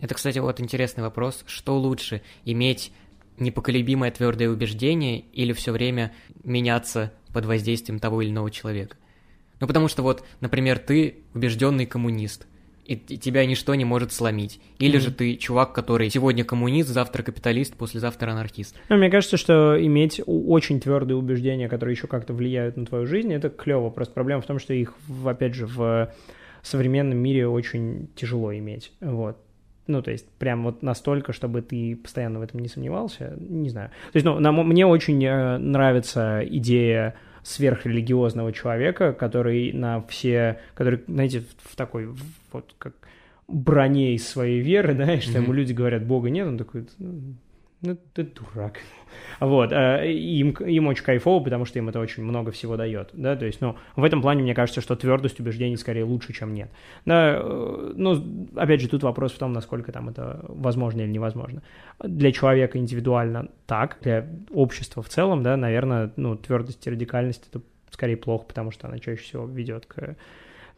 Это, 0.01 0.15
кстати, 0.15 0.39
вот 0.39 0.61
интересный 0.61 1.03
вопрос. 1.03 1.45
Что 1.47 1.79
лучше, 1.79 2.23
иметь 2.45 2.93
непоколебимое 3.39 4.11
твердое 4.11 4.49
убеждение 4.49 5.21
или 5.33 5.53
все 5.53 5.73
время 5.73 6.13
меняться 6.45 7.13
под 7.33 7.47
воздействием 7.47 7.99
того 7.99 8.23
или 8.23 8.31
иного 8.31 8.51
человека? 8.51 8.97
Ну, 9.61 9.67
потому 9.67 9.89
что 9.89 10.03
вот, 10.03 10.25
например, 10.41 10.79
ты 10.79 11.17
убежденный 11.35 11.85
коммунист, 11.85 12.47
и 12.87 12.97
тебя 12.97 13.47
ничто 13.47 13.75
не 13.77 13.85
может 13.85 14.13
сломить. 14.13 14.59
Или 14.79 14.99
mm-hmm. 14.99 15.03
же 15.03 15.13
ты 15.13 15.37
чувак, 15.37 15.73
который 15.73 16.11
сегодня 16.11 16.45
коммунист, 16.45 16.89
завтра 16.89 17.23
капиталист, 17.23 17.77
послезавтра 17.77 18.33
анархист. 18.33 18.75
Ну, 18.89 18.97
мне 18.97 19.11
кажется, 19.11 19.37
что 19.37 19.77
иметь 19.81 20.21
очень 20.27 20.81
твердые 20.81 21.17
убеждения, 21.17 21.69
которые 21.69 21.95
еще 21.95 22.09
как-то 22.09 22.33
влияют 22.33 22.77
на 22.77 22.87
твою 22.87 23.07
жизнь, 23.07 23.33
это 23.33 23.49
клево. 23.49 23.91
Просто 23.91 24.15
проблема 24.15 24.43
в 24.43 24.47
том, 24.47 24.59
что 24.59 24.75
их, 24.75 24.95
опять 25.25 25.55
же, 25.55 25.67
в 25.67 26.13
современном 26.63 27.19
мире 27.19 27.47
очень 27.47 28.09
тяжело 28.17 28.53
иметь. 28.57 28.93
Вот. 29.01 29.37
Ну, 29.91 30.03
то 30.03 30.11
есть, 30.11 30.29
прям 30.39 30.63
вот 30.65 30.83
настолько, 30.83 31.33
чтобы 31.33 31.63
ты 31.63 31.97
постоянно 31.97 32.39
в 32.39 32.43
этом 32.43 32.61
не 32.61 32.69
сомневался, 32.69 33.37
не 33.39 33.69
знаю. 33.71 33.91
То 34.13 34.17
есть, 34.17 34.25
ну, 34.25 34.39
нам, 34.39 34.67
мне 34.69 34.87
очень 34.87 35.25
э, 35.25 35.59
нравится 35.59 36.43
идея 36.47 37.15
сверхрелигиозного 37.43 38.53
человека, 38.53 39.13
который 39.13 39.73
на 39.73 40.01
все, 40.03 40.61
который, 40.75 41.01
знаете, 41.09 41.43
в 41.63 41.75
такой, 41.75 42.09
вот 42.53 42.75
как 42.79 42.95
броне 43.49 44.15
из 44.15 44.29
своей 44.29 44.61
веры, 44.61 44.95
да, 44.99 45.15
и 45.15 45.21
что 45.21 45.39
mm-hmm. 45.39 45.43
ему 45.43 45.53
люди 45.53 45.73
говорят, 45.73 46.07
Бога 46.07 46.31
нет, 46.31 46.47
он 46.47 46.59
такой, 46.59 46.87
ну, 47.83 47.97
ты 48.13 48.25
дурак. 48.25 48.79
Вот, 49.41 49.73
э, 49.73 50.13
им, 50.13 50.51
им 50.51 50.87
очень 50.87 51.03
кайфово, 51.03 51.43
потому 51.43 51.65
что 51.65 51.79
им 51.79 51.89
это 51.89 51.99
очень 51.99 52.23
много 52.23 52.53
всего 52.53 52.77
дает, 52.77 53.11
да, 53.13 53.35
то 53.35 53.45
есть, 53.45 53.61
ну, 53.61 53.77
в 53.97 54.05
этом 54.05 54.23
плане 54.23 54.43
мне 54.43 54.55
кажется, 54.55 54.81
что 54.81 54.95
твердость 54.95 55.41
убеждений 55.41 55.77
скорее 55.77 56.05
лучше, 56.05 56.33
чем 56.33 56.55
нет. 56.55 56.71
Да, 57.07 57.41
э, 57.41 57.93
ну, 57.97 58.49
опять 58.55 58.81
же, 58.81 58.89
тут 58.89 59.03
вопрос 59.03 59.33
в 59.33 59.39
том, 59.39 59.53
насколько 59.53 59.91
там 59.91 60.09
это 60.09 60.45
возможно 60.49 61.01
или 61.01 61.11
невозможно. 61.11 61.63
Для 61.99 62.31
человека 62.31 62.79
индивидуально 62.79 63.49
так, 63.67 63.99
для 64.03 64.29
общества 64.53 65.03
в 65.03 65.09
целом, 65.09 65.43
да, 65.43 65.57
наверное, 65.57 66.13
ну, 66.17 66.37
твердость 66.37 66.87
и 66.87 66.91
радикальность 66.91 67.49
это 67.51 67.63
скорее 67.91 68.17
плохо, 68.17 68.45
потому 68.47 68.71
что 68.71 68.87
она 68.87 68.99
чаще 68.99 69.23
всего 69.23 69.47
ведет 69.47 69.87
к 69.87 70.17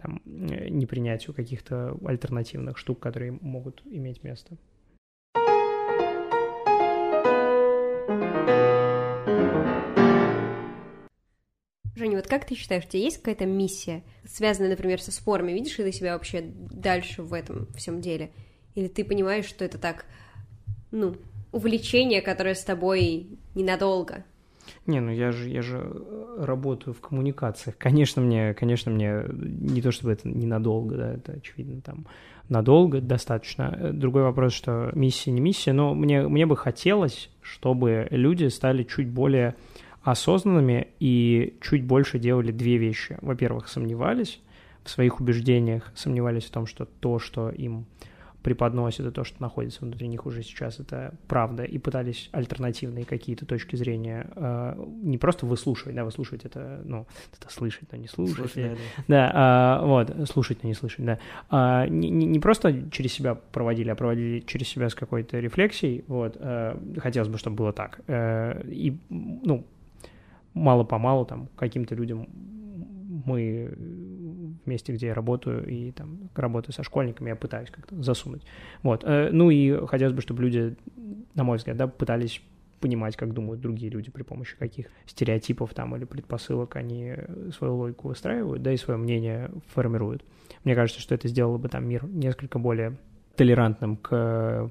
там, 0.02 0.20
э, 0.24 0.68
непринятию 0.68 1.34
каких-то 1.34 1.96
альтернативных 2.04 2.78
штук, 2.78 3.00
которые 3.00 3.32
могут 3.40 3.82
иметь 3.84 4.24
место. 4.24 4.56
Женя, 11.94 12.16
вот 12.16 12.26
как 12.26 12.46
ты 12.46 12.54
считаешь, 12.54 12.84
у 12.84 12.88
тебя 12.88 13.02
есть 13.02 13.18
какая-то 13.18 13.44
миссия, 13.44 14.02
связанная, 14.24 14.70
например, 14.70 15.00
со 15.00 15.12
спорами? 15.12 15.52
Видишь 15.52 15.76
ли 15.78 15.84
ты 15.84 15.92
себя 15.92 16.14
вообще 16.14 16.42
дальше 16.42 17.22
в 17.22 17.34
этом 17.34 17.66
всем 17.74 18.00
деле? 18.00 18.30
Или 18.74 18.88
ты 18.88 19.04
понимаешь, 19.04 19.44
что 19.44 19.64
это 19.64 19.78
так, 19.78 20.06
ну, 20.90 21.16
увлечение, 21.52 22.22
которое 22.22 22.54
с 22.54 22.64
тобой 22.64 23.26
ненадолго? 23.54 24.24
Не, 24.86 25.00
ну 25.00 25.10
я 25.10 25.32
же, 25.32 25.48
я 25.48 25.60
же 25.60 25.80
э, 25.82 26.44
работаю 26.44 26.94
в 26.94 27.00
коммуникациях. 27.00 27.76
Конечно, 27.76 28.22
мне, 28.22 28.54
конечно, 28.54 28.90
мне 28.90 29.24
не 29.30 29.82
то 29.82 29.92
чтобы 29.92 30.12
это 30.12 30.28
ненадолго, 30.28 30.96
да, 30.96 31.14
это 31.14 31.32
очевидно 31.32 31.80
там 31.82 32.06
надолго 32.48 33.00
достаточно. 33.00 33.90
Другой 33.92 34.22
вопрос, 34.22 34.52
что 34.52 34.90
миссия 34.94 35.30
не 35.30 35.40
миссия, 35.40 35.72
но 35.72 35.94
мне, 35.94 36.26
мне 36.26 36.46
бы 36.46 36.56
хотелось, 36.56 37.30
чтобы 37.40 38.08
люди 38.10 38.46
стали 38.46 38.82
чуть 38.84 39.08
более 39.08 39.54
осознанными 40.02 40.88
и 41.00 41.56
чуть 41.60 41.84
больше 41.84 42.18
делали 42.18 42.52
две 42.52 42.76
вещи. 42.76 43.18
Во-первых, 43.20 43.68
сомневались 43.68 44.40
в 44.84 44.90
своих 44.90 45.20
убеждениях, 45.20 45.92
сомневались 45.94 46.44
в 46.44 46.50
том, 46.50 46.66
что 46.66 46.86
то, 46.86 47.18
что 47.18 47.50
им 47.50 47.86
преподносят, 48.42 49.06
и 49.06 49.10
то, 49.10 49.24
что 49.24 49.40
находится 49.40 49.80
внутри 49.82 50.08
них 50.08 50.26
уже 50.26 50.42
сейчас, 50.42 50.80
это 50.80 51.14
правда, 51.28 51.62
и 51.64 51.78
пытались 51.78 52.28
альтернативные 52.32 53.04
какие-то 53.04 53.46
точки 53.46 53.76
зрения 53.76 54.26
э, 54.34 54.84
не 55.02 55.16
просто 55.16 55.46
выслушивать, 55.46 55.94
да, 55.94 56.04
выслушивать 56.04 56.44
это, 56.44 56.82
ну, 56.84 57.06
это 57.38 57.52
слышать, 57.52 57.90
но 57.92 57.98
не 57.98 58.08
слушать. 58.08 58.36
Слушать, 58.36 58.56
да, 58.56 58.76
да. 59.06 59.78
да 59.78 59.80
э, 59.80 59.86
вот, 59.86 60.28
слушать, 60.28 60.62
но 60.62 60.68
не 60.68 60.74
слышать, 60.74 61.04
да. 61.04 61.18
Э, 61.50 61.88
не, 61.88 62.10
не 62.10 62.40
просто 62.40 62.90
через 62.90 63.12
себя 63.12 63.34
проводили, 63.34 63.90
а 63.90 63.94
проводили 63.94 64.40
через 64.40 64.68
себя 64.68 64.88
с 64.88 64.94
какой-то 64.94 65.38
рефлексией, 65.38 66.04
вот, 66.08 66.36
э, 66.38 66.76
хотелось 66.98 67.28
бы, 67.28 67.38
чтобы 67.38 67.56
было 67.56 67.72
так. 67.72 68.00
Э, 68.08 68.60
и, 68.66 68.98
ну, 69.08 69.64
мало-помалу 70.54 71.24
там 71.24 71.48
каким-то 71.56 71.94
людям 71.94 72.28
мы 73.24 73.74
месте, 74.66 74.92
где 74.92 75.08
я 75.08 75.14
работаю, 75.14 75.66
и 75.66 75.90
там 75.92 76.30
работаю 76.34 76.72
со 76.72 76.82
школьниками, 76.82 77.30
я 77.30 77.36
пытаюсь 77.36 77.70
как-то 77.70 78.00
засунуть. 78.02 78.42
Вот. 78.82 79.04
Э, 79.04 79.30
ну 79.32 79.50
и 79.50 79.86
хотелось 79.86 80.14
бы, 80.14 80.20
чтобы 80.20 80.42
люди, 80.42 80.76
на 81.34 81.44
мой 81.44 81.58
взгляд, 81.58 81.76
да, 81.76 81.86
пытались 81.86 82.40
понимать, 82.80 83.16
как 83.16 83.32
думают 83.32 83.60
другие 83.60 83.90
люди, 83.90 84.10
при 84.10 84.22
помощи 84.22 84.56
каких 84.56 84.86
стереотипов 85.06 85.72
там 85.72 85.94
или 85.96 86.04
предпосылок 86.04 86.74
они 86.76 87.14
свою 87.56 87.76
логику 87.76 88.08
выстраивают, 88.08 88.62
да, 88.62 88.72
и 88.72 88.76
свое 88.76 88.98
мнение 88.98 89.50
формируют. 89.68 90.24
Мне 90.64 90.74
кажется, 90.74 91.00
что 91.00 91.14
это 91.14 91.28
сделало 91.28 91.58
бы 91.58 91.68
там 91.68 91.88
мир 91.88 92.04
несколько 92.06 92.58
более 92.58 92.98
толерантным 93.36 93.96
к 93.96 94.70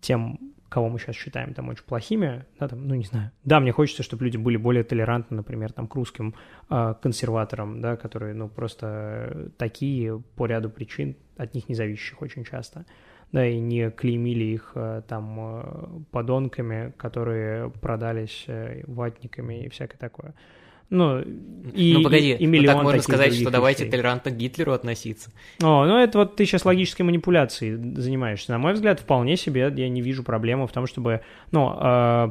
тем 0.00 0.47
кого 0.68 0.88
мы 0.88 0.98
сейчас 0.98 1.16
считаем 1.16 1.54
там 1.54 1.68
очень 1.68 1.84
плохими, 1.84 2.44
да, 2.58 2.68
там, 2.68 2.86
ну, 2.86 2.94
не 2.94 3.04
знаю. 3.04 3.30
Да, 3.44 3.60
мне 3.60 3.72
хочется, 3.72 4.02
чтобы 4.02 4.24
люди 4.24 4.36
были 4.36 4.56
более 4.56 4.84
толерантны, 4.84 5.36
например, 5.36 5.72
там, 5.72 5.86
к 5.86 5.94
русским 5.94 6.34
э, 6.70 6.94
консерваторам, 7.00 7.80
да, 7.80 7.96
которые, 7.96 8.34
ну, 8.34 8.48
просто 8.48 9.50
такие 9.56 10.22
по 10.36 10.46
ряду 10.46 10.70
причин, 10.70 11.16
от 11.36 11.54
них 11.54 11.68
независящих 11.68 12.20
очень 12.20 12.44
часто, 12.44 12.84
да, 13.32 13.46
и 13.46 13.58
не 13.58 13.90
клеймили 13.90 14.44
их 14.44 14.72
э, 14.74 15.02
там 15.06 15.36
э, 15.38 16.00
подонками, 16.10 16.92
которые 16.96 17.70
продались 17.70 18.44
э, 18.46 18.82
ватниками 18.86 19.64
и 19.64 19.68
всякое 19.68 19.98
такое. 19.98 20.34
Ну, 20.90 21.20
и, 21.20 21.92
ну 21.92 22.02
погоди, 22.02 22.32
и, 22.32 22.36
и 22.36 22.46
миллион 22.46 22.76
ну, 22.76 22.78
так 22.78 22.84
можно 22.84 23.02
сказать, 23.02 23.34
что 23.34 23.50
давайте 23.50 23.84
вещей. 23.84 23.90
толерантно 23.90 24.30
к 24.30 24.36
Гитлеру 24.36 24.72
относиться. 24.72 25.30
О, 25.62 25.84
ну 25.84 25.98
это 25.98 26.18
вот 26.18 26.36
ты 26.36 26.46
сейчас 26.46 26.64
логической 26.64 27.04
манипуляцией 27.04 27.94
занимаешься. 27.96 28.52
На 28.52 28.58
мой 28.58 28.72
взгляд, 28.72 29.00
вполне 29.00 29.36
себе 29.36 29.72
я 29.76 29.88
не 29.88 30.00
вижу 30.00 30.22
проблемы 30.22 30.66
в 30.66 30.72
том, 30.72 30.86
чтобы, 30.86 31.20
ну, 31.50 31.76
э, 31.78 32.30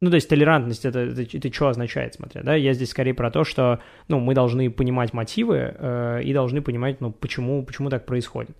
ну, 0.00 0.10
то 0.10 0.16
есть 0.16 0.28
толерантность 0.28 0.84
это, 0.84 0.98
это, 1.00 1.22
это 1.22 1.52
что 1.52 1.68
означает, 1.68 2.14
смотря, 2.14 2.42
да? 2.42 2.56
Я 2.56 2.72
здесь 2.72 2.90
скорее 2.90 3.14
про 3.14 3.30
то, 3.30 3.44
что, 3.44 3.80
ну, 4.08 4.18
мы 4.18 4.34
должны 4.34 4.68
понимать 4.70 5.12
мотивы 5.12 5.74
э, 5.76 6.22
и 6.24 6.32
должны 6.32 6.60
понимать, 6.60 7.00
ну, 7.00 7.12
почему, 7.12 7.64
почему 7.64 7.88
так 7.88 8.04
происходит. 8.04 8.56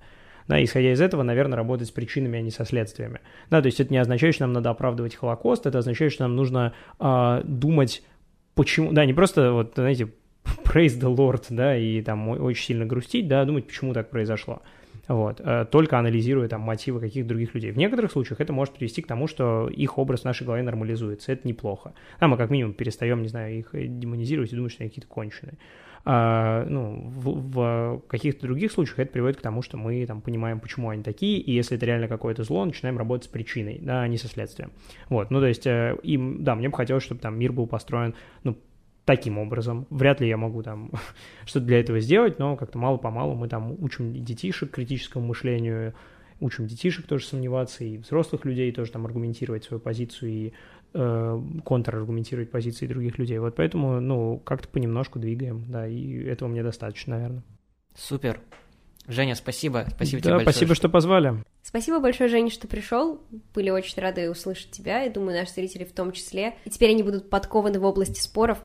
Да, 0.46 0.62
исходя 0.64 0.92
из 0.92 1.00
этого, 1.00 1.22
наверное, 1.22 1.56
работать 1.56 1.88
с 1.88 1.90
причинами, 1.90 2.38
а 2.38 2.42
не 2.42 2.50
со 2.50 2.64
следствиями. 2.64 3.20
Да, 3.50 3.60
то 3.60 3.66
есть 3.66 3.80
это 3.80 3.92
не 3.92 3.98
означает, 3.98 4.34
что 4.34 4.44
нам 4.44 4.54
надо 4.54 4.70
оправдывать 4.70 5.14
Холокост, 5.14 5.66
это 5.66 5.78
означает, 5.78 6.12
что 6.12 6.22
нам 6.22 6.36
нужно 6.36 6.72
э, 6.98 7.42
думать 7.44 8.02
почему, 8.59 8.92
да, 8.92 9.06
не 9.06 9.14
просто, 9.14 9.52
вот, 9.52 9.72
знаете, 9.76 10.09
praise 10.64 10.98
the 11.00 11.14
Lord, 11.14 11.44
да, 11.50 11.76
и 11.76 12.02
там 12.02 12.28
очень 12.28 12.64
сильно 12.64 12.84
грустить, 12.84 13.28
да, 13.28 13.44
думать, 13.44 13.68
почему 13.68 13.94
так 13.94 14.11
произошло. 14.11 14.62
Вот, 15.06 15.40
э, 15.40 15.64
только 15.70 15.96
анализируя 15.96 16.48
там 16.48 16.62
мотивы 16.62 17.00
каких-то 17.00 17.28
других 17.28 17.54
людей. 17.54 17.70
В 17.70 17.78
некоторых 17.78 18.11
случаях 18.11 18.40
это 18.40 18.52
может 18.52 18.74
привести 18.74 19.00
к 19.00 19.06
тому, 19.06 19.28
что 19.28 19.68
их 19.68 19.96
образ 19.96 20.22
в 20.22 20.24
нашей 20.24 20.44
голове 20.44 20.62
нормализуется. 20.64 21.32
Это 21.32 21.46
неплохо. 21.46 21.94
А 22.18 22.26
мы 22.26 22.36
как 22.36 22.50
минимум 22.50 22.74
перестаем, 22.74 23.22
не 23.22 23.28
знаю, 23.28 23.56
их 23.56 23.70
демонизировать 23.72 24.52
и 24.52 24.56
думать, 24.56 24.72
что 24.72 24.82
они 24.82 24.90
какие-то 24.90 25.09
конченые. 25.09 25.56
А, 26.11 26.64
ну, 26.64 27.02
в, 27.16 27.50
в 27.50 28.02
каких-то 28.09 28.46
других 28.46 28.72
случаях 28.72 28.98
это 28.98 29.12
приводит 29.12 29.36
к 29.36 29.42
тому, 29.42 29.61
что 29.61 29.76
мы 29.76 30.06
там 30.06 30.22
понимаем, 30.22 30.59
почему 30.59 30.88
они 30.88 31.02
такие, 31.02 31.38
и 31.38 31.52
если 31.52 31.76
это 31.76 31.84
реально 31.84 32.09
какое-то 32.09 32.44
зло, 32.44 32.64
начинаем 32.64 32.96
работать 32.96 33.26
с 33.26 33.28
причиной, 33.28 33.78
да, 33.82 34.00
а 34.00 34.09
не 34.09 34.16
со 34.16 34.26
следствием. 34.26 34.72
Вот, 35.11 35.30
ну, 35.30 35.38
то 35.38 35.46
есть, 35.46 35.66
э, 35.66 35.98
им, 36.02 36.42
да, 36.44 36.54
мне 36.54 36.70
бы 36.70 36.76
хотелось, 36.78 37.02
чтобы 37.04 37.20
там 37.20 37.38
мир 37.38 37.52
был 37.52 37.66
построен, 37.66 38.14
ну, 38.42 38.56
таким 39.04 39.36
образом. 39.36 39.86
Вряд 39.90 40.22
ли 40.22 40.28
я 40.28 40.38
могу 40.38 40.62
там 40.62 40.92
что-то 41.44 41.66
для 41.66 41.78
этого 41.78 42.00
сделать, 42.00 42.38
но 42.38 42.56
как-то 42.56 42.78
мало-помалу 42.78 43.34
мы 43.34 43.46
там 43.46 43.76
учим 43.78 44.14
детишек 44.24 44.70
критическому 44.70 45.26
мышлению, 45.26 45.92
учим 46.40 46.66
детишек 46.66 47.06
тоже 47.06 47.26
сомневаться, 47.26 47.84
и 47.84 47.98
взрослых 47.98 48.46
людей 48.46 48.72
тоже 48.72 48.92
там 48.92 49.04
аргументировать 49.04 49.64
свою 49.64 49.78
позицию 49.78 50.30
и 50.30 50.52
э, 50.95 51.43
контраргументировать 51.64 52.51
позиции 52.51 52.86
других 52.86 53.18
людей. 53.18 53.39
Вот 53.39 53.57
поэтому, 53.57 54.01
ну, 54.01 54.39
как-то 54.39 54.68
понемножку 54.68 55.18
двигаем, 55.18 55.64
да, 55.70 55.86
и 55.86 56.24
этого 56.24 56.49
мне 56.49 56.62
достаточно, 56.62 57.16
наверное. 57.16 57.43
Супер. 57.95 58.41
Женя, 59.07 59.34
спасибо. 59.34 59.86
Спасибо 59.89 60.22
да, 60.22 60.24
тебе 60.24 60.34
большое. 60.34 60.53
спасибо, 60.53 60.74
что 60.74 60.89
позвали. 60.91 61.45
Спасибо 61.62 61.99
большое, 61.99 62.28
Женя, 62.28 62.51
что 62.51 62.68
пришел. 62.68 63.22
Были 63.55 63.70
очень 63.70 64.01
рады 64.01 64.30
услышать 64.30 64.70
тебя, 64.70 65.05
и 65.05 65.11
думаю, 65.11 65.39
наши 65.39 65.53
зрители 65.53 65.84
в 65.84 65.93
том 65.93 66.12
числе. 66.12 66.57
И 66.64 66.70
теперь 66.70 66.91
они 66.91 67.03
будут 67.03 67.30
подкованы 67.30 67.80
в 67.80 67.84
области 67.84 68.20
споров. 68.20 68.59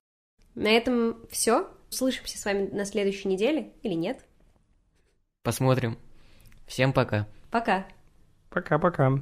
На 0.55 0.67
этом 0.67 1.17
все. 1.29 1.69
Услышимся 1.89 2.37
с 2.37 2.45
вами 2.45 2.69
на 2.71 2.85
следующей 2.85 3.27
неделе 3.27 3.71
или 3.83 3.93
нет? 3.93 4.25
Посмотрим. 5.43 5.97
Всем 6.65 6.91
пока. 6.91 7.27
Пока. 7.51 7.85
Пока-пока. 8.49 9.21